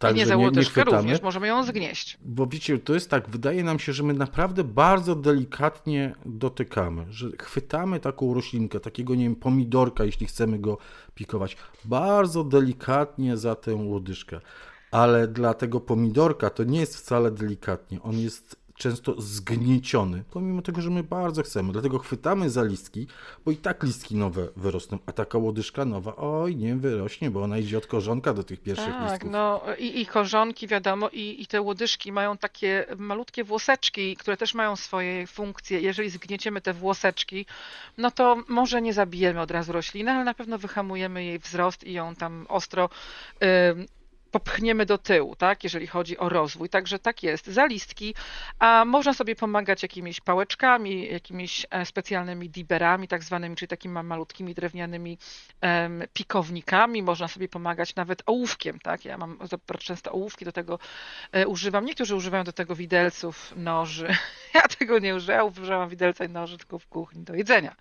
Tak, 0.00 0.16
nie 0.16 0.26
za 0.26 0.36
łodyżkę 0.36 0.84
również, 0.84 1.22
możemy 1.22 1.46
ją 1.46 1.64
zgnieść. 1.64 2.18
Bo 2.22 2.46
wiecie, 2.46 2.78
to 2.78 2.94
jest 2.94 3.10
tak, 3.10 3.28
wydaje 3.28 3.64
nam 3.64 3.78
się, 3.78 3.92
że 3.92 4.02
my 4.02 4.14
naprawdę 4.14 4.64
bardzo 4.64 5.14
delikatnie 5.14 6.14
dotykamy, 6.26 7.06
że 7.10 7.26
chwytamy 7.38 8.00
taką 8.00 8.34
roślinkę, 8.34 8.80
takiego, 8.80 9.14
nie 9.14 9.24
wiem, 9.24 9.36
pomidorka, 9.36 10.04
jeśli 10.04 10.26
chcemy 10.26 10.58
go 10.58 10.78
pikować, 11.14 11.56
bardzo 11.84 12.44
delikatnie 12.44 13.36
za 13.36 13.54
tę 13.54 13.74
łodyżkę. 13.74 14.40
Ale 14.90 15.28
dla 15.28 15.54
tego 15.54 15.80
pomidorka 15.80 16.50
to 16.50 16.64
nie 16.64 16.80
jest 16.80 16.96
wcale 16.96 17.30
delikatnie, 17.30 18.02
on 18.02 18.18
jest 18.18 18.56
często 18.80 19.20
zgnieciony, 19.20 20.24
pomimo 20.30 20.62
tego, 20.62 20.80
że 20.80 20.90
my 20.90 21.02
bardzo 21.02 21.42
chcemy. 21.42 21.72
Dlatego 21.72 21.98
chwytamy 21.98 22.50
za 22.50 22.62
listki, 22.62 23.06
bo 23.44 23.50
i 23.50 23.56
tak 23.56 23.82
listki 23.82 24.16
nowe 24.16 24.48
wyrosną, 24.56 24.98
a 25.06 25.12
taka 25.12 25.38
łodyżka 25.38 25.84
nowa, 25.84 26.16
oj, 26.16 26.56
nie 26.56 26.76
wyrośnie, 26.76 27.30
bo 27.30 27.42
ona 27.42 27.58
idzie 27.58 27.78
od 27.78 27.86
korzonka 27.86 28.34
do 28.34 28.44
tych 28.44 28.60
pierwszych 28.60 28.94
tak, 28.94 29.10
listków. 29.10 29.30
no 29.30 29.62
i, 29.78 30.00
i 30.00 30.06
korzonki, 30.06 30.66
wiadomo, 30.66 31.08
i, 31.08 31.42
i 31.42 31.46
te 31.46 31.60
łodyżki 31.60 32.12
mają 32.12 32.36
takie 32.36 32.86
malutkie 32.98 33.44
włoseczki, 33.44 34.16
które 34.16 34.36
też 34.36 34.54
mają 34.54 34.76
swoje 34.76 35.26
funkcje. 35.26 35.80
Jeżeli 35.80 36.10
zgnieciemy 36.10 36.60
te 36.60 36.72
włoseczki, 36.72 37.46
no 37.98 38.10
to 38.10 38.36
może 38.48 38.82
nie 38.82 38.92
zabijemy 38.92 39.40
od 39.40 39.50
razu 39.50 39.72
rośliny, 39.72 40.10
ale 40.10 40.24
na 40.24 40.34
pewno 40.34 40.58
wyhamujemy 40.58 41.24
jej 41.24 41.38
wzrost 41.38 41.84
i 41.84 41.92
ją 41.92 42.14
tam 42.14 42.46
ostro 42.48 42.88
popchniemy 44.30 44.86
do 44.86 44.98
tyłu, 44.98 45.36
tak, 45.36 45.64
jeżeli 45.64 45.86
chodzi 45.86 46.18
o 46.18 46.28
rozwój. 46.28 46.68
Także 46.68 46.98
tak 46.98 47.22
jest, 47.22 47.46
zalistki, 47.46 48.14
a 48.58 48.84
można 48.84 49.14
sobie 49.14 49.36
pomagać 49.36 49.82
jakimiś 49.82 50.20
pałeczkami, 50.20 51.12
jakimiś 51.12 51.66
e, 51.70 51.86
specjalnymi 51.86 52.50
diberami, 52.50 53.08
tak 53.08 53.24
zwanymi, 53.24 53.56
czyli 53.56 53.68
takimi 53.68 53.94
malutkimi 54.02 54.54
drewnianymi 54.54 55.18
pikownikami. 56.12 57.02
Można 57.02 57.28
sobie 57.28 57.48
pomagać 57.48 57.94
nawet 57.94 58.22
ołówkiem, 58.26 58.78
tak. 58.78 59.04
Ja 59.04 59.18
mam 59.18 59.38
często 59.78 60.12
ołówki 60.12 60.44
do 60.44 60.52
tego 60.52 60.78
e, 61.32 61.46
używam. 61.46 61.84
Niektórzy 61.84 62.16
używają 62.16 62.44
do 62.44 62.52
tego 62.52 62.76
widelców, 62.76 63.52
noży. 63.56 64.08
Ja 64.54 64.62
tego 64.62 64.98
nie 64.98 65.14
używam, 65.14 65.46
używam 65.46 65.88
widelca 65.88 66.24
i 66.24 66.28
noży 66.28 66.58
tylko 66.58 66.78
w 66.78 66.86
kuchni 66.86 67.22
do 67.22 67.34
jedzenia. 67.34 67.76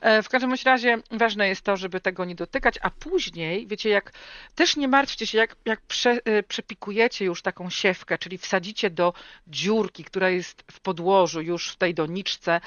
E, 0.00 0.22
w 0.22 0.28
każdym 0.28 0.54
razie 0.64 0.98
ważne 1.10 1.48
jest 1.48 1.62
to, 1.62 1.76
żeby 1.76 2.00
tego 2.00 2.24
nie 2.24 2.34
dotykać, 2.34 2.78
a 2.82 2.90
później, 2.90 3.66
wiecie, 3.66 3.88
jak 3.88 4.12
też 4.54 4.76
nie 4.76 4.88
martwcie 4.88 5.26
się, 5.26 5.38
jak, 5.38 5.56
jak 5.64 5.80
prze, 5.80 6.10
e, 6.24 6.42
przepikujecie 6.42 7.24
już 7.24 7.42
taką 7.42 7.70
siewkę, 7.70 8.18
czyli 8.18 8.38
wsadzicie 8.38 8.90
do 8.90 9.12
dziurki, 9.46 10.04
która 10.04 10.30
jest 10.30 10.64
w 10.72 10.80
podłożu, 10.80 11.40
już 11.40 11.70
w 11.70 11.76
tej 11.76 11.94
doniczce, 11.94 12.60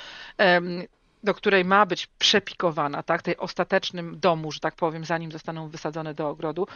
do 1.23 1.33
której 1.33 1.65
ma 1.65 1.85
być 1.85 2.07
przepikowana, 2.07 3.03
tak, 3.03 3.21
tej 3.21 3.37
ostatecznym 3.37 4.19
domu, 4.19 4.51
że 4.51 4.59
tak 4.59 4.75
powiem, 4.75 5.05
zanim 5.05 5.31
zostaną 5.31 5.69
wysadzone 5.69 6.13
do 6.13 6.29
ogrodu, 6.29 6.67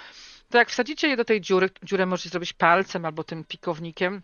to 0.49 0.57
jak 0.57 0.69
wsadzicie 0.69 1.07
je 1.07 1.17
do 1.17 1.25
tej 1.25 1.41
dziury, 1.41 1.69
dziurę 1.83 2.05
możecie 2.05 2.29
zrobić 2.29 2.53
palcem 2.53 3.05
albo 3.05 3.23
tym 3.23 3.43
pikownikiem, 3.43 4.21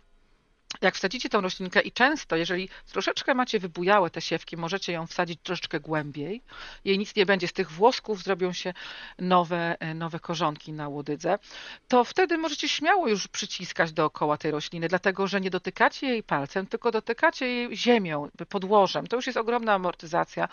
jak 0.81 0.95
wsadzicie 0.95 1.29
tą 1.29 1.41
roślinkę 1.41 1.81
i 1.81 1.91
często, 1.91 2.35
jeżeli 2.35 2.69
troszeczkę 2.91 3.33
macie 3.33 3.59
wybujałe 3.59 4.09
te 4.09 4.21
siewki, 4.21 4.57
możecie 4.57 4.93
ją 4.93 5.07
wsadzić 5.07 5.39
troszeczkę 5.43 5.79
głębiej, 5.79 6.41
jej 6.85 6.97
nic 6.97 7.15
nie 7.15 7.25
będzie, 7.25 7.47
z 7.47 7.53
tych 7.53 7.71
włosków 7.71 8.23
zrobią 8.23 8.53
się 8.53 8.73
nowe, 9.19 9.75
e, 9.79 9.93
nowe 9.93 10.19
korzonki 10.19 10.73
na 10.73 10.87
łodydze, 10.87 11.39
to 11.87 12.03
wtedy 12.03 12.37
możecie 12.37 12.69
śmiało 12.69 13.07
już 13.07 13.27
przyciskać 13.27 13.93
dookoła 13.93 14.37
tej 14.37 14.51
rośliny, 14.51 14.87
dlatego 14.87 15.27
że 15.27 15.41
nie 15.41 15.49
dotykacie 15.49 16.07
jej 16.07 16.23
palcem, 16.23 16.67
tylko 16.67 16.91
dotykacie 16.91 17.47
jej 17.47 17.77
ziemią, 17.77 18.29
podłożem. 18.49 19.07
To 19.07 19.15
już 19.15 19.27
jest 19.27 19.37
ogromna 19.37 19.73
amortyzacja. 19.73 20.47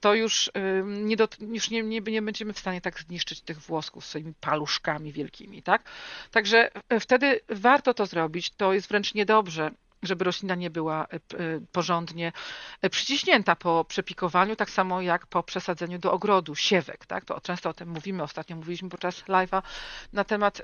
To 0.00 0.14
już 0.14 0.50
nie, 0.84 1.16
dot, 1.16 1.36
już 1.40 1.70
nie, 1.70 1.82
nie, 1.82 2.00
nie 2.00 2.22
będziemy 2.22 2.52
w 2.52 2.58
stanie 2.58 2.80
tak 2.80 3.00
zniszczyć 3.00 3.40
tych 3.40 3.58
włosków 3.58 4.04
swoimi 4.04 4.34
paluszkami 4.40 5.12
wielkimi, 5.12 5.62
tak? 5.62 5.82
Także 6.30 6.70
e, 6.88 7.00
wtedy 7.00 7.40
warto 7.48 7.94
to 7.94 8.06
zrobić. 8.06 8.50
To 8.50 8.72
jest 8.72 8.88
wręcz 8.88 9.14
niedobrze, 9.14 9.51
dobrze, 9.52 9.70
żeby 10.02 10.24
roślina 10.24 10.54
nie 10.54 10.70
była 10.70 11.04
e, 11.04 11.14
e, 11.14 11.20
porządnie 11.72 12.32
e, 12.82 12.90
przyciśnięta 12.90 13.56
po 13.56 13.84
przepikowaniu, 13.84 14.56
tak 14.56 14.70
samo 14.70 15.02
jak 15.02 15.26
po 15.26 15.42
przesadzeniu 15.42 15.98
do 15.98 16.12
ogrodu, 16.12 16.54
siewek. 16.54 17.06
Tak? 17.06 17.24
To 17.24 17.40
często 17.40 17.70
o 17.70 17.74
tym 17.74 17.88
mówimy, 17.88 18.22
ostatnio 18.22 18.56
mówiliśmy 18.56 18.88
podczas 18.88 19.24
live'a 19.24 19.62
na 20.12 20.24
temat 20.24 20.62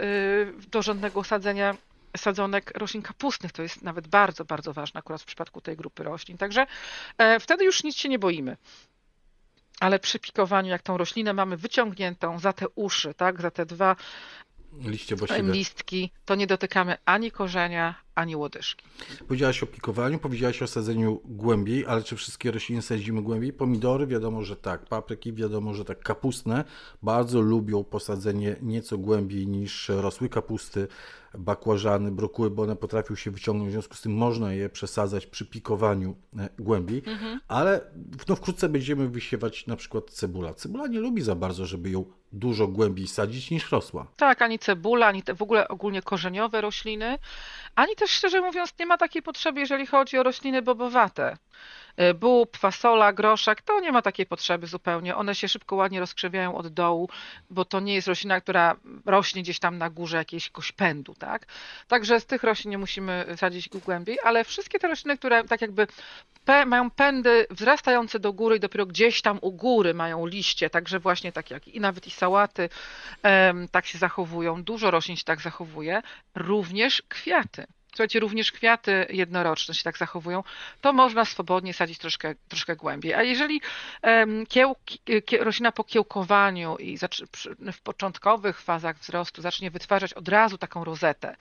porządnego 0.70 1.24
sadzenia 1.24 1.76
sadzonek 2.16 2.78
roślin 2.78 3.02
kapustnych. 3.02 3.52
To 3.52 3.62
jest 3.62 3.82
nawet 3.82 4.08
bardzo, 4.08 4.44
bardzo 4.44 4.72
ważne 4.72 4.98
akurat 4.98 5.22
w 5.22 5.24
przypadku 5.24 5.60
tej 5.60 5.76
grupy 5.76 6.02
roślin. 6.02 6.38
Także 6.38 6.66
wtedy 7.40 7.64
już 7.64 7.84
nic 7.84 7.96
się 7.96 8.08
nie 8.08 8.18
boimy. 8.18 8.56
Ale 9.80 9.98
przy 9.98 10.18
pikowaniu, 10.18 10.70
jak 10.70 10.82
tą 10.82 10.96
roślinę 10.96 11.32
mamy 11.32 11.56
wyciągniętą 11.56 12.38
za 12.38 12.52
te 12.52 12.68
uszy, 12.68 13.14
tak, 13.14 13.40
za 13.40 13.50
te 13.50 13.66
dwa 13.66 13.96
listki, 15.52 16.12
to 16.24 16.34
nie 16.34 16.46
dotykamy 16.46 16.96
ani 17.04 17.30
korzenia, 17.30 17.94
ani 18.18 18.36
łodyżki. 18.36 18.86
Powiedziałaś 19.28 19.62
o 19.62 19.66
pikowaniu, 19.66 20.18
powiedziałaś 20.18 20.62
o 20.62 20.66
sadzeniu 20.66 21.20
głębiej, 21.24 21.86
ale 21.86 22.02
czy 22.02 22.16
wszystkie 22.16 22.50
rośliny 22.50 22.82
sadzimy 22.82 23.22
głębiej? 23.22 23.52
Pomidory 23.52 24.06
wiadomo, 24.06 24.42
że 24.44 24.56
tak, 24.56 24.86
papryki 24.86 25.32
wiadomo, 25.32 25.74
że 25.74 25.84
tak, 25.84 26.00
kapustne 26.00 26.64
bardzo 27.02 27.40
lubią 27.40 27.84
posadzenie 27.84 28.56
nieco 28.62 28.98
głębiej 28.98 29.46
niż 29.46 29.88
rosły 29.88 30.28
kapusty, 30.28 30.88
bakłażany, 31.34 32.10
brokuły, 32.10 32.50
bo 32.50 32.62
one 32.62 32.76
potrafią 32.76 33.14
się 33.14 33.30
wyciągnąć, 33.30 33.68
w 33.68 33.72
związku 33.72 33.94
z 33.94 34.00
tym 34.00 34.12
można 34.12 34.52
je 34.52 34.68
przesadzać 34.68 35.26
przy 35.26 35.46
pikowaniu 35.46 36.16
e, 36.38 36.48
głębiej, 36.58 37.02
mhm. 37.06 37.40
ale 37.48 37.80
no, 38.28 38.36
wkrótce 38.36 38.68
będziemy 38.68 39.08
wysiewać 39.08 39.66
na 39.66 39.76
przykład 39.76 40.10
cebula. 40.10 40.54
Cebula 40.54 40.86
nie 40.86 41.00
lubi 41.00 41.22
za 41.22 41.34
bardzo, 41.34 41.66
żeby 41.66 41.90
ją 41.90 42.04
dużo 42.32 42.68
głębiej 42.68 43.06
sadzić 43.06 43.50
niż 43.50 43.72
rosła. 43.72 44.06
Tak, 44.16 44.42
ani 44.42 44.58
cebula, 44.58 45.06
ani 45.06 45.22
te 45.22 45.34
w 45.34 45.42
ogóle 45.42 45.68
ogólnie 45.68 46.02
korzeniowe 46.02 46.60
rośliny, 46.60 47.18
ani 47.78 47.96
też 47.96 48.10
szczerze 48.10 48.40
mówiąc 48.40 48.74
nie 48.78 48.86
ma 48.86 48.98
takiej 48.98 49.22
potrzeby, 49.22 49.60
jeżeli 49.60 49.86
chodzi 49.86 50.18
o 50.18 50.22
rośliny 50.22 50.62
bobowate. 50.62 51.36
E, 51.98 52.14
bób, 52.14 52.56
fasola, 52.56 53.12
groszek, 53.12 53.62
to 53.62 53.80
nie 53.80 53.92
ma 53.92 54.02
takiej 54.02 54.26
potrzeby 54.26 54.66
zupełnie. 54.66 55.16
One 55.16 55.34
się 55.34 55.48
szybko, 55.48 55.76
ładnie 55.76 56.00
rozkrzewiają 56.00 56.54
od 56.54 56.68
dołu, 56.68 57.08
bo 57.50 57.64
to 57.64 57.80
nie 57.80 57.94
jest 57.94 58.08
roślina, 58.08 58.40
która 58.40 58.76
rośnie 59.06 59.42
gdzieś 59.42 59.58
tam 59.58 59.78
na 59.78 59.90
górze 59.90 60.16
jakiegoś 60.16 60.72
pędu, 60.72 61.14
tak? 61.14 61.46
Także 61.88 62.20
z 62.20 62.26
tych 62.26 62.42
roślin 62.42 62.70
nie 62.70 62.78
musimy 62.78 63.26
sadzić 63.36 63.68
głębiej, 63.68 64.18
ale 64.24 64.44
wszystkie 64.44 64.78
te 64.78 64.88
rośliny, 64.88 65.18
które 65.18 65.44
tak 65.44 65.60
jakby 65.60 65.86
mają 66.66 66.90
pędy 66.90 67.46
wzrastające 67.50 68.18
do 68.18 68.32
góry 68.32 68.56
i 68.56 68.60
dopiero 68.60 68.86
gdzieś 68.86 69.22
tam 69.22 69.38
u 69.42 69.52
góry 69.52 69.94
mają 69.94 70.26
liście, 70.26 70.70
także 70.70 70.98
właśnie 70.98 71.32
tak 71.32 71.50
jak 71.50 71.68
i 71.68 71.80
nawet 71.80 72.06
i 72.06 72.10
sałaty 72.10 72.68
tak 73.70 73.86
się 73.86 73.98
zachowują, 73.98 74.62
dużo 74.62 74.90
roślin 74.90 75.16
się 75.16 75.24
tak 75.24 75.40
zachowuje, 75.40 76.02
również 76.34 77.02
kwiaty 77.08 77.66
słuchajcie, 77.88 78.20
również 78.20 78.52
kwiaty 78.52 79.06
jednoroczne 79.10 79.74
się 79.74 79.82
tak 79.82 79.98
zachowują, 79.98 80.42
to 80.80 80.92
można 80.92 81.24
swobodnie 81.24 81.74
sadzić 81.74 81.98
troszkę, 81.98 82.34
troszkę 82.48 82.76
głębiej. 82.76 83.14
A 83.14 83.22
jeżeli 83.22 83.60
roślina 85.40 85.72
po 85.72 85.84
kiełkowaniu 85.84 86.76
i 86.76 86.98
w 87.72 87.80
początkowych 87.82 88.60
fazach 88.60 88.98
wzrostu 88.98 89.42
zacznie 89.42 89.70
wytwarzać 89.70 90.12
od 90.12 90.28
razu 90.28 90.58
taką 90.58 90.84
rozetę, 90.84 91.36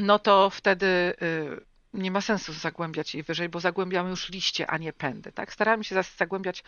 no 0.00 0.18
to 0.18 0.50
wtedy 0.50 0.86
y, 0.86 1.75
nie 1.96 2.10
ma 2.10 2.20
sensu 2.20 2.52
zagłębiać 2.52 3.14
jej 3.14 3.22
wyżej, 3.22 3.48
bo 3.48 3.60
zagłębiamy 3.60 4.10
już 4.10 4.28
liście, 4.28 4.66
a 4.66 4.78
nie 4.78 4.92
pędy. 4.92 5.32
Tak? 5.32 5.52
Staramy 5.52 5.84
się 5.84 6.02
zagłębiać, 6.18 6.64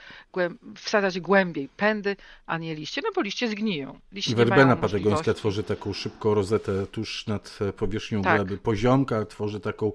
wsadzać 0.75 1.21
głębiej 1.21 1.69
pędy, 1.77 2.17
a 2.47 2.59
nie 2.59 2.75
liście, 2.75 3.01
no 3.05 3.09
bo 3.15 3.23
liście 3.23 3.49
zgniją. 3.49 4.01
Liście 4.13 4.35
Werbena 4.35 4.77
patagońska 4.77 5.35
tworzy 5.35 5.63
taką 5.63 5.93
szybką 5.93 6.35
rozetę 6.35 6.87
tuż 6.87 7.27
nad 7.27 7.59
powierzchnią 7.77 8.23
tak. 8.23 8.37
gleby. 8.37 8.59
Poziomka 8.59 9.25
tworzy 9.25 9.61
taką 9.61 9.93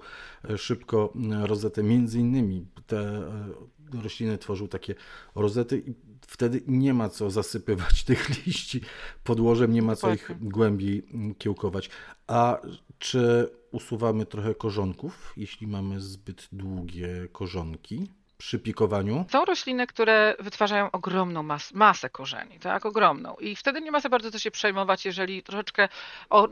e, 0.50 0.58
szybko 0.58 1.12
e, 1.32 1.46
rozetę. 1.46 1.82
Między 1.82 2.18
innymi 2.18 2.66
te 2.86 2.98
e, 2.98 4.02
rośliny 4.02 4.38
tworzą 4.38 4.68
takie 4.68 4.94
rozety 5.34 5.82
i 5.86 5.94
wtedy 6.26 6.62
nie 6.66 6.94
ma 6.94 7.08
co 7.08 7.30
zasypywać 7.30 8.04
tych 8.08 8.46
liści 8.46 8.80
podłożem, 9.24 9.72
nie 9.72 9.82
ma 9.82 9.96
co 9.96 10.14
ich 10.14 10.30
głębiej 10.40 11.06
kiełkować. 11.38 11.90
A 12.26 12.60
czy 13.04 13.50
usuwamy 13.72 14.26
trochę 14.26 14.54
korzonków, 14.54 15.34
jeśli 15.36 15.66
mamy 15.66 16.00
zbyt 16.00 16.48
długie 16.52 17.28
korzonki? 17.32 18.08
Przy 18.38 18.58
pikowaniu? 18.58 19.24
Są 19.30 19.44
rośliny, 19.44 19.86
które 19.86 20.34
wytwarzają 20.40 20.90
ogromną 20.90 21.42
mas 21.42 21.72
masę 21.72 22.10
korzeni, 22.10 22.58
tak, 22.58 22.86
ogromną. 22.86 23.34
I 23.34 23.56
wtedy 23.56 23.80
nie 23.80 23.90
ma 23.90 24.00
za 24.00 24.08
bardzo 24.08 24.30
co 24.30 24.38
się 24.38 24.50
przejmować, 24.50 25.04
jeżeli 25.04 25.42
troszeczkę 25.42 25.88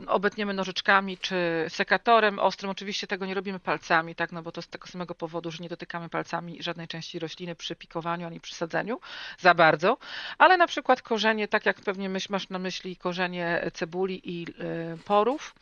obetniemy 0.07 0.53
nożyczkami 0.53 1.17
czy 1.17 1.65
sekatorem 1.69 2.39
ostrym. 2.39 2.71
Oczywiście 2.71 3.07
tego 3.07 3.25
nie 3.25 3.33
robimy 3.33 3.59
palcami, 3.59 4.15
tak, 4.15 4.31
no 4.31 4.41
bo 4.41 4.51
to 4.51 4.61
z 4.61 4.67
tego 4.67 4.87
samego 4.87 5.15
powodu, 5.15 5.51
że 5.51 5.63
nie 5.63 5.69
dotykamy 5.69 6.09
palcami 6.09 6.63
żadnej 6.63 6.87
części 6.87 7.19
rośliny 7.19 7.55
przy 7.55 7.75
pikowaniu 7.75 8.27
ani 8.27 8.39
przy 8.39 8.55
sadzeniu 8.55 8.99
za 9.39 9.53
bardzo. 9.53 9.97
Ale 10.37 10.57
na 10.57 10.67
przykład 10.67 11.01
korzenie, 11.01 11.47
tak 11.47 11.65
jak 11.65 11.81
pewnie 11.81 12.09
myśl, 12.09 12.27
masz 12.31 12.49
na 12.49 12.59
myśli 12.59 12.97
korzenie 12.97 13.71
cebuli 13.73 14.21
i 14.23 14.47
y, 14.47 14.97
porów 15.05 15.55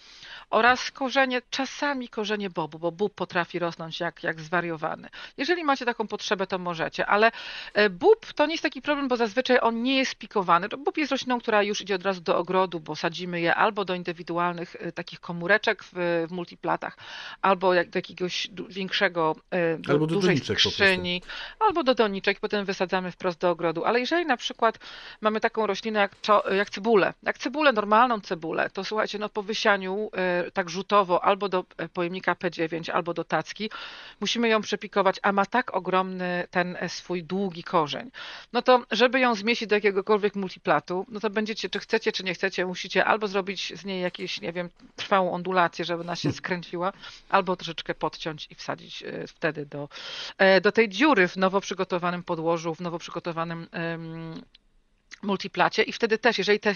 oraz 0.50 0.92
korzenie, 0.92 1.42
czasami 1.50 2.10
korzenie 2.10 2.50
bobu, 2.50 2.80
bo 2.80 2.92
bób 2.92 3.16
potrafi 3.16 3.60
rosnąć 3.60 4.00
jak, 4.00 4.24
jak 4.24 4.42
zwariowany. 4.42 5.10
Jeżeli 5.38 5.64
macie 5.64 5.86
taką 5.86 6.08
potrzebę, 6.12 6.48
to 6.48 6.58
możecie, 6.60 7.06
ale 7.06 7.32
e, 7.74 7.90
bób 7.90 8.34
to 8.34 8.46
nie 8.46 8.54
jest 8.54 8.64
taki 8.64 8.82
problem, 8.82 9.08
bo 9.08 9.16
zazwyczaj 9.18 9.58
on 9.62 9.84
nie 9.84 9.98
jest 9.98 10.16
pikowany. 10.16 10.70
Bób 10.70 10.98
jest 10.98 11.12
rośliną, 11.12 11.40
która 11.40 11.64
już 11.64 11.82
idzie 11.82 11.96
od 11.96 12.04
razu 12.04 12.22
do 12.22 12.38
ogrodu, 12.38 12.80
bo 12.80 12.96
sadzimy 12.96 13.42
je 13.42 13.56
albo 13.56 13.86
do 13.86 13.96
indywidualnych 13.96 14.76
e, 14.80 14.92
takich 14.92 15.20
komóreczek 15.20 15.84
w, 15.84 15.92
w 16.28 16.32
multiplatach, 16.32 16.98
albo 17.42 17.74
jak 17.74 17.90
do 17.90 17.98
jakiegoś 18.00 18.48
większego, 18.70 19.36
e, 19.52 19.78
do 19.78 19.92
albo 19.94 20.08
do 20.08 20.16
dużej 20.16 20.38
skrzyni, 20.38 21.22
albo 21.60 21.84
do 21.84 21.96
doniczek, 21.96 22.40
potem 22.40 22.66
wysadzamy 22.66 23.12
wprost 23.12 23.40
do 23.40 23.50
ogrodu. 23.50 23.86
Ale 23.86 24.00
jeżeli 24.00 24.26
na 24.26 24.38
przykład 24.38 24.80
mamy 25.22 25.40
taką 25.40 25.68
roślinę 25.68 26.00
jak, 26.00 26.12
jak 26.52 26.70
cebulę, 26.70 27.14
jak 27.24 27.38
cebulę, 27.38 27.74
normalną 27.74 28.22
cebulę, 28.22 28.70
to 28.70 28.84
słuchajcie, 28.84 29.20
no 29.20 29.30
po 29.30 29.44
wysianiu 29.44 30.12
tak 30.54 30.70
rzutowo 30.70 31.24
albo 31.24 31.50
do 31.50 31.66
pojemnika 31.94 32.34
P9, 32.34 32.92
albo 32.92 33.14
do 33.14 33.24
tacki, 33.24 33.70
musimy 34.20 34.50
ją 34.50 34.62
przepikować, 34.62 35.16
a 35.22 35.32
ma 35.32 35.46
tak 35.46 35.76
ogromny 35.76 36.01
ogromny 36.02 36.48
ten 36.52 36.78
swój 36.88 37.24
długi 37.24 37.64
korzeń. 37.64 38.12
No 38.54 38.62
to, 38.62 38.86
żeby 38.92 39.20
ją 39.20 39.36
zmieścić 39.36 39.70
do 39.70 39.76
jakiegokolwiek 39.76 40.36
multiplatu, 40.36 41.06
no 41.10 41.20
to 41.20 41.30
będziecie, 41.30 41.70
czy 41.70 41.80
chcecie, 41.80 42.12
czy 42.12 42.24
nie 42.24 42.34
chcecie, 42.34 42.66
musicie 42.66 43.06
albo 43.06 43.28
zrobić 43.28 43.74
z 43.76 43.86
niej 43.86 44.02
jakieś, 44.02 44.42
nie 44.42 44.54
wiem, 44.54 44.70
trwałą 44.96 45.32
ondulację, 45.32 45.86
żeby 45.86 46.02
ona 46.02 46.16
się 46.16 46.30
hmm. 46.30 46.38
skręciła, 46.38 46.94
albo 47.30 47.56
troszeczkę 47.56 47.96
podciąć 47.96 48.48
i 48.50 48.56
wsadzić 48.56 49.04
e, 49.04 49.28
wtedy 49.28 49.66
do, 49.66 49.90
e, 50.38 50.62
do 50.62 50.72
tej 50.72 50.90
dziury 50.90 51.28
w 51.28 51.38
nowo 51.38 51.62
przygotowanym 51.62 52.24
podłożu, 52.24 52.76
w 52.76 52.82
nowo 52.82 53.00
przygotowanym 53.00 53.68
multiplacie 55.24 55.84
i 55.84 55.92
wtedy 55.92 56.18
też, 56.18 56.38
jeżeli 56.38 56.60
te, 56.60 56.72
y, 56.72 56.76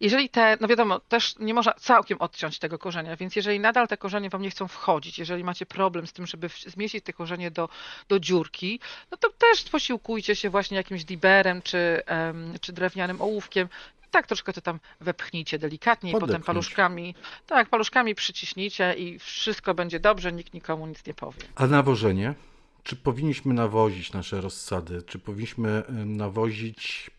jeżeli 0.00 0.28
te, 0.28 0.56
no 0.60 0.68
wiadomo, 0.68 1.00
też 1.00 1.38
nie 1.38 1.54
można 1.54 1.72
całkiem 1.72 2.18
odciąć 2.18 2.58
tego 2.58 2.78
korzenia, 2.78 3.16
więc 3.16 3.36
jeżeli 3.36 3.60
nadal 3.60 3.88
te 3.88 3.96
korzenie 3.96 4.30
wam 4.30 4.42
nie 4.42 4.50
chcą 4.50 4.68
wchodzić, 4.68 5.18
jeżeli 5.18 5.44
macie 5.44 5.66
problem 5.66 6.06
z 6.06 6.12
tym, 6.12 6.26
żeby 6.26 6.48
zmieścić 6.66 7.04
te 7.04 7.12
korzenie 7.12 7.50
do, 7.50 7.68
do 8.08 8.20
dziurki, 8.20 8.80
no 9.10 9.16
to 9.16 9.30
też 9.30 9.64
posiłkujcie 9.64 10.36
się 10.36 10.50
właśnie 10.50 10.76
jakimś 10.76 11.04
diberem 11.04 11.62
czy, 11.62 12.02
czy 12.60 12.72
drewnianym 12.72 13.22
ołówkiem, 13.22 13.68
tak 14.10 14.26
troszkę 14.26 14.52
to 14.52 14.60
tam 14.60 14.80
wepchnijcie 15.00 15.58
delikatnie 15.58 16.10
i 16.10 16.14
potem 16.14 16.42
paluszkami, 16.42 17.14
tak, 17.46 17.68
paluszkami 17.68 18.14
przyciśnijcie 18.14 18.94
i 18.94 19.18
wszystko 19.18 19.74
będzie 19.74 20.00
dobrze, 20.00 20.32
nikt 20.32 20.54
nikomu 20.54 20.86
nic 20.86 21.06
nie 21.06 21.14
powie. 21.14 21.42
A 21.54 21.66
nawożenie? 21.66 22.34
czy 22.82 22.96
powinniśmy 22.96 23.54
nawozić 23.54 24.12
nasze 24.12 24.40
rozsady, 24.40 25.02
czy 25.02 25.18
powinniśmy 25.18 25.82
nawozić 26.06 27.10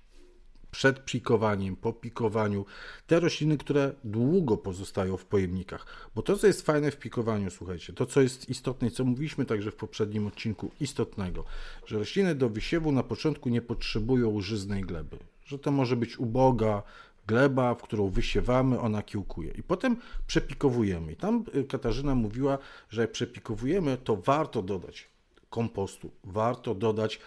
przed 0.74 1.06
pikowaniem, 1.06 1.76
po 1.76 1.94
pikowaniu, 1.94 2.66
te 3.08 3.20
rośliny, 3.20 3.58
które 3.58 3.94
długo 4.04 4.58
pozostają 4.58 5.18
w 5.18 5.26
pojemnikach. 5.26 5.86
Bo 6.16 6.22
to, 6.22 6.38
co 6.38 6.48
jest 6.48 6.62
fajne 6.66 6.92
w 6.92 6.98
pikowaniu, 6.98 7.50
słuchajcie, 7.50 7.94
to, 7.94 8.06
co 8.06 8.22
jest 8.22 8.50
istotne 8.50 8.88
i 8.88 8.92
co 8.92 9.06
mówiliśmy 9.06 9.46
także 9.46 9.72
w 9.72 9.76
poprzednim 9.76 10.28
odcinku 10.28 10.72
istotnego, 10.80 11.44
że 11.86 11.98
rośliny 11.98 12.36
do 12.36 12.50
wysiewu 12.50 12.92
na 12.92 13.04
początku 13.04 13.50
nie 13.50 13.62
potrzebują 13.62 14.42
żyznej 14.42 14.82
gleby, 14.82 15.18
że 15.46 15.60
to 15.60 15.72
może 15.72 15.96
być 15.96 16.20
uboga, 16.20 16.84
gleba, 17.28 17.76
w 17.76 17.82
którą 17.82 18.10
wysiewamy, 18.10 18.80
ona 18.80 19.02
kiełkuje. 19.04 19.52
I 19.52 19.64
potem 19.64 19.98
przepikowujemy. 20.28 21.12
I 21.12 21.16
tam 21.16 21.44
y, 21.56 21.64
Katarzyna 21.64 22.16
mówiła, 22.16 22.58
że 22.90 23.02
jak 23.02 23.12
przepikowujemy, 23.12 23.98
to 24.04 24.16
warto 24.16 24.62
dodać 24.62 25.08
kompostu, 25.50 26.12
warto 26.24 26.76
dodać 26.76 27.20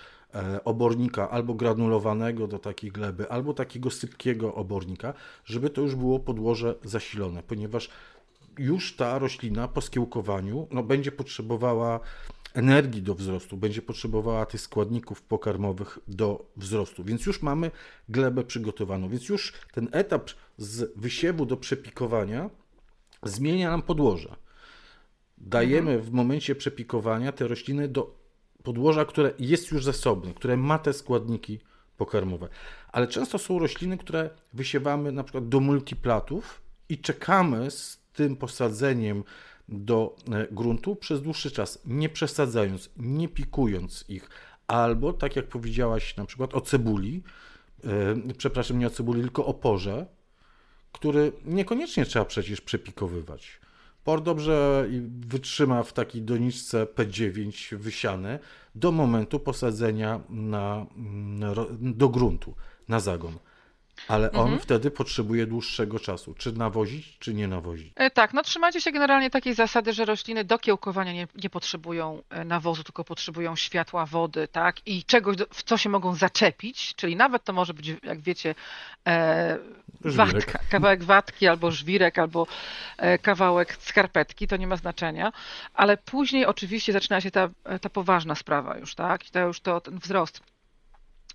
obornika 0.65 1.31
albo 1.31 1.55
granulowanego 1.55 2.47
do 2.47 2.59
takiej 2.59 2.93
gleby, 2.93 3.31
albo 3.31 3.55
takiego 3.55 3.91
sypkiego 3.91 4.55
obornika, 4.55 5.15
żeby 5.45 5.71
to 5.71 5.81
już 5.81 5.95
było 5.95 6.21
podłoże 6.21 6.75
zasilone, 6.85 7.43
ponieważ 7.43 7.91
już 8.59 8.97
ta 8.97 9.19
roślina 9.19 9.69
po 9.69 9.81
skiełkowaniu 9.81 10.67
no, 10.71 10.83
będzie 10.83 11.13
potrzebowała 11.13 12.01
energii 12.55 13.03
do 13.03 13.15
wzrostu, 13.15 13.57
będzie 13.57 13.83
potrzebowała 13.83 14.47
tych 14.47 14.61
składników 14.61 15.23
pokarmowych 15.23 15.99
do 16.09 16.47
wzrostu, 16.57 17.05
więc 17.05 17.27
już 17.27 17.43
mamy 17.43 17.71
glebę 18.09 18.45
przygotowaną, 18.45 19.09
więc 19.09 19.29
już 19.29 19.53
ten 19.73 19.89
etap 19.93 20.31
z 20.57 20.99
wysiewu 20.99 21.47
do 21.47 21.57
przepikowania 21.57 22.51
zmienia 23.23 23.71
nam 23.71 23.83
podłoże. 23.83 24.37
Dajemy 25.39 25.91
mhm. 25.91 26.11
w 26.11 26.13
momencie 26.13 26.55
przepikowania 26.55 27.33
te 27.33 27.49
rośliny 27.49 27.89
do 27.89 28.26
podłoża, 28.67 29.05
które 29.05 29.33
jest 29.39 29.71
już 29.71 29.85
zasobne, 29.85 30.35
które 30.35 30.57
ma 30.57 30.79
te 30.79 30.93
składniki 30.93 31.59
pokarmowe. 31.97 32.49
Ale 32.93 33.07
często 33.07 33.39
są 33.39 33.59
rośliny, 33.59 33.99
które 33.99 34.31
wysiewamy 34.53 35.13
na 35.13 35.25
przykład 35.25 35.49
do 35.49 35.61
multiplatów 35.61 36.63
i 36.89 36.99
czekamy 36.99 37.71
z 37.71 38.01
tym 38.13 38.37
posadzeniem 38.37 39.25
do 39.69 40.17
e, 40.33 40.47
gruntu 40.51 40.97
przez 40.97 41.23
dłuższy 41.23 41.51
czas, 41.51 41.79
nie 41.85 42.09
przesadzając, 42.09 42.91
nie 42.97 43.29
pikując 43.29 44.05
ich, 44.09 44.31
albo 44.67 45.13
tak 45.13 45.37
jak 45.37 45.47
powiedziałaś 45.47 46.17
na 46.17 46.25
przykład 46.25 46.55
o 46.55 46.61
cebuli, 46.61 47.23
yy, 47.85 48.35
przepraszam, 48.39 48.79
nie 48.79 48.87
o 48.87 48.91
cebuli, 48.91 49.21
tylko 49.21 49.47
o 49.47 49.55
porze, 49.55 50.07
który 50.93 51.33
niekoniecznie 51.45 52.07
trzeba 52.07 52.25
przecież 52.25 52.61
przepikowywać. 52.61 53.61
Por 54.07 54.23
dobrze 54.23 54.87
wytrzyma 55.21 55.83
w 55.83 55.93
takiej 55.93 56.23
doniczce 56.23 56.87
P9 56.87 57.77
wysiane 57.77 58.39
do 58.75 58.93
momentu 58.93 59.41
posadzenia 59.41 60.21
na, 60.31 60.87
do 61.81 62.09
gruntu, 62.09 62.55
na 62.89 63.01
zagon. 63.01 63.39
Ale 64.09 64.33
on 64.33 64.41
mhm. 64.41 64.61
wtedy 64.61 64.91
potrzebuje 64.91 65.47
dłuższego 65.47 65.99
czasu. 65.99 66.35
Czy 66.35 66.53
nawozić, 66.53 67.19
czy 67.19 67.35
nie 67.35 67.49
nawozić? 67.49 67.93
E, 67.97 68.11
tak, 68.11 68.35
no 68.35 68.43
trzymajcie 68.43 68.81
się 68.81 68.93
generalnie 68.93 69.31
takiej 69.31 69.55
zasady, 69.55 69.93
że 69.93 70.05
rośliny 70.05 70.45
do 70.45 70.59
kiełkowania 70.59 71.13
nie, 71.13 71.29
nie 71.43 71.51
potrzebują 71.51 72.23
e, 72.31 72.45
nawozu, 72.45 72.85
tylko 72.85 73.05
potrzebują 73.05 73.57
światła, 73.57 74.07
wody, 74.07 74.49
tak? 74.49 74.87
I 74.87 75.05
czegoś, 75.05 75.37
w 75.51 75.63
co 75.63 75.77
się 75.77 75.89
mogą 75.89 76.15
zaczepić, 76.15 76.95
czyli 76.95 77.17
nawet 77.17 77.45
to 77.45 77.53
może 77.53 77.75
być, 77.75 77.89
jak 78.03 78.21
wiecie, 78.21 78.55
e, 79.07 79.59
watka, 80.01 80.59
kawałek 80.71 81.05
watki, 81.05 81.47
albo 81.47 81.71
żwirek, 81.71 82.19
albo 82.19 82.47
e, 82.99 83.19
kawałek 83.19 83.77
skarpetki, 83.81 84.47
to 84.47 84.57
nie 84.57 84.67
ma 84.67 84.77
znaczenia, 84.77 85.33
ale 85.75 85.97
później 85.97 86.47
oczywiście 86.47 86.93
zaczyna 86.93 87.21
się 87.21 87.31
ta, 87.31 87.49
ta 87.81 87.91
poważna 87.91 88.35
sprawa 88.35 88.79
już, 88.79 88.95
tak? 88.95 89.29
I 89.29 89.31
to 89.31 89.41
już 89.41 89.61
to, 89.61 89.81
ten 89.81 89.99
wzrost 89.99 90.41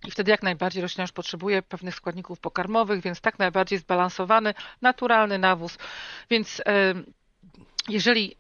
i 0.08 0.12
wtedy 0.12 0.32
jak 0.32 0.44
najbardziej 0.44 0.82
roślina 0.82 1.04
już 1.04 1.12
potrzebuje 1.12 1.62
pewnych 1.62 1.96
składników 1.96 2.40
pokarmowych, 2.40 3.02
więc 3.02 3.22
tak 3.22 3.40
najbardziej 3.40 3.80
zbalansowany, 3.80 4.54
naturalny 4.82 5.38
nawóz. 5.38 5.78
Więc 6.30 6.62
jeżeli 7.90 8.36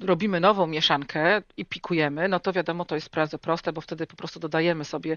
robimy 0.00 0.40
nową 0.40 0.66
mieszankę 0.66 1.42
i 1.56 1.64
pikujemy, 1.66 2.28
no 2.28 2.40
to 2.40 2.52
wiadomo, 2.52 2.84
to 2.84 2.94
jest 2.94 3.10
bardzo 3.14 3.38
proste, 3.38 3.72
bo 3.72 3.80
wtedy 3.80 4.06
po 4.06 4.16
prostu 4.16 4.40
dodajemy 4.40 4.84
sobie 4.84 5.16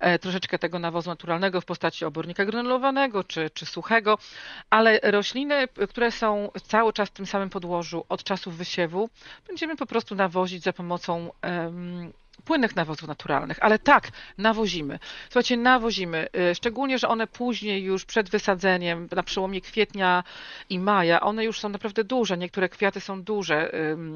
e, 0.00 0.18
troszeczkę 0.18 0.58
tego 0.58 0.78
nawozu 0.78 1.10
naturalnego 1.10 1.60
w 1.60 1.64
postaci 1.64 2.04
obornika 2.04 2.44
granulowanego 2.44 3.24
czy, 3.24 3.50
czy 3.50 3.66
suchego, 3.66 4.18
ale 4.70 5.00
rośliny, 5.02 5.68
które 5.88 6.12
są 6.12 6.50
cały 6.62 6.92
czas 6.92 7.08
w 7.08 7.12
tym 7.12 7.26
samym 7.26 7.50
podłożu 7.50 8.04
od 8.08 8.24
czasów 8.24 8.56
wysiewu, 8.56 9.10
będziemy 9.46 9.76
po 9.76 9.86
prostu 9.86 10.14
nawozić 10.14 10.62
za 10.62 10.72
pomocą 10.72 11.30
płynnych 12.44 12.76
nawozów 12.76 13.08
naturalnych, 13.08 13.58
ale 13.60 13.78
tak, 13.78 14.08
nawozimy. 14.38 14.98
Słuchajcie, 15.24 15.56
nawozimy, 15.56 16.28
y, 16.50 16.54
szczególnie, 16.54 16.98
że 16.98 17.08
one 17.08 17.26
później 17.26 17.82
już 17.82 18.04
przed 18.04 18.30
wysadzeniem, 18.30 19.08
na 19.16 19.22
przełomie 19.22 19.60
kwietnia 19.60 20.24
i 20.70 20.78
maja, 20.78 21.20
one 21.20 21.44
już 21.44 21.60
są 21.60 21.68
naprawdę 21.68 22.04
duże. 22.04 22.38
Niektóre 22.38 22.68
kwiaty 22.68 23.00
są 23.00 23.22
duże, 23.22 23.72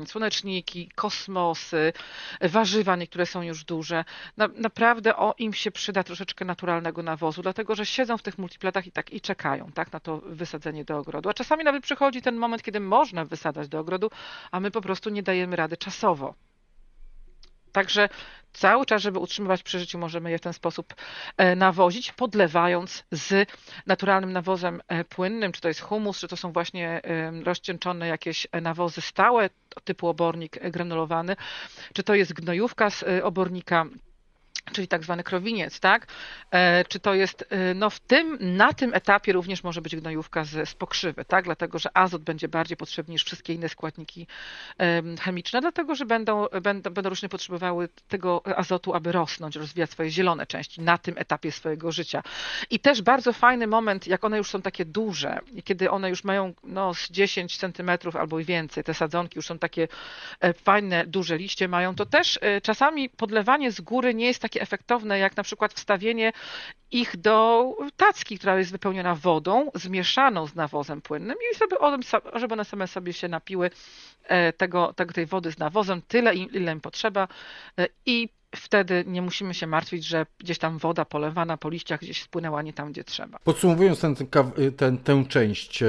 słoneczniki, 0.07 0.89
kosmosy, 0.95 1.93
warzywa 2.41 2.97
niektóre 2.97 3.27
są 3.27 3.43
już 3.43 3.65
duże. 3.65 4.05
Na, 4.37 4.49
naprawdę 4.57 5.17
o, 5.17 5.35
im 5.39 5.53
się 5.55 5.71
przyda 5.71 6.03
troszeczkę 6.03 6.45
naturalnego 6.45 7.03
nawozu, 7.03 7.43
dlatego, 7.43 7.75
że 7.75 7.87
siedzą 7.87 8.19
w 8.19 8.23
tych 8.23 8.39
multiplatach 8.39 8.87
i 8.87 8.93
tak 8.93 9.13
i 9.13 9.21
czekają 9.21 9.73
tak, 9.75 9.93
na 9.93 10.01
to 10.01 10.21
wysadzenie 10.27 10.85
do 10.85 10.99
ogrodu. 10.99 11.29
A 11.29 11.35
czasami 11.35 11.65
nawet 11.65 11.83
przychodzi 11.83 12.23
ten 12.23 12.37
moment, 12.37 12.63
kiedy 12.63 12.81
można 12.81 13.25
wysadzać 13.25 13.69
do 13.69 13.79
ogrodu, 13.79 14.11
a 14.51 14.61
my 14.61 14.71
po 14.71 14.81
prostu 14.81 15.11
nie 15.11 15.23
dajemy 15.23 15.57
rady 15.57 15.77
czasowo. 15.77 16.35
Także 17.73 18.09
cały 18.53 18.87
czas, 18.87 19.03
żeby 19.03 19.19
utrzymywać 19.19 19.63
przy 19.63 19.79
życiu, 19.79 19.99
możemy 19.99 20.31
je 20.31 20.39
w 20.39 20.41
ten 20.41 20.53
sposób 20.53 20.95
e, 21.37 21.57
nawozić, 21.57 22.13
podlewając 22.13 23.05
z 23.11 23.49
naturalnym 23.87 24.33
nawozem 24.33 24.81
e, 24.89 25.05
płynnym, 25.05 25.53
czy 25.53 25.61
to 25.61 25.69
jest 25.69 25.81
humus, 25.81 26.19
czy 26.19 26.29
to 26.29 26.37
są 26.37 26.53
właśnie 26.53 27.01
rozcieńczone 27.45 28.09
jakieś 28.09 28.47
nawozy 28.63 29.01
stałe 29.01 29.51
typu 29.85 30.09
obornik 30.09 30.71
granulowany, 30.71 31.37
czy 31.95 32.03
to 32.03 32.15
jest 32.15 32.33
gnojówka 32.33 32.91
z 32.91 33.03
e, 33.03 33.25
obornika 33.25 33.87
czyli 34.73 34.89
tak 34.89 35.05
zwany 35.05 35.23
krowiniec, 35.23 35.81
tak? 35.81 36.07
E, 36.51 36.85
czy 36.85 37.01
to 37.01 37.15
jest, 37.15 37.45
e, 37.51 37.75
no 37.75 37.91
w 37.91 38.01
tym, 38.01 38.39
na 38.41 38.73
tym 38.73 38.95
etapie 38.95 39.33
również 39.33 39.65
może 39.65 39.83
być 39.83 39.97
gnojówka 39.97 40.45
z, 40.45 40.69
z 40.69 40.75
pokrzywy, 40.75 41.25
tak? 41.25 41.45
Dlatego, 41.45 41.79
że 41.79 41.97
azot 41.97 42.23
będzie 42.23 42.49
bardziej 42.49 42.77
potrzebny 42.77 43.13
niż 43.13 43.25
wszystkie 43.25 43.55
inne 43.55 43.69
składniki 43.69 44.27
chemiczne, 45.21 45.61
dlatego, 45.61 45.95
że 45.95 46.07
będą, 46.07 46.47
będą, 46.63 46.91
będą 46.91 47.11
rośliny 47.11 47.29
potrzebowały 47.29 47.89
tego 48.09 48.43
azotu, 48.57 48.95
aby 48.95 49.13
rosnąć, 49.13 49.57
rozwijać 49.57 49.91
swoje 49.91 50.11
zielone 50.11 50.47
części 50.47 50.81
na 50.81 50.99
tym 50.99 51.15
etapie 51.19 51.53
swojego 51.53 51.93
życia. 51.93 52.23
I 52.71 52.81
też 52.81 53.03
bardzo 53.03 53.33
fajny 53.33 53.67
moment, 53.67 54.07
jak 54.07 54.25
one 54.25 54.39
już 54.39 54.51
są 54.51 54.63
takie 54.63 54.85
duże, 54.85 55.39
kiedy 55.65 55.91
one 55.91 56.11
już 56.11 56.25
mają 56.25 56.55
no, 56.65 56.95
z 56.95 57.11
10 57.11 57.57
centymetrów 57.57 58.17
albo 58.17 58.41
i 58.41 58.45
więcej, 58.45 58.85
te 58.85 58.95
sadzonki 58.95 59.39
już 59.39 59.47
są 59.47 59.59
takie 59.59 59.89
e, 60.41 60.53
fajne, 60.53 61.07
duże 61.07 61.37
liście 61.37 61.69
mają, 61.69 61.95
to 61.95 62.07
też 62.07 62.39
czasami 62.63 63.11
podlewanie 63.11 63.73
z 63.73 63.81
góry 63.81 64.15
nie 64.15 64.27
jest 64.27 64.43
takie 64.43 64.52
takie 64.53 64.63
efektowne, 64.63 65.19
jak 65.19 65.37
na 65.37 65.43
przykład 65.43 65.75
wstawienie 65.75 66.33
ich 66.91 67.17
do 67.17 67.65
tacki, 67.97 68.39
która 68.39 68.59
jest 68.59 68.73
wypełniona 68.73 69.15
wodą 69.15 69.71
zmieszaną 69.75 70.47
z 70.47 70.55
nawozem 70.55 71.03
płynnym 71.03 71.37
i 71.53 71.57
sobie 71.57 71.77
żeby 72.35 72.55
one 72.55 72.65
same 72.65 72.87
sobie 72.87 73.13
się 73.13 73.29
napiły 73.29 73.71
e, 74.25 74.53
tego, 74.53 74.93
tego, 74.93 75.13
tej 75.13 75.27
wody 75.27 75.53
z 75.53 75.59
nawozem 75.59 76.03
tyle, 76.09 76.35
ile 76.35 76.73
im 76.73 76.81
potrzeba 76.81 77.29
e, 77.79 77.87
i 78.07 78.29
wtedy 78.57 79.05
nie 79.07 79.23
musimy 79.23 79.55
się 79.55 79.67
martwić, 79.67 80.05
że 80.05 80.27
gdzieś 80.39 80.59
tam 80.59 80.79
woda 80.79 81.05
polewana 81.05 81.57
po 81.57 81.69
liściach 81.69 82.01
gdzieś 82.01 82.23
spłynęła 82.23 82.63
nie 82.63 82.73
tam, 82.73 82.93
gdzie 82.93 83.05
trzeba. 83.05 83.39
Podsumowując 83.45 84.01
ten, 84.01 84.17
ten, 84.77 84.99
tę 84.99 85.25
część, 85.29 85.83
e, 85.83 85.87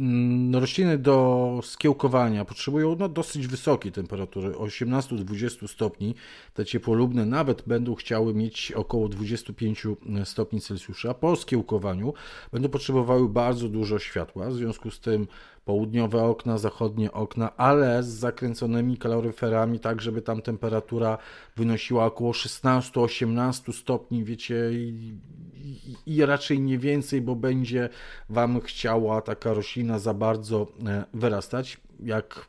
mm, 0.00 0.56
rośliny 0.56 0.98
do 0.98 1.60
skiełkowania 1.62 2.44
potrzebują 2.44 2.96
no, 2.98 3.08
dosyć 3.08 3.46
wysokiej 3.46 3.92
temperatury, 3.92 4.52
18-20 4.52 5.68
stopni. 5.68 6.14
Te 6.54 6.64
ciepłolubne 6.64 7.26
nawet 7.26 7.62
będą 7.66 7.94
chciały 7.94 8.34
mieć 8.34 8.72
około 8.72 9.08
25 9.08 9.86
stopni 10.24 10.60
Celsjusza. 10.60 11.14
Po 11.14 11.36
skiełkowaniu 11.36 12.14
będą 12.52 12.68
potrzebowały 12.68 13.28
bardzo 13.28 13.68
dużo 13.68 13.98
światła, 13.98 14.50
w 14.50 14.54
związku 14.54 14.90
z 14.90 15.00
tym 15.00 15.26
południowe 15.66 16.22
okna, 16.22 16.58
zachodnie 16.58 17.12
okna, 17.12 17.56
ale 17.56 18.02
z 18.02 18.06
zakręconymi 18.06 18.96
kaloryferami, 18.96 19.80
tak 19.80 20.02
żeby 20.02 20.22
tam 20.22 20.42
temperatura 20.42 21.18
wynosiła 21.56 22.04
około 22.06 22.32
16-18 22.32 23.72
stopni, 23.72 24.24
wiecie, 24.24 24.70
i, 24.72 25.18
i, 25.54 26.16
i, 26.16 26.26
raczej 26.26 26.60
nie 26.60 26.78
więcej, 26.78 27.20
bo 27.20 27.36
będzie 27.36 27.88
Wam 28.28 28.60
chciała 28.60 29.20
taka 29.20 29.52
roślina 29.52 29.98
za 29.98 30.14
bardzo 30.14 30.66
e, 30.86 31.04
wyrastać. 31.14 31.80
Jak 32.00 32.46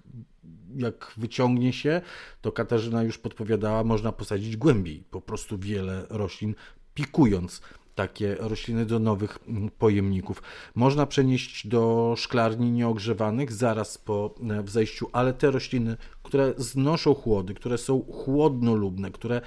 jak 0.76 1.14
wyciągnie 1.18 1.74
się, 1.74 2.02
to 2.42 2.52
Katarzyna 2.52 3.04
już 3.04 3.18
podpowiadała, 3.18 3.84
można 3.84 4.12
posadzić 4.12 4.58
głębiej, 4.58 5.04
po 5.12 5.22
prostu 5.22 5.58
wiele 5.58 6.06
roślin, 6.10 6.56
pikując 6.94 7.62
takie 7.98 8.36
rośliny 8.40 8.86
do 8.86 9.00
nowych 9.00 9.38
mm, 9.48 9.70
pojemników. 9.70 10.44
Można 10.76 11.06
przenieść 11.06 11.68
do 11.68 12.14
szklarni 12.18 12.72
nieogrzewanych 12.72 13.54
zaraz 13.54 13.98
po 13.98 14.36
e, 14.50 14.64
wzejściu, 14.64 15.10
ale 15.14 15.34
te 15.34 15.52
rośliny, 15.52 15.98
które 16.24 16.54
znoszą 16.58 17.14
chłody, 17.14 17.54
które 17.54 17.78
są 17.78 18.02
chłodnolubne, 18.02 19.12
które 19.12 19.42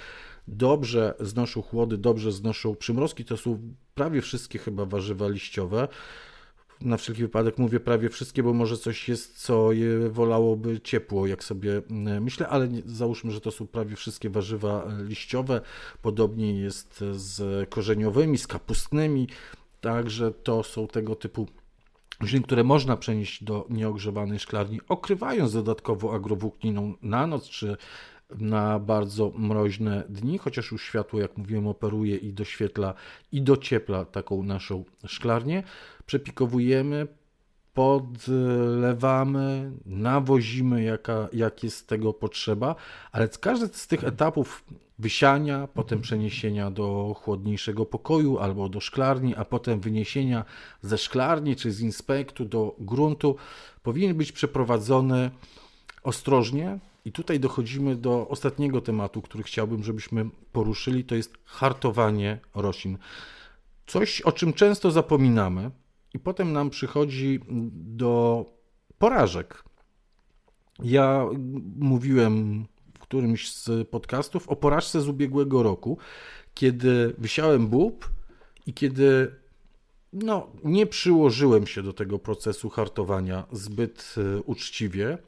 dobrze 0.48 1.14
znoszą 1.20 1.62
chłody, 1.62 1.98
dobrze 1.98 2.32
znoszą 2.32 2.76
przymrozki, 2.76 3.24
to 3.24 3.36
są 3.36 3.74
prawie 3.94 4.20
wszystkie 4.20 4.59
chyba 4.59 4.84
warzywa 4.84 5.28
liściowe 5.28 5.88
na 6.81 6.97
wszelki 6.97 7.22
wypadek 7.22 7.59
mówię 7.59 7.81
prawie 7.81 8.09
wszystkie, 8.09 8.43
bo 8.43 8.53
może 8.53 8.76
coś 8.76 9.09
jest, 9.09 9.43
co 9.43 9.72
je 9.72 10.09
wolałoby 10.09 10.81
ciepło, 10.81 11.26
jak 11.26 11.45
sobie 11.45 11.83
mm, 11.91 12.22
myślę, 12.22 12.49
ale 12.49 12.68
załóżmy, 12.87 13.33
że 13.33 13.41
to 13.41 13.51
są 13.51 13.66
prawie 13.66 13.97
wszystkie 13.97 14.31
warzywa 14.31 14.87
liściowe. 15.03 15.61
Podobnie 16.03 16.61
jest 16.61 17.05
z 17.12 17.68
korzeniowymi, 17.68 18.39
z 18.39 18.47
kapustnymi, 18.47 19.28
także 19.81 20.33
to 20.33 20.62
są 20.62 20.87
tego 20.87 21.16
typu 21.16 21.47
rośliny, 22.20 22.45
które 22.45 22.64
można 22.64 22.97
przenieść 22.97 23.45
do 23.45 23.66
nieogrzewanej 23.70 24.39
szklarni, 24.39 24.81
okrywając 24.89 25.53
dodatkowo 25.53 26.14
agrowłókniną 26.14 26.95
na 27.03 27.26
noc 27.26 27.49
czy 27.49 27.76
na 28.39 28.78
bardzo 28.78 29.33
mroźne 29.37 30.05
dni, 30.09 30.39
chociaż 30.39 30.72
już 30.72 30.83
światło, 30.83 31.20
jak 31.20 31.39
mówiłem, 31.39 31.66
operuje 31.66 32.16
i 32.16 32.33
doświetla 32.33 32.95
i 33.33 33.43
dociepla 33.43 34.05
taką 34.05 34.43
naszą 34.43 34.85
szklarnię. 35.07 35.62
Przepikowujemy, 36.07 37.07
podlewamy, 37.74 39.72
nawozimy, 39.87 40.83
jaka, 40.83 41.28
jak 41.33 41.64
jest 41.64 41.89
tego 41.89 42.12
potrzeba, 42.12 42.74
ale 43.12 43.28
każdy 43.28 43.68
z 43.78 43.87
tych 43.87 44.05
etapów 44.05 44.64
wysiania, 44.99 45.68
potem 45.74 46.01
przeniesienia 46.01 46.70
do 46.70 47.14
chłodniejszego 47.22 47.87
pokoju 47.87 48.39
albo 48.39 48.68
do 48.68 48.81
szklarni, 48.81 49.35
a 49.37 49.45
potem 49.45 49.81
wyniesienia 49.81 50.45
ze 50.83 50.99
szklarni 50.99 51.57
czy 51.57 51.72
z 51.72 51.81
inspektu 51.81 52.45
do 52.45 52.76
gruntu 52.78 53.37
powinien 53.83 54.16
być 54.16 54.33
przeprowadzony 54.33 55.31
ostrożnie, 56.03 56.78
i 57.05 57.12
tutaj 57.12 57.40
dochodzimy 57.40 57.96
do 57.96 58.28
ostatniego 58.28 58.80
tematu, 58.80 59.22
który 59.22 59.44
chciałbym, 59.44 59.84
żebyśmy 59.84 60.30
poruszyli, 60.53 61.05
to 61.05 61.14
jest 61.14 61.34
hartowanie 61.44 62.38
roślin. 62.55 62.98
Coś, 63.86 64.20
o 64.20 64.32
czym 64.32 64.53
często 64.53 64.90
zapominamy, 64.90 65.70
i 66.14 66.18
potem 66.18 66.53
nam 66.53 66.70
przychodzi 66.70 67.40
do 67.72 68.44
porażek. 68.98 69.64
Ja 70.82 71.26
mówiłem 71.76 72.66
w 72.94 72.98
którymś 72.98 73.53
z 73.53 73.88
podcastów 73.88 74.48
o 74.48 74.57
porażce 74.57 75.01
z 75.01 75.09
ubiegłego 75.09 75.62
roku, 75.62 75.98
kiedy 76.55 77.14
wysiałem 77.18 77.68
bób 77.68 78.11
i 78.66 78.74
kiedy 78.74 79.34
no, 80.12 80.46
nie 80.64 80.86
przyłożyłem 80.86 81.66
się 81.66 81.82
do 81.82 81.92
tego 81.92 82.18
procesu 82.18 82.68
hartowania 82.68 83.44
zbyt 83.53 84.14
e, 84.16 84.42
uczciwie 84.42 85.18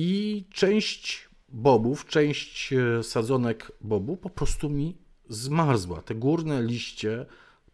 i 0.00 0.44
część 0.50 1.28
bobów, 1.48 2.06
część 2.06 2.72
e, 2.72 3.02
sadzonek 3.02 3.72
bobu 3.80 4.16
po 4.16 4.30
prostu 4.30 4.70
mi 4.70 4.96
zmarzła. 5.28 6.02
Te 6.02 6.14
górne 6.14 6.62
liście 6.62 7.26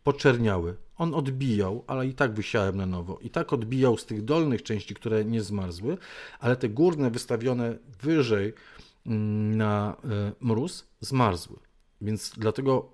poczerniały. 0.02 0.76
On 0.96 1.14
odbijał, 1.14 1.84
ale 1.86 2.06
i 2.06 2.14
tak 2.14 2.34
wysiałem 2.34 2.76
na 2.76 2.86
nowo. 2.86 3.18
I 3.18 3.30
tak 3.30 3.52
odbijał 3.52 3.98
z 3.98 4.06
tych 4.06 4.24
dolnych 4.24 4.62
części, 4.62 4.94
które 4.94 5.24
nie 5.24 5.42
zmarzły, 5.42 5.98
ale 6.40 6.56
te 6.56 6.68
górne 6.68 7.10
wystawione 7.10 7.78
wyżej 8.02 8.52
mm, 9.06 9.56
na 9.56 9.96
e, 10.04 10.32
mróz 10.40 10.86
zmarzły. 11.00 11.56
Więc 12.00 12.32
dlatego 12.36 12.92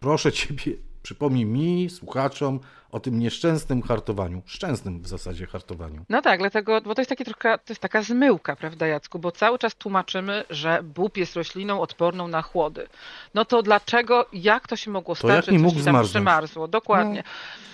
proszę 0.00 0.32
Ciebie, 0.32 0.76
Przypomnij 1.06 1.44
mi, 1.44 1.90
słuchaczom, 1.90 2.60
o 2.96 3.00
tym 3.00 3.18
nieszczęsnym 3.18 3.82
hartowaniu, 3.82 4.42
szczęsnym 4.46 5.00
w 5.00 5.08
zasadzie 5.08 5.46
hartowaniu. 5.46 6.04
No 6.08 6.22
tak, 6.22 6.38
dlatego, 6.40 6.80
bo 6.80 6.94
to 6.94 7.00
jest, 7.00 7.08
taki 7.08 7.24
trochę, 7.24 7.58
to 7.58 7.72
jest 7.72 7.80
taka 7.80 8.02
zmyłka, 8.02 8.56
prawda 8.56 8.86
Jacku, 8.86 9.18
bo 9.18 9.32
cały 9.32 9.58
czas 9.58 9.74
tłumaczymy, 9.74 10.44
że 10.50 10.82
bób 10.82 11.16
jest 11.16 11.36
rośliną 11.36 11.80
odporną 11.80 12.28
na 12.28 12.42
chłody. 12.42 12.88
No 13.34 13.44
to 13.44 13.62
dlaczego, 13.62 14.26
jak 14.32 14.68
to 14.68 14.76
się 14.76 14.90
mogło 14.90 15.14
stać, 15.14 15.46
jak 15.46 15.56
że 15.56 15.62
mógł 15.62 15.80
tam 15.80 16.04
przymarzło? 16.04 16.68
Dokładnie. 16.68 17.24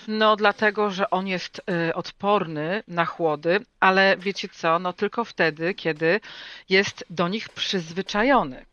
No. 0.08 0.14
no 0.18 0.36
dlatego, 0.36 0.90
że 0.90 1.10
on 1.10 1.26
jest 1.26 1.62
y, 1.88 1.94
odporny 1.94 2.82
na 2.88 3.04
chłody, 3.04 3.60
ale 3.80 4.16
wiecie 4.16 4.48
co, 4.48 4.78
no 4.78 4.92
tylko 4.92 5.24
wtedy, 5.24 5.74
kiedy 5.74 6.20
jest 6.68 7.04
do 7.10 7.28
nich 7.28 7.48
przyzwyczajony. 7.48 8.66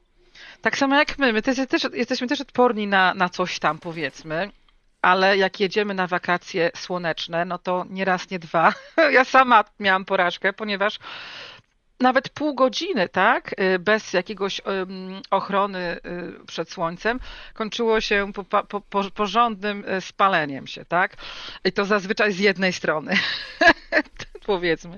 Tak 0.61 0.77
samo 0.77 0.95
jak 0.95 1.17
my. 1.17 1.33
My 1.33 1.41
też, 1.41 1.57
też, 1.69 1.87
jesteśmy 1.93 2.27
też 2.27 2.41
odporni 2.41 2.87
na, 2.87 3.13
na 3.13 3.29
coś 3.29 3.59
tam, 3.59 3.77
powiedzmy. 3.77 4.51
Ale 5.01 5.37
jak 5.37 5.59
jedziemy 5.59 5.93
na 5.93 6.07
wakacje 6.07 6.71
słoneczne, 6.75 7.45
no 7.45 7.57
to 7.57 7.85
nie 7.89 8.05
raz, 8.05 8.29
nie 8.29 8.39
dwa. 8.39 8.73
Ja 9.11 9.25
sama 9.25 9.63
miałam 9.79 10.05
porażkę, 10.05 10.53
ponieważ 10.53 10.99
nawet 11.99 12.29
pół 12.29 12.55
godziny, 12.55 13.09
tak, 13.09 13.55
y, 13.59 13.79
bez 13.79 14.13
jakiegoś 14.13 14.61
ochrony 15.31 15.99
y, 16.05 16.45
przed 16.45 16.71
słońcem, 16.71 17.19
kończyło 17.53 18.01
się 18.01 18.33
po, 18.33 18.43
po, 18.43 18.81
po, 18.81 19.11
porządnym 19.11 19.85
y, 19.97 20.01
spaleniem 20.01 20.67
się, 20.67 20.85
tak? 20.85 21.17
I 21.65 21.71
to 21.71 21.85
zazwyczaj 21.85 22.31
z 22.31 22.39
jednej 22.39 22.73
strony, 22.73 23.17
powiedzmy. 24.45 24.97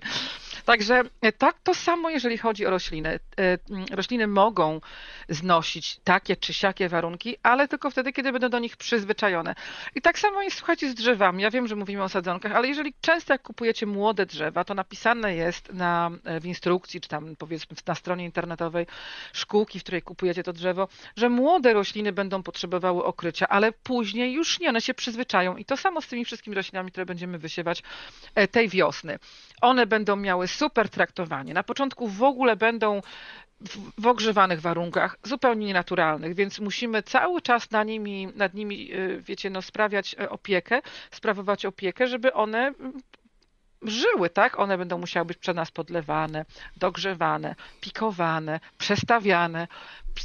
Także 0.65 1.03
e, 1.21 1.31
tak 1.31 1.55
to 1.63 1.73
samo, 1.73 2.09
jeżeli 2.09 2.37
chodzi 2.37 2.65
o 2.65 2.69
rośliny. 2.69 3.19
E, 3.39 3.57
rośliny 3.91 4.27
mogą 4.27 4.81
znosić 5.29 5.99
takie 6.03 6.35
czy 6.35 6.53
siakie 6.53 6.89
warunki, 6.89 7.37
ale 7.43 7.67
tylko 7.67 7.89
wtedy, 7.89 8.13
kiedy 8.13 8.31
będą 8.31 8.49
do 8.49 8.59
nich 8.59 8.77
przyzwyczajone. 8.77 9.55
I 9.95 10.01
tak 10.01 10.19
samo 10.19 10.41
jest, 10.41 10.57
słuchajcie, 10.57 10.89
z 10.89 10.95
drzewami. 10.95 11.43
Ja 11.43 11.51
wiem, 11.51 11.67
że 11.67 11.75
mówimy 11.75 12.03
o 12.03 12.09
sadzonkach, 12.09 12.51
ale 12.51 12.67
jeżeli 12.67 12.93
często 13.01 13.33
jak 13.33 13.41
kupujecie 13.41 13.85
młode 13.85 14.25
drzewa, 14.25 14.63
to 14.63 14.73
napisane 14.73 15.35
jest 15.35 15.73
na, 15.73 16.11
e, 16.23 16.39
w 16.39 16.45
instrukcji, 16.45 17.01
czy 17.01 17.09
tam 17.09 17.35
powiedzmy 17.35 17.77
na 17.87 17.95
stronie 17.95 18.25
internetowej 18.25 18.85
szkółki, 19.33 19.79
w 19.79 19.83
której 19.83 20.01
kupujecie 20.01 20.43
to 20.43 20.53
drzewo, 20.53 20.87
że 21.15 21.29
młode 21.29 21.73
rośliny 21.73 22.11
będą 22.11 22.43
potrzebowały 22.43 23.03
okrycia, 23.03 23.47
ale 23.47 23.71
później 23.71 24.33
już 24.33 24.59
nie, 24.59 24.69
one 24.69 24.81
się 24.81 24.93
przyzwyczają. 24.93 25.57
I 25.57 25.65
to 25.65 25.77
samo 25.77 26.01
z 26.01 26.07
tymi 26.07 26.25
wszystkimi 26.25 26.55
roślinami, 26.55 26.91
które 26.91 27.05
będziemy 27.05 27.37
wysiewać 27.37 27.83
tej 28.51 28.69
wiosny. 28.69 29.19
One 29.61 29.85
będą 29.85 30.15
miały 30.15 30.47
super 30.47 30.89
traktowanie. 30.89 31.53
Na 31.53 31.63
początku 31.63 32.07
w 32.07 32.23
ogóle 32.23 32.55
będą 32.55 33.01
w, 33.61 34.01
w 34.01 34.07
ogrzewanych 34.07 34.61
warunkach, 34.61 35.17
zupełnie 35.23 35.67
nienaturalnych, 35.67 36.35
więc 36.35 36.59
musimy 36.59 37.03
cały 37.03 37.41
czas 37.41 37.71
na 37.71 37.83
nimi, 37.83 38.27
nad 38.35 38.53
nimi, 38.53 38.93
y, 38.93 39.21
wiecie, 39.21 39.49
no, 39.49 39.61
sprawiać 39.61 40.15
e, 40.19 40.29
opiekę, 40.29 40.81
sprawować 41.11 41.65
opiekę, 41.65 42.07
żeby 42.07 42.33
one 42.33 42.67
mm, 42.67 42.93
żyły, 43.81 44.29
tak? 44.29 44.59
One 44.59 44.77
będą 44.77 44.97
musiały 44.97 45.25
być 45.25 45.37
przez 45.37 45.55
nas 45.55 45.71
podlewane, 45.71 46.45
dogrzewane, 46.77 47.55
pikowane, 47.81 48.59
przestawiane, 48.77 49.67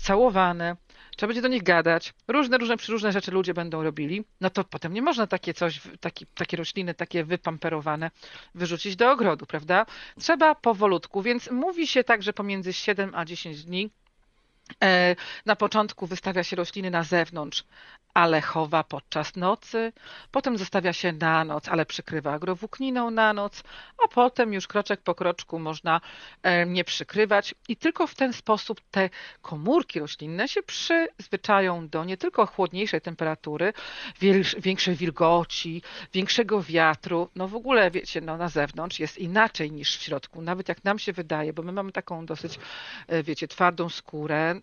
całowane 0.02 0.76
trzeba 1.16 1.28
będzie 1.28 1.42
do 1.42 1.48
nich 1.48 1.62
gadać, 1.62 2.14
różne, 2.28 2.58
różne, 2.58 2.76
różne 2.88 3.12
rzeczy 3.12 3.30
ludzie 3.30 3.54
będą 3.54 3.82
robili, 3.82 4.24
no 4.40 4.50
to 4.50 4.64
potem 4.64 4.92
nie 4.92 5.02
można 5.02 5.26
takie 5.26 5.54
coś, 5.54 5.80
taki, 6.00 6.26
takie 6.26 6.56
rośliny, 6.56 6.94
takie 6.94 7.24
wypamperowane 7.24 8.10
wyrzucić 8.54 8.96
do 8.96 9.10
ogrodu, 9.10 9.46
prawda? 9.46 9.86
Trzeba 10.20 10.54
powolutku, 10.54 11.22
więc 11.22 11.50
mówi 11.50 11.86
się 11.86 12.04
tak, 12.04 12.22
że 12.22 12.32
pomiędzy 12.32 12.72
7 12.72 13.14
a 13.14 13.24
10 13.24 13.64
dni 13.64 13.90
na 15.46 15.56
początku 15.56 16.06
wystawia 16.06 16.44
się 16.44 16.56
rośliny 16.56 16.90
na 16.90 17.02
zewnątrz, 17.02 17.64
ale 18.16 18.40
chowa 18.40 18.84
podczas 18.84 19.36
nocy, 19.36 19.92
potem 20.30 20.58
zostawia 20.58 20.92
się 20.92 21.12
na 21.12 21.44
noc, 21.44 21.68
ale 21.68 21.86
przykrywa 21.86 22.32
agrowłókniną 22.32 23.10
na 23.10 23.32
noc, 23.32 23.62
a 24.04 24.08
potem 24.08 24.52
już 24.52 24.66
kroczek 24.66 25.00
po 25.00 25.14
kroczku 25.14 25.58
można 25.58 26.00
e, 26.42 26.66
nie 26.66 26.84
przykrywać. 26.84 27.54
I 27.68 27.76
tylko 27.76 28.06
w 28.06 28.14
ten 28.14 28.32
sposób 28.32 28.80
te 28.90 29.10
komórki 29.42 30.00
roślinne 30.00 30.48
się 30.48 30.62
przyzwyczają 30.62 31.88
do 31.88 32.04
nie 32.04 32.16
tylko 32.16 32.46
chłodniejszej 32.46 33.00
temperatury, 33.00 33.72
większej 34.58 34.94
wilgoci, 34.94 35.82
większego 36.12 36.62
wiatru, 36.62 37.30
no 37.34 37.48
w 37.48 37.54
ogóle 37.54 37.90
wiecie, 37.90 38.20
no 38.20 38.36
na 38.36 38.48
zewnątrz 38.48 39.00
jest 39.00 39.18
inaczej 39.18 39.72
niż 39.72 39.96
w 39.96 40.02
środku, 40.02 40.42
nawet 40.42 40.68
jak 40.68 40.84
nam 40.84 40.98
się 40.98 41.12
wydaje, 41.12 41.52
bo 41.52 41.62
my 41.62 41.72
mamy 41.72 41.92
taką 41.92 42.26
dosyć, 42.26 42.58
e, 43.08 43.22
wiecie, 43.22 43.48
twardą 43.48 43.88
skórę, 43.88 44.55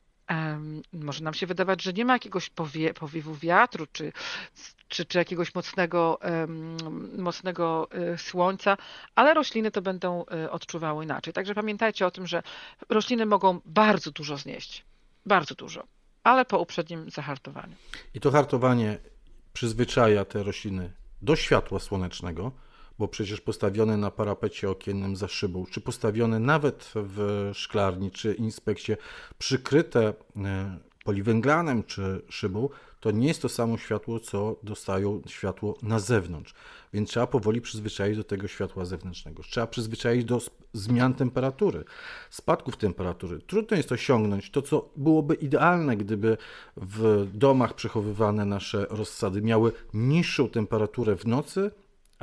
może 0.94 1.24
nam 1.24 1.34
się 1.34 1.48
wydawać, 1.48 1.84
że 1.84 1.94
nie 1.94 2.06
ma 2.06 2.14
jakiegoś 2.14 2.50
powie, 2.50 2.94
powiewu 2.94 3.36
wiatru, 3.36 3.88
czy, 3.92 4.14
czy, 4.88 5.06
czy 5.06 5.18
jakiegoś 5.18 5.56
mocnego, 5.56 6.20
mocnego 7.18 7.88
e, 7.92 8.18
słońca, 8.18 8.78
ale 9.16 9.34
rośliny 9.34 9.72
to 9.72 9.82
będą 9.82 10.26
e, 10.26 10.52
odczuwały 10.52 11.04
inaczej. 11.04 11.34
Także 11.34 11.56
pamiętajcie 11.56 12.08
o 12.08 12.12
tym, 12.12 12.28
że 12.28 12.44
rośliny 12.90 13.26
mogą 13.26 13.60
bardzo 13.66 14.12
dużo 14.12 14.38
znieść. 14.38 14.84
Bardzo 15.26 15.56
dużo, 15.56 15.84
ale 16.24 16.46
po 16.46 16.60
uprzednim 16.60 17.10
zahartowaniu. 17.10 17.76
I 18.14 18.20
to 18.20 18.32
hartowanie 18.32 18.98
przyzwyczaja 19.54 20.26
te 20.26 20.44
rośliny 20.44 20.92
do 21.22 21.36
światła 21.36 21.80
słonecznego, 21.80 22.52
bo 23.00 23.08
przecież 23.08 23.42
postawione 23.42 23.98
na 23.98 24.12
parapecie 24.12 24.70
okiennym 24.70 25.16
za 25.16 25.28
szybą, 25.28 25.66
czy 25.72 25.82
postawione 25.82 26.40
nawet 26.40 26.92
w 26.96 27.50
szklarni, 27.54 28.12
czy 28.12 28.34
inspekcie, 28.34 28.98
przykryte 29.38 30.14
e, 30.36 30.78
poliwęglanem 31.04 31.84
czy 31.84 32.22
szybą, 32.30 32.70
to 33.00 33.12
nie 33.12 33.28
jest 33.28 33.42
to 33.42 33.50
samo 33.50 33.78
światło, 33.78 34.20
co 34.20 34.56
dostają 34.64 35.22
światło 35.28 35.78
na 35.82 36.00
zewnątrz. 36.00 36.54
Więc 36.94 37.10
trzeba 37.10 37.28
powoli 37.28 37.62
przyzwyczaić 37.62 38.18
do 38.18 38.24
tego 38.24 38.48
światła 38.48 38.86
zewnętrznego. 38.86 39.44
Trzeba 39.44 39.68
przyzwyczaić 39.68 40.26
do 40.26 40.42
zmian 40.74 41.14
temperatury, 41.14 41.84
spadków 42.30 42.78
temperatury. 42.78 43.40
Trudno 43.40 43.78
jest 43.78 43.92
osiągnąć 43.92 44.52
to, 44.52 44.62
co 44.62 44.90
byłoby 44.96 45.36
idealne, 45.36 45.98
gdyby 45.98 46.38
w 46.78 47.28
domach 47.34 47.74
przechowywane 47.74 48.46
nasze 48.46 48.86
rozsady 48.90 49.42
miały 49.42 49.72
niższą 49.94 50.50
temperaturę 50.50 51.16
w 51.16 51.28
nocy, 51.28 51.72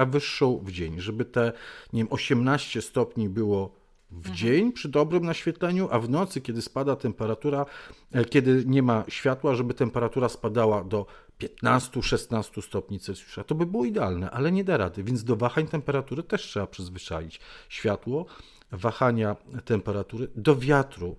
a 0.01 0.05
wyższą 0.05 0.59
w 0.65 0.73
dzień, 0.73 1.01
żeby 1.01 1.25
te 1.25 1.53
nie 1.93 2.01
wiem, 2.01 2.13
18 2.13 2.83
stopni 2.83 3.29
było 3.29 3.75
w 4.11 4.17
mhm. 4.17 4.37
dzień 4.37 4.73
przy 4.73 4.89
dobrym 4.89 5.25
naświetleniu, 5.25 5.89
a 5.91 5.99
w 5.99 6.11
nocy, 6.11 6.41
kiedy 6.41 6.63
spada 6.63 6.97
temperatura, 6.97 7.67
e, 8.13 8.25
kiedy 8.25 8.65
nie 8.67 8.83
ma 8.83 9.05
światła, 9.09 9.55
żeby 9.55 9.75
temperatura 9.75 10.29
spadała 10.29 10.85
do 10.85 11.07
15-16 11.41 12.63
stopni 12.63 13.01
Celsjusza. 13.01 13.45
To 13.45 13.55
by 13.55 13.67
było 13.67 13.85
idealne, 13.85 14.31
ale 14.31 14.53
nie 14.53 14.65
da 14.65 14.77
rady, 14.77 15.05
więc 15.05 15.25
do 15.25 15.37
wahań 15.37 15.67
temperatury 15.67 16.23
też 16.23 16.43
trzeba 16.43 16.67
przyzwyczaić 16.67 17.41
światło, 17.69 18.27
wahania 18.73 19.37
temperatury, 19.65 20.29
do 20.35 20.57
wiatru 20.57 21.17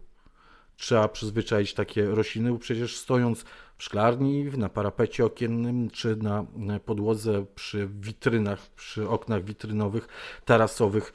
trzeba 0.82 1.08
przyzwyczaić 1.08 1.74
takie 1.74 2.06
rośliny, 2.06 2.52
bo 2.52 2.60
przecież 2.60 2.98
stojąc 2.98 3.46
w 3.78 3.84
szklarni, 3.84 4.44
na 4.44 4.70
parapecie 4.70 5.26
okiennym 5.26 5.90
czy 5.90 6.16
na 6.16 6.46
podłodze 6.86 7.46
przy 7.56 7.88
witrynach, 7.88 8.60
przy 8.76 9.10
oknach 9.10 9.44
witrynowych, 9.44 10.08
tarasowych, 10.46 11.14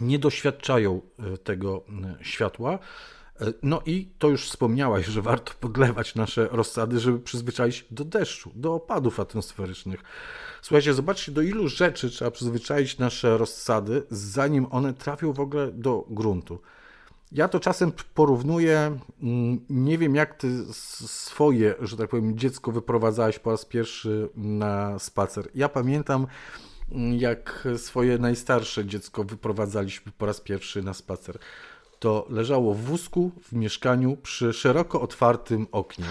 nie 0.00 0.18
doświadczają 0.18 1.00
e, 1.18 1.38
tego 1.38 1.84
e, 2.20 2.24
światła. 2.24 2.78
E, 3.40 3.52
no 3.62 3.82
i 3.86 4.08
to 4.18 4.28
już 4.28 4.50
wspomniałaś, 4.50 5.06
że 5.06 5.22
warto 5.22 5.52
podlewać 5.60 6.14
nasze 6.14 6.48
rozsady, 6.50 7.00
żeby 7.00 7.18
przyzwyczaić 7.20 7.86
do 7.90 8.04
deszczu, 8.04 8.52
do 8.54 8.74
opadów 8.74 9.20
atmosferycznych. 9.20 10.00
Słuchajcie, 10.62 10.94
zobaczcie, 10.94 11.32
do 11.32 11.42
ilu 11.42 11.68
rzeczy 11.68 12.10
trzeba 12.10 12.30
przyzwyczaić 12.30 12.98
nasze 12.98 13.38
rozsady, 13.38 14.02
zanim 14.10 14.66
one 14.70 14.94
trafią 14.94 15.32
w 15.32 15.40
ogóle 15.40 15.72
do 15.72 16.04
gruntu. 16.10 16.58
Ja 17.34 17.48
to 17.48 17.60
czasem 17.60 17.92
porównuję, 18.14 18.98
mm, 19.22 19.60
nie 19.70 19.98
wiem 19.98 20.14
jak 20.14 20.34
ty 20.34 20.64
swoje, 21.06 21.74
że 21.80 21.96
tak 21.96 22.10
powiem, 22.10 22.38
dziecko 22.38 22.72
wyprowadzałeś 22.72 23.38
po 23.38 23.50
raz 23.50 23.64
pierwszy 23.64 24.28
na 24.36 24.98
spacer. 24.98 25.48
Ja 25.54 25.68
pamiętam, 25.68 26.26
jak 27.18 27.68
swoje 27.76 28.18
najstarsze 28.18 28.86
dziecko 28.86 29.24
wyprowadzaliśmy 29.24 30.12
po 30.18 30.26
raz 30.26 30.40
pierwszy 30.40 30.82
na 30.82 30.94
spacer. 30.94 31.38
To 31.98 32.26
leżało 32.30 32.74
w 32.74 32.80
wózku 32.80 33.30
w 33.42 33.52
mieszkaniu 33.52 34.16
przy 34.16 34.52
szeroko 34.52 35.00
otwartym 35.00 35.66
oknie. 35.72 36.04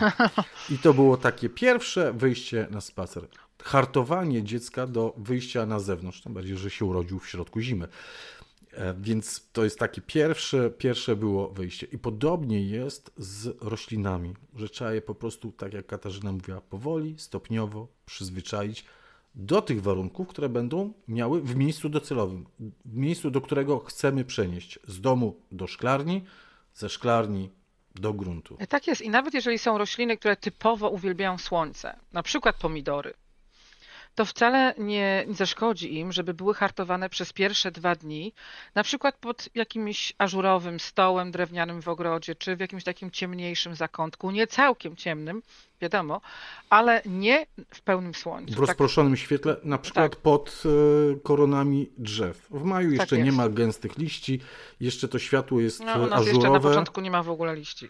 I 0.70 0.78
to 0.78 0.94
było 0.94 1.18
takie 1.18 1.50
pierwsze 1.50 2.14
wyjście 2.14 2.68
na 2.72 2.82
spacer. 2.82 3.28
Hartowanie 3.64 4.44
dziecka 4.44 4.88
do 4.88 5.14
wyjścia 5.18 5.66
na 5.66 5.80
zewnątrz, 5.80 6.22
tym 6.22 6.34
bardziej, 6.34 6.58
że 6.58 6.70
się 6.70 6.86
urodził 6.86 7.20
w 7.20 7.28
środku 7.28 7.60
zimy. 7.60 7.88
E, 8.74 8.94
więc 8.94 9.50
to 9.54 9.64
jest 9.64 9.80
takie 9.80 10.02
pierwsze, 10.02 10.70
pierwsze 10.70 11.16
było 11.16 11.50
wyjście. 11.50 11.88
I 11.92 11.98
podobnie 11.98 12.62
jest 12.62 13.12
z 13.18 13.62
roślinami, 13.62 14.34
że 14.56 14.70
trzeba 14.70 14.94
je 14.94 15.02
po 15.02 15.16
prostu, 15.16 15.52
tak 15.52 15.74
jak 15.74 15.86
Katarzyna 15.86 16.32
mówiła, 16.32 16.62
powoli, 16.62 17.16
stopniowo 17.18 17.88
przyzwyczaić 18.06 18.86
do 19.36 19.62
tych 19.62 19.82
warunków, 19.82 20.28
które 20.28 20.50
będą 20.50 20.94
miały 21.08 21.42
w 21.42 21.56
miejscu 21.56 21.90
docelowym, 21.90 22.46
w 22.86 22.96
miejscu, 22.96 23.32
do 23.32 23.42
którego 23.42 23.80
chcemy 23.80 24.26
przenieść 24.26 24.80
z 24.88 25.02
domu 25.02 25.36
do 25.52 25.68
szklarni, 25.68 26.24
ze 26.74 26.90
szklarni 26.90 27.50
do 27.96 28.14
gruntu. 28.14 28.58
Tak 28.70 28.88
jest. 28.88 29.02
I 29.02 29.10
nawet 29.10 29.34
jeżeli 29.34 29.58
są 29.58 29.78
rośliny, 29.78 30.18
które 30.18 30.36
typowo 30.36 30.90
uwielbiają 30.90 31.38
słońce, 31.38 32.00
na 32.14 32.24
przykład 32.24 32.56
pomidory, 32.56 33.14
to 34.16 34.26
wcale 34.26 34.74
nie 34.78 35.26
zaszkodzi 35.30 35.98
im, 35.98 36.12
żeby 36.12 36.34
były 36.34 36.54
hartowane 36.54 37.10
przez 37.10 37.34
pierwsze 37.34 37.72
dwa 37.72 37.96
dni, 37.96 38.34
na 38.76 38.84
przykład 38.84 39.18
pod 39.18 39.50
jakimś 39.56 40.14
ażurowym 40.18 40.80
stołem 40.80 41.32
drewnianym 41.32 41.82
w 41.82 41.88
ogrodzie, 41.88 42.36
czy 42.36 42.56
w 42.56 42.60
jakimś 42.60 42.84
takim 42.84 43.12
ciemniejszym 43.12 43.76
zakątku, 43.76 44.32
nie 44.32 44.48
całkiem 44.48 44.96
ciemnym, 44.96 45.42
wiadomo, 45.82 46.22
ale 46.70 47.02
nie 47.06 47.46
w 47.74 47.82
pełnym 47.82 48.16
słońcu. 48.16 48.56
W 48.56 48.60
rozproszonym 48.60 49.14
tak. 49.14 49.20
świetle, 49.20 49.56
na 49.64 49.78
przykład 49.78 50.12
tak. 50.12 50.22
pod 50.22 50.64
e, 50.66 51.20
koronami 51.20 51.90
drzew. 51.98 52.48
W 52.50 52.64
maju 52.64 52.90
tak 52.90 53.00
jeszcze 53.00 53.16
tak 53.16 53.26
nie 53.26 53.32
ma 53.32 53.50
gęstych 53.50 53.98
liści, 53.98 54.40
jeszcze 54.80 55.08
to 55.08 55.20
światło 55.20 55.62
jest 55.62 55.80
no, 55.80 55.86
u 55.86 55.86
nas 55.86 56.00
ażurowe. 56.00 56.32
jeszcze 56.32 56.50
na 56.50 56.60
początku 56.60 57.02
nie 57.02 57.12
ma 57.12 57.24
w 57.24 57.30
ogóle 57.30 57.56
liści. 57.56 57.90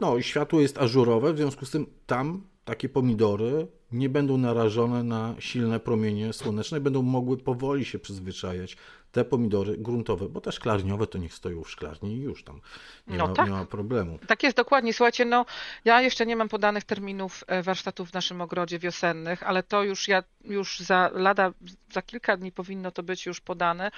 No 0.00 0.16
i 0.16 0.22
światło 0.22 0.60
jest 0.60 0.78
ażurowe, 0.78 1.32
w 1.32 1.36
związku 1.36 1.66
z 1.66 1.70
tym 1.70 1.86
tam 2.06 2.42
takie 2.64 2.88
pomidory 2.88 3.66
nie 3.92 4.08
będą 4.08 4.36
narażone 4.38 5.02
na 5.02 5.34
silne 5.38 5.80
promienie 5.80 6.32
słoneczne, 6.32 6.80
będą 6.80 7.02
mogły 7.02 7.36
powoli 7.36 7.84
się 7.84 7.98
przyzwyczajać. 7.98 8.76
Te 9.12 9.24
pomidory 9.24 9.78
gruntowe, 9.78 10.28
bo 10.28 10.40
te 10.40 10.52
szklarniowe 10.52 11.06
to 11.06 11.18
niech 11.18 11.34
stoją 11.34 11.62
w 11.62 11.70
szklarni 11.70 12.16
i 12.16 12.20
już 12.20 12.44
tam 12.44 12.60
nie, 13.06 13.18
no 13.18 13.26
ma, 13.28 13.34
tak. 13.34 13.46
nie 13.46 13.52
ma 13.52 13.64
problemu. 13.64 14.18
Tak 14.26 14.42
jest, 14.42 14.56
dokładnie. 14.56 14.92
Słuchajcie, 14.92 15.24
no 15.24 15.46
ja 15.84 16.02
jeszcze 16.02 16.26
nie 16.26 16.36
mam 16.36 16.48
podanych 16.48 16.84
terminów 16.84 17.44
e, 17.46 17.62
warsztatów 17.62 18.10
w 18.10 18.14
naszym 18.14 18.40
ogrodzie 18.40 18.78
wiosennych, 18.78 19.42
ale 19.42 19.62
to 19.62 19.82
już 19.82 20.08
ja 20.08 20.22
już 20.44 20.80
za 20.80 21.10
lada, 21.14 21.52
za 21.92 22.02
kilka 22.02 22.36
dni 22.36 22.52
powinno 22.52 22.90
to 22.90 23.02
być 23.02 23.26
już 23.26 23.40
podane 23.40 23.90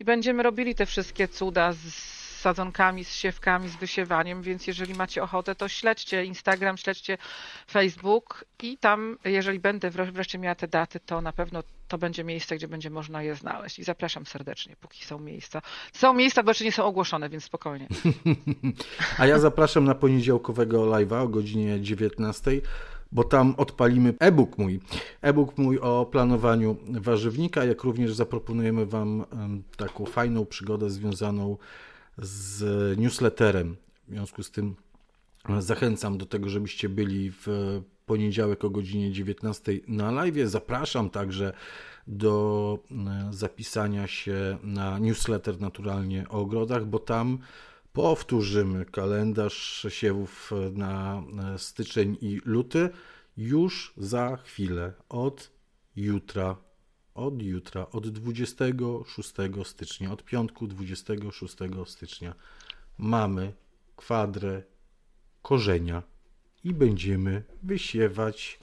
i 0.00 0.04
będziemy 0.04 0.42
robili 0.42 0.74
te 0.74 0.86
wszystkie 0.86 1.28
cuda 1.28 1.72
z 1.72 2.17
sadzonkami, 2.38 3.04
z 3.04 3.14
siewkami, 3.14 3.68
z 3.68 3.76
wysiewaniem, 3.76 4.42
więc 4.42 4.66
jeżeli 4.66 4.94
macie 4.94 5.22
ochotę, 5.22 5.54
to 5.54 5.68
śledźcie 5.68 6.24
Instagram, 6.24 6.76
śledźcie 6.76 7.18
Facebook 7.70 8.44
i 8.62 8.78
tam, 8.78 9.18
jeżeli 9.24 9.58
będę 9.58 9.90
wreszcie 9.90 10.38
miała 10.38 10.54
te 10.54 10.68
daty, 10.68 11.00
to 11.00 11.20
na 11.20 11.32
pewno 11.32 11.62
to 11.88 11.98
będzie 11.98 12.24
miejsce, 12.24 12.56
gdzie 12.56 12.68
będzie 12.68 12.90
można 12.90 13.22
je 13.22 13.34
znaleźć. 13.34 13.78
I 13.78 13.84
zapraszam 13.84 14.26
serdecznie, 14.26 14.76
póki 14.80 15.04
są 15.04 15.18
miejsca. 15.18 15.62
Są 15.92 16.14
miejsca, 16.14 16.42
bo 16.42 16.50
jeszcze 16.50 16.64
nie 16.64 16.72
są 16.72 16.84
ogłoszone, 16.84 17.28
więc 17.28 17.44
spokojnie. 17.44 17.88
A 19.18 19.26
ja 19.26 19.38
zapraszam 19.38 19.84
na 19.84 19.94
poniedziałkowego 19.94 20.86
live'a 20.86 21.22
o 21.22 21.28
godzinie 21.28 21.80
19 21.80 22.50
bo 23.12 23.24
tam 23.24 23.54
odpalimy 23.56 24.14
e-book 24.20 24.58
mój. 24.58 24.80
E-book 25.22 25.58
mój 25.58 25.78
o 25.78 26.06
planowaniu 26.06 26.76
warzywnika, 26.88 27.64
jak 27.64 27.82
również 27.82 28.14
zaproponujemy 28.14 28.86
Wam 28.86 29.24
taką 29.76 30.06
fajną 30.06 30.46
przygodę 30.46 30.90
związaną 30.90 31.56
z 32.18 32.98
newsletterem. 32.98 33.76
W 34.08 34.10
związku 34.10 34.42
z 34.42 34.50
tym 34.50 34.76
zachęcam 35.58 36.18
do 36.18 36.26
tego, 36.26 36.48
żebyście 36.48 36.88
byli 36.88 37.30
w 37.30 37.46
poniedziałek 38.06 38.64
o 38.64 38.70
godzinie 38.70 39.12
19 39.12 39.72
na 39.88 40.10
live. 40.10 40.48
Zapraszam 40.48 41.10
także 41.10 41.52
do 42.06 42.78
e, 42.90 43.28
zapisania 43.30 44.06
się 44.06 44.58
na 44.62 44.98
newsletter 44.98 45.60
naturalnie 45.60 46.28
o 46.28 46.32
ogrodach, 46.32 46.86
bo 46.86 46.98
tam 46.98 47.38
powtórzymy 47.92 48.84
kalendarz 48.84 49.86
siewów 49.88 50.52
na 50.72 51.22
styczeń 51.56 52.16
i 52.20 52.40
luty 52.44 52.90
już 53.36 53.92
za 53.96 54.36
chwilę 54.36 54.92
od 55.08 55.50
jutra 55.96 56.56
od 57.18 57.42
jutra, 57.42 57.86
od 57.92 58.08
26 58.08 59.32
stycznia, 59.64 60.12
od 60.12 60.24
piątku 60.24 60.66
26 60.66 61.56
stycznia 61.86 62.34
mamy 62.98 63.52
kwadrę 63.96 64.62
korzenia 65.42 66.02
i 66.64 66.74
będziemy 66.74 67.42
wysiewać 67.62 68.58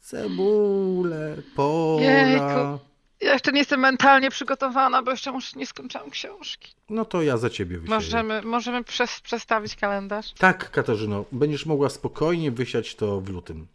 cebulę, 0.00 1.36
pola. 1.56 2.02
Jejku. 2.02 2.90
Ja 3.20 3.32
jeszcze 3.32 3.52
nie 3.52 3.58
jestem 3.58 3.80
mentalnie 3.80 4.30
przygotowana, 4.30 5.02
bo 5.02 5.10
jeszcze 5.10 5.32
muszę, 5.32 5.58
nie 5.58 5.66
skończyłam 5.66 6.10
książki. 6.10 6.74
No 6.90 7.04
to 7.04 7.22
ja 7.22 7.36
za 7.36 7.50
ciebie 7.50 7.78
wysieję. 7.78 7.96
Możemy, 7.96 8.42
możemy 8.42 8.84
przestawić 9.22 9.76
kalendarz? 9.76 10.32
Tak, 10.32 10.70
Katarzyno. 10.70 11.24
Będziesz 11.32 11.66
mogła 11.66 11.88
spokojnie 11.88 12.50
wysiać 12.50 12.94
to 12.94 13.20
w 13.20 13.28
lutym 13.28 13.66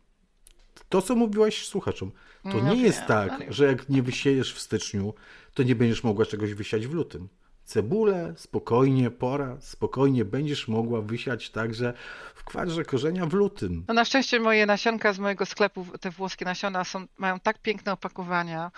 to, 0.96 1.02
co 1.02 1.16
mówiłaś 1.16 1.68
słuchaczom, 1.68 2.12
to 2.44 2.50
no 2.50 2.70
nie 2.70 2.76
wiem, 2.76 2.86
jest 2.86 3.06
tak, 3.08 3.40
no 3.40 3.54
że 3.54 3.66
jak 3.66 3.90
nie 3.90 4.04
wysiejesz 4.04 4.54
w 4.54 4.60
styczniu, 4.60 5.14
to 5.54 5.64
nie 5.64 5.76
będziesz 5.76 6.04
mogła 6.04 6.26
czegoś 6.26 6.54
wysiać 6.54 6.88
w 6.88 6.94
lutym. 6.94 7.28
Cebulę, 7.66 8.34
spokojnie, 8.38 9.12
pora, 9.12 9.58
spokojnie 9.60 10.26
będziesz 10.26 10.68
mogła 10.68 11.02
wysiać 11.02 11.50
także 11.50 11.94
w 12.36 12.44
kwadrze 12.44 12.86
korzenia 12.86 13.26
w 13.26 13.34
lutym. 13.34 13.84
No 13.88 13.94
na 13.94 14.06
szczęście 14.06 14.40
moje 14.40 14.66
nasionka 14.66 15.14
z 15.14 15.20
mojego 15.20 15.46
sklepu, 15.46 15.86
te 16.02 16.12
włoskie 16.12 16.46
nasiona 16.46 16.84
są, 16.84 17.06
mają 17.18 17.40
tak 17.40 17.62
piękne 17.62 17.92
opakowania, 17.92 18.72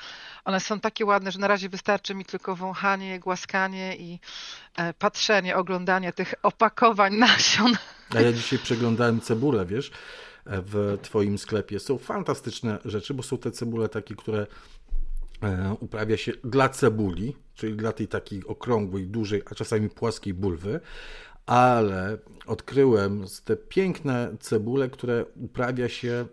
one 0.45 0.59
są 0.59 0.79
takie 0.79 1.05
ładne, 1.05 1.31
że 1.31 1.39
na 1.39 1.47
razie 1.47 1.69
wystarczy 1.69 2.15
mi 2.15 2.25
tylko 2.25 2.55
wąchanie, 2.55 3.19
głaskanie 3.19 3.95
i 3.97 4.19
e, 4.77 4.93
patrzenie, 4.93 5.55
oglądanie 5.55 6.13
tych 6.13 6.33
opakowań 6.43 7.15
nasion. 7.15 7.73
A 8.15 8.21
ja 8.21 8.33
dzisiaj 8.39 8.59
przeglądałem 8.59 9.21
cebulę, 9.21 9.65
wiesz, 9.65 9.91
w 10.49 10.97
Twoim 11.01 11.37
sklepie. 11.37 11.79
Są 11.79 11.97
fantastyczne 11.97 12.79
rzeczy, 12.85 13.13
bo 13.13 13.23
są 13.23 13.37
te 13.37 13.51
cebule 13.51 13.89
takie, 13.89 14.15
które 14.15 14.47
e, 15.41 15.75
uprawia 15.79 16.17
się 16.17 16.31
dla 16.43 16.69
cebuli, 16.69 17.35
czyli 17.55 17.75
dla 17.75 17.91
tej 17.91 18.07
takiej 18.07 18.45
okrągłej, 18.45 19.07
dużej, 19.07 19.41
a 19.51 19.55
czasami 19.55 19.89
płaskiej 19.89 20.33
bulwy, 20.33 20.79
ale 21.45 22.17
odkryłem 22.45 23.25
te 23.45 23.55
piękne 23.55 24.37
cebule, 24.39 24.89
które 24.89 25.25
uprawia 25.35 25.89
się 25.89 26.25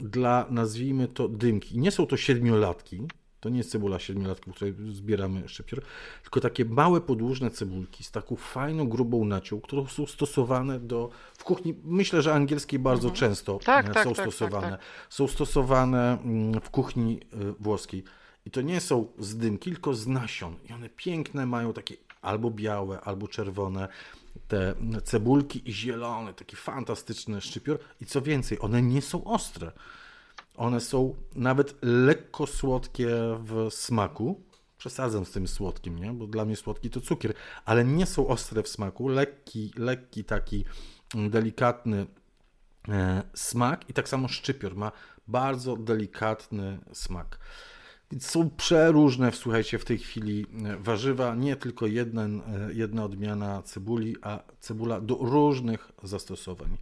dla, 0.00 0.46
nazwijmy 0.50 1.08
to, 1.08 1.28
dymki. 1.28 1.78
Nie 1.78 1.90
są 1.90 2.06
to 2.06 2.16
siedmiolatki, 2.16 3.06
to 3.44 3.48
nie 3.48 3.58
jest 3.58 3.70
cebula 3.70 3.98
siedmiolatki, 3.98 4.50
w 4.50 4.54
której 4.54 4.74
zbieramy 4.92 5.48
szczypior, 5.48 5.82
tylko 6.22 6.40
takie 6.40 6.64
małe 6.64 7.00
podłużne 7.00 7.50
cebulki 7.50 8.04
z 8.04 8.10
taką 8.10 8.36
fajną, 8.36 8.88
grubą 8.88 9.24
nacią, 9.24 9.60
które 9.60 9.86
są 9.88 10.06
stosowane 10.06 10.80
do, 10.80 11.10
w 11.38 11.44
kuchni, 11.44 11.74
myślę, 11.84 12.22
że 12.22 12.34
angielskiej 12.34 12.78
bardzo 12.78 13.08
mhm. 13.08 13.20
często 13.20 13.58
tak, 13.64 13.94
tak, 13.94 14.04
są 14.04 14.14
tak, 14.14 14.24
stosowane. 14.24 14.70
Tak, 14.70 14.80
tak. 14.80 14.88
Są 15.08 15.28
stosowane 15.28 16.18
mm, 16.24 16.60
w 16.60 16.70
kuchni 16.70 17.20
y, 17.34 17.52
włoskiej. 17.60 18.04
I 18.46 18.50
to 18.50 18.60
nie 18.60 18.80
są 18.80 19.06
z 19.18 19.36
dymki, 19.36 19.70
tylko 19.70 19.94
z 19.94 20.06
nasion. 20.06 20.56
I 20.70 20.72
one 20.72 20.88
piękne 20.88 21.46
mają 21.46 21.72
takie 21.72 21.96
albo 22.22 22.50
białe, 22.50 23.00
albo 23.00 23.28
czerwone 23.28 23.88
te 24.48 24.74
cebulki 25.04 25.68
i 25.70 25.72
zielone, 25.72 26.34
taki 26.34 26.56
fantastyczny 26.56 27.40
szczypior. 27.40 27.78
I 28.00 28.06
co 28.06 28.22
więcej, 28.22 28.58
one 28.60 28.82
nie 28.82 29.02
są 29.02 29.24
ostre. 29.24 29.72
One 30.56 30.80
są 30.80 31.14
nawet 31.34 31.74
lekko 31.82 32.46
słodkie 32.46 33.08
w 33.44 33.66
smaku. 33.70 34.40
Przesadzam 34.78 35.24
z 35.24 35.30
tym 35.30 35.48
słodkim, 35.48 35.98
nie? 35.98 36.12
bo 36.12 36.26
dla 36.26 36.44
mnie 36.44 36.56
słodki 36.56 36.90
to 36.90 37.00
cukier, 37.00 37.34
ale 37.64 37.84
nie 37.84 38.06
są 38.06 38.26
ostre 38.26 38.62
w 38.62 38.68
smaku. 38.68 39.08
Lekki, 39.08 39.72
lekki 39.76 40.24
taki 40.24 40.64
delikatny 41.14 42.06
e, 42.88 43.22
smak 43.34 43.90
i 43.90 43.92
tak 43.92 44.08
samo 44.08 44.28
szczypior 44.28 44.76
ma 44.76 44.92
bardzo 45.28 45.76
delikatny 45.76 46.78
smak. 46.92 47.38
Są 48.18 48.50
przeróżne, 48.50 49.32
słuchajcie, 49.32 49.78
w 49.78 49.84
tej 49.84 49.98
chwili 49.98 50.46
e, 50.64 50.76
warzywa, 50.76 51.34
nie 51.34 51.56
tylko 51.56 51.86
jeden, 51.86 52.40
e, 52.40 52.72
jedna 52.72 53.04
odmiana 53.04 53.62
cebuli, 53.62 54.16
a 54.22 54.42
cebula 54.60 55.00
do 55.00 55.14
różnych 55.14 55.92
zastosowań. 56.02 56.78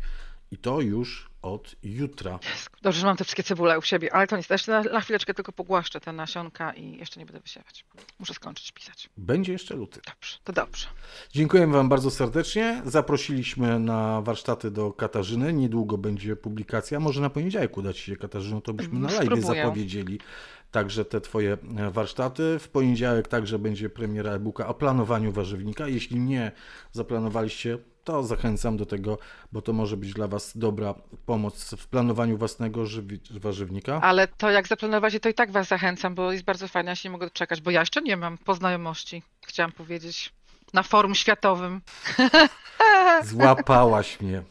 I 0.51 0.59
to 0.59 0.81
już 0.81 1.32
od 1.43 1.76
jutra. 1.82 2.38
Dobrze, 2.82 3.01
że 3.01 3.07
mam 3.07 3.16
te 3.16 3.24
wszystkie 3.24 3.43
cebule 3.43 3.78
u 3.78 3.82
siebie, 3.82 4.14
ale 4.14 4.26
to 4.26 4.36
niestety 4.36 4.55
jeszcze 4.55 4.72
na, 4.72 4.82
na 4.82 5.01
chwileczkę 5.01 5.34
tylko 5.34 5.53
pogłaszczę 5.53 6.01
te 6.01 6.12
nasionka 6.12 6.72
i 6.72 6.99
jeszcze 6.99 7.20
nie 7.20 7.26
będę 7.26 7.40
wysiewać. 7.40 7.84
Muszę 8.18 8.34
skończyć 8.34 8.72
pisać. 8.72 9.11
Będzie 9.16 9.53
jeszcze 9.53 9.76
luty. 9.76 10.01
Dobrze, 10.07 10.36
to 10.45 10.53
dobrze. 10.53 10.86
Dziękuję 11.30 11.66
Wam 11.66 11.88
bardzo 11.88 12.11
serdecznie. 12.11 12.82
Zaprosiliśmy 12.86 13.78
na 13.78 14.22
warsztaty 14.22 14.70
do 14.70 14.93
Katarzyny. 14.93 15.53
Niedługo 15.53 15.99
będzie 15.99 16.36
publikacja. 16.36 17.01
Może 17.01 17.20
na 17.20 17.30
poniedziałek 17.30 17.76
udać 17.76 17.99
się 17.99 18.16
Katarzyno, 18.16 18.61
to 18.61 18.74
byśmy 18.74 18.99
na 18.99 19.11
live 19.11 19.45
zapowiedzieli 19.45 20.18
także 20.72 21.05
te 21.05 21.20
Twoje 21.20 21.59
e, 21.76 21.90
warsztaty. 21.90 22.59
W 22.59 22.68
poniedziałek 22.68 23.28
także 23.28 23.59
będzie 23.59 23.90
premiera 23.90 24.32
e-booka 24.32 24.66
o 24.66 24.74
planowaniu 24.74 25.32
warzywnika. 25.32 25.88
Jeśli 25.88 26.20
nie 26.20 26.53
zaplanowaliście, 26.93 27.78
to 28.05 28.23
zachęcam 28.23 28.77
do 28.77 28.87
tego, 28.87 29.19
bo 29.53 29.63
to 29.63 29.73
może 29.73 29.97
być 29.97 30.13
dla 30.13 30.29
Was 30.29 30.57
dobra 30.57 30.95
pomoc 31.27 31.75
w 31.79 31.87
planowaniu 31.87 32.39
własnego 32.39 32.85
warzywnika. 33.31 34.01
Ale 34.03 34.29
to 34.29 34.51
jak 34.51 34.69
zaplanować, 34.69 35.19
to 35.23 35.29
i 35.29 35.35
tak 35.35 35.51
Was 35.51 35.69
zachęcam, 35.69 36.15
bo 36.15 36.33
jest 36.33 36.45
bardzo 36.45 36.69
fajne, 36.69 36.91
ja 36.91 36.97
się 36.97 37.09
nie 37.09 37.13
mogę 37.13 37.27
doczekać, 37.27 37.61
bo 37.61 37.71
ja 37.71 37.81
jeszcze 37.81 38.03
nie 38.03 38.17
mam 38.17 38.39
poznajomości, 38.39 39.23
chciałam 39.47 39.73
powiedzieć, 39.73 40.33
na 40.73 40.83
forum 40.83 41.15
światowym. 41.15 41.81
Złapałaś 43.25 44.21
mnie. 44.21 44.43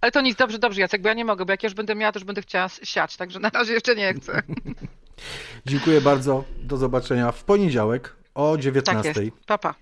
Ale 0.00 0.12
to 0.12 0.20
nic, 0.20 0.38
dobrze, 0.38 0.58
dobrze 0.58 0.80
Jacek, 0.80 1.02
bo 1.02 1.08
ja 1.08 1.14
nie 1.14 1.24
mogę, 1.24 1.44
bo 1.44 1.52
jak 1.52 1.62
już 1.62 1.74
będę 1.74 1.94
miała, 1.94 2.12
to 2.12 2.18
już 2.18 2.24
będę 2.24 2.42
chciała 2.42 2.68
siać, 2.68 3.16
także 3.16 3.40
na 3.40 3.48
razie 3.48 3.72
jeszcze 3.72 3.94
nie 3.94 4.14
chcę. 4.14 4.42
Dziękuję 5.66 6.00
bardzo, 6.00 6.44
do 6.58 6.76
zobaczenia 6.76 7.32
w 7.32 7.44
poniedziałek 7.44 8.16
o 8.34 8.58
19. 8.58 9.14
Tak 9.14 9.22
jest. 9.22 9.36
Pa, 9.46 9.58
pa. 9.58 9.72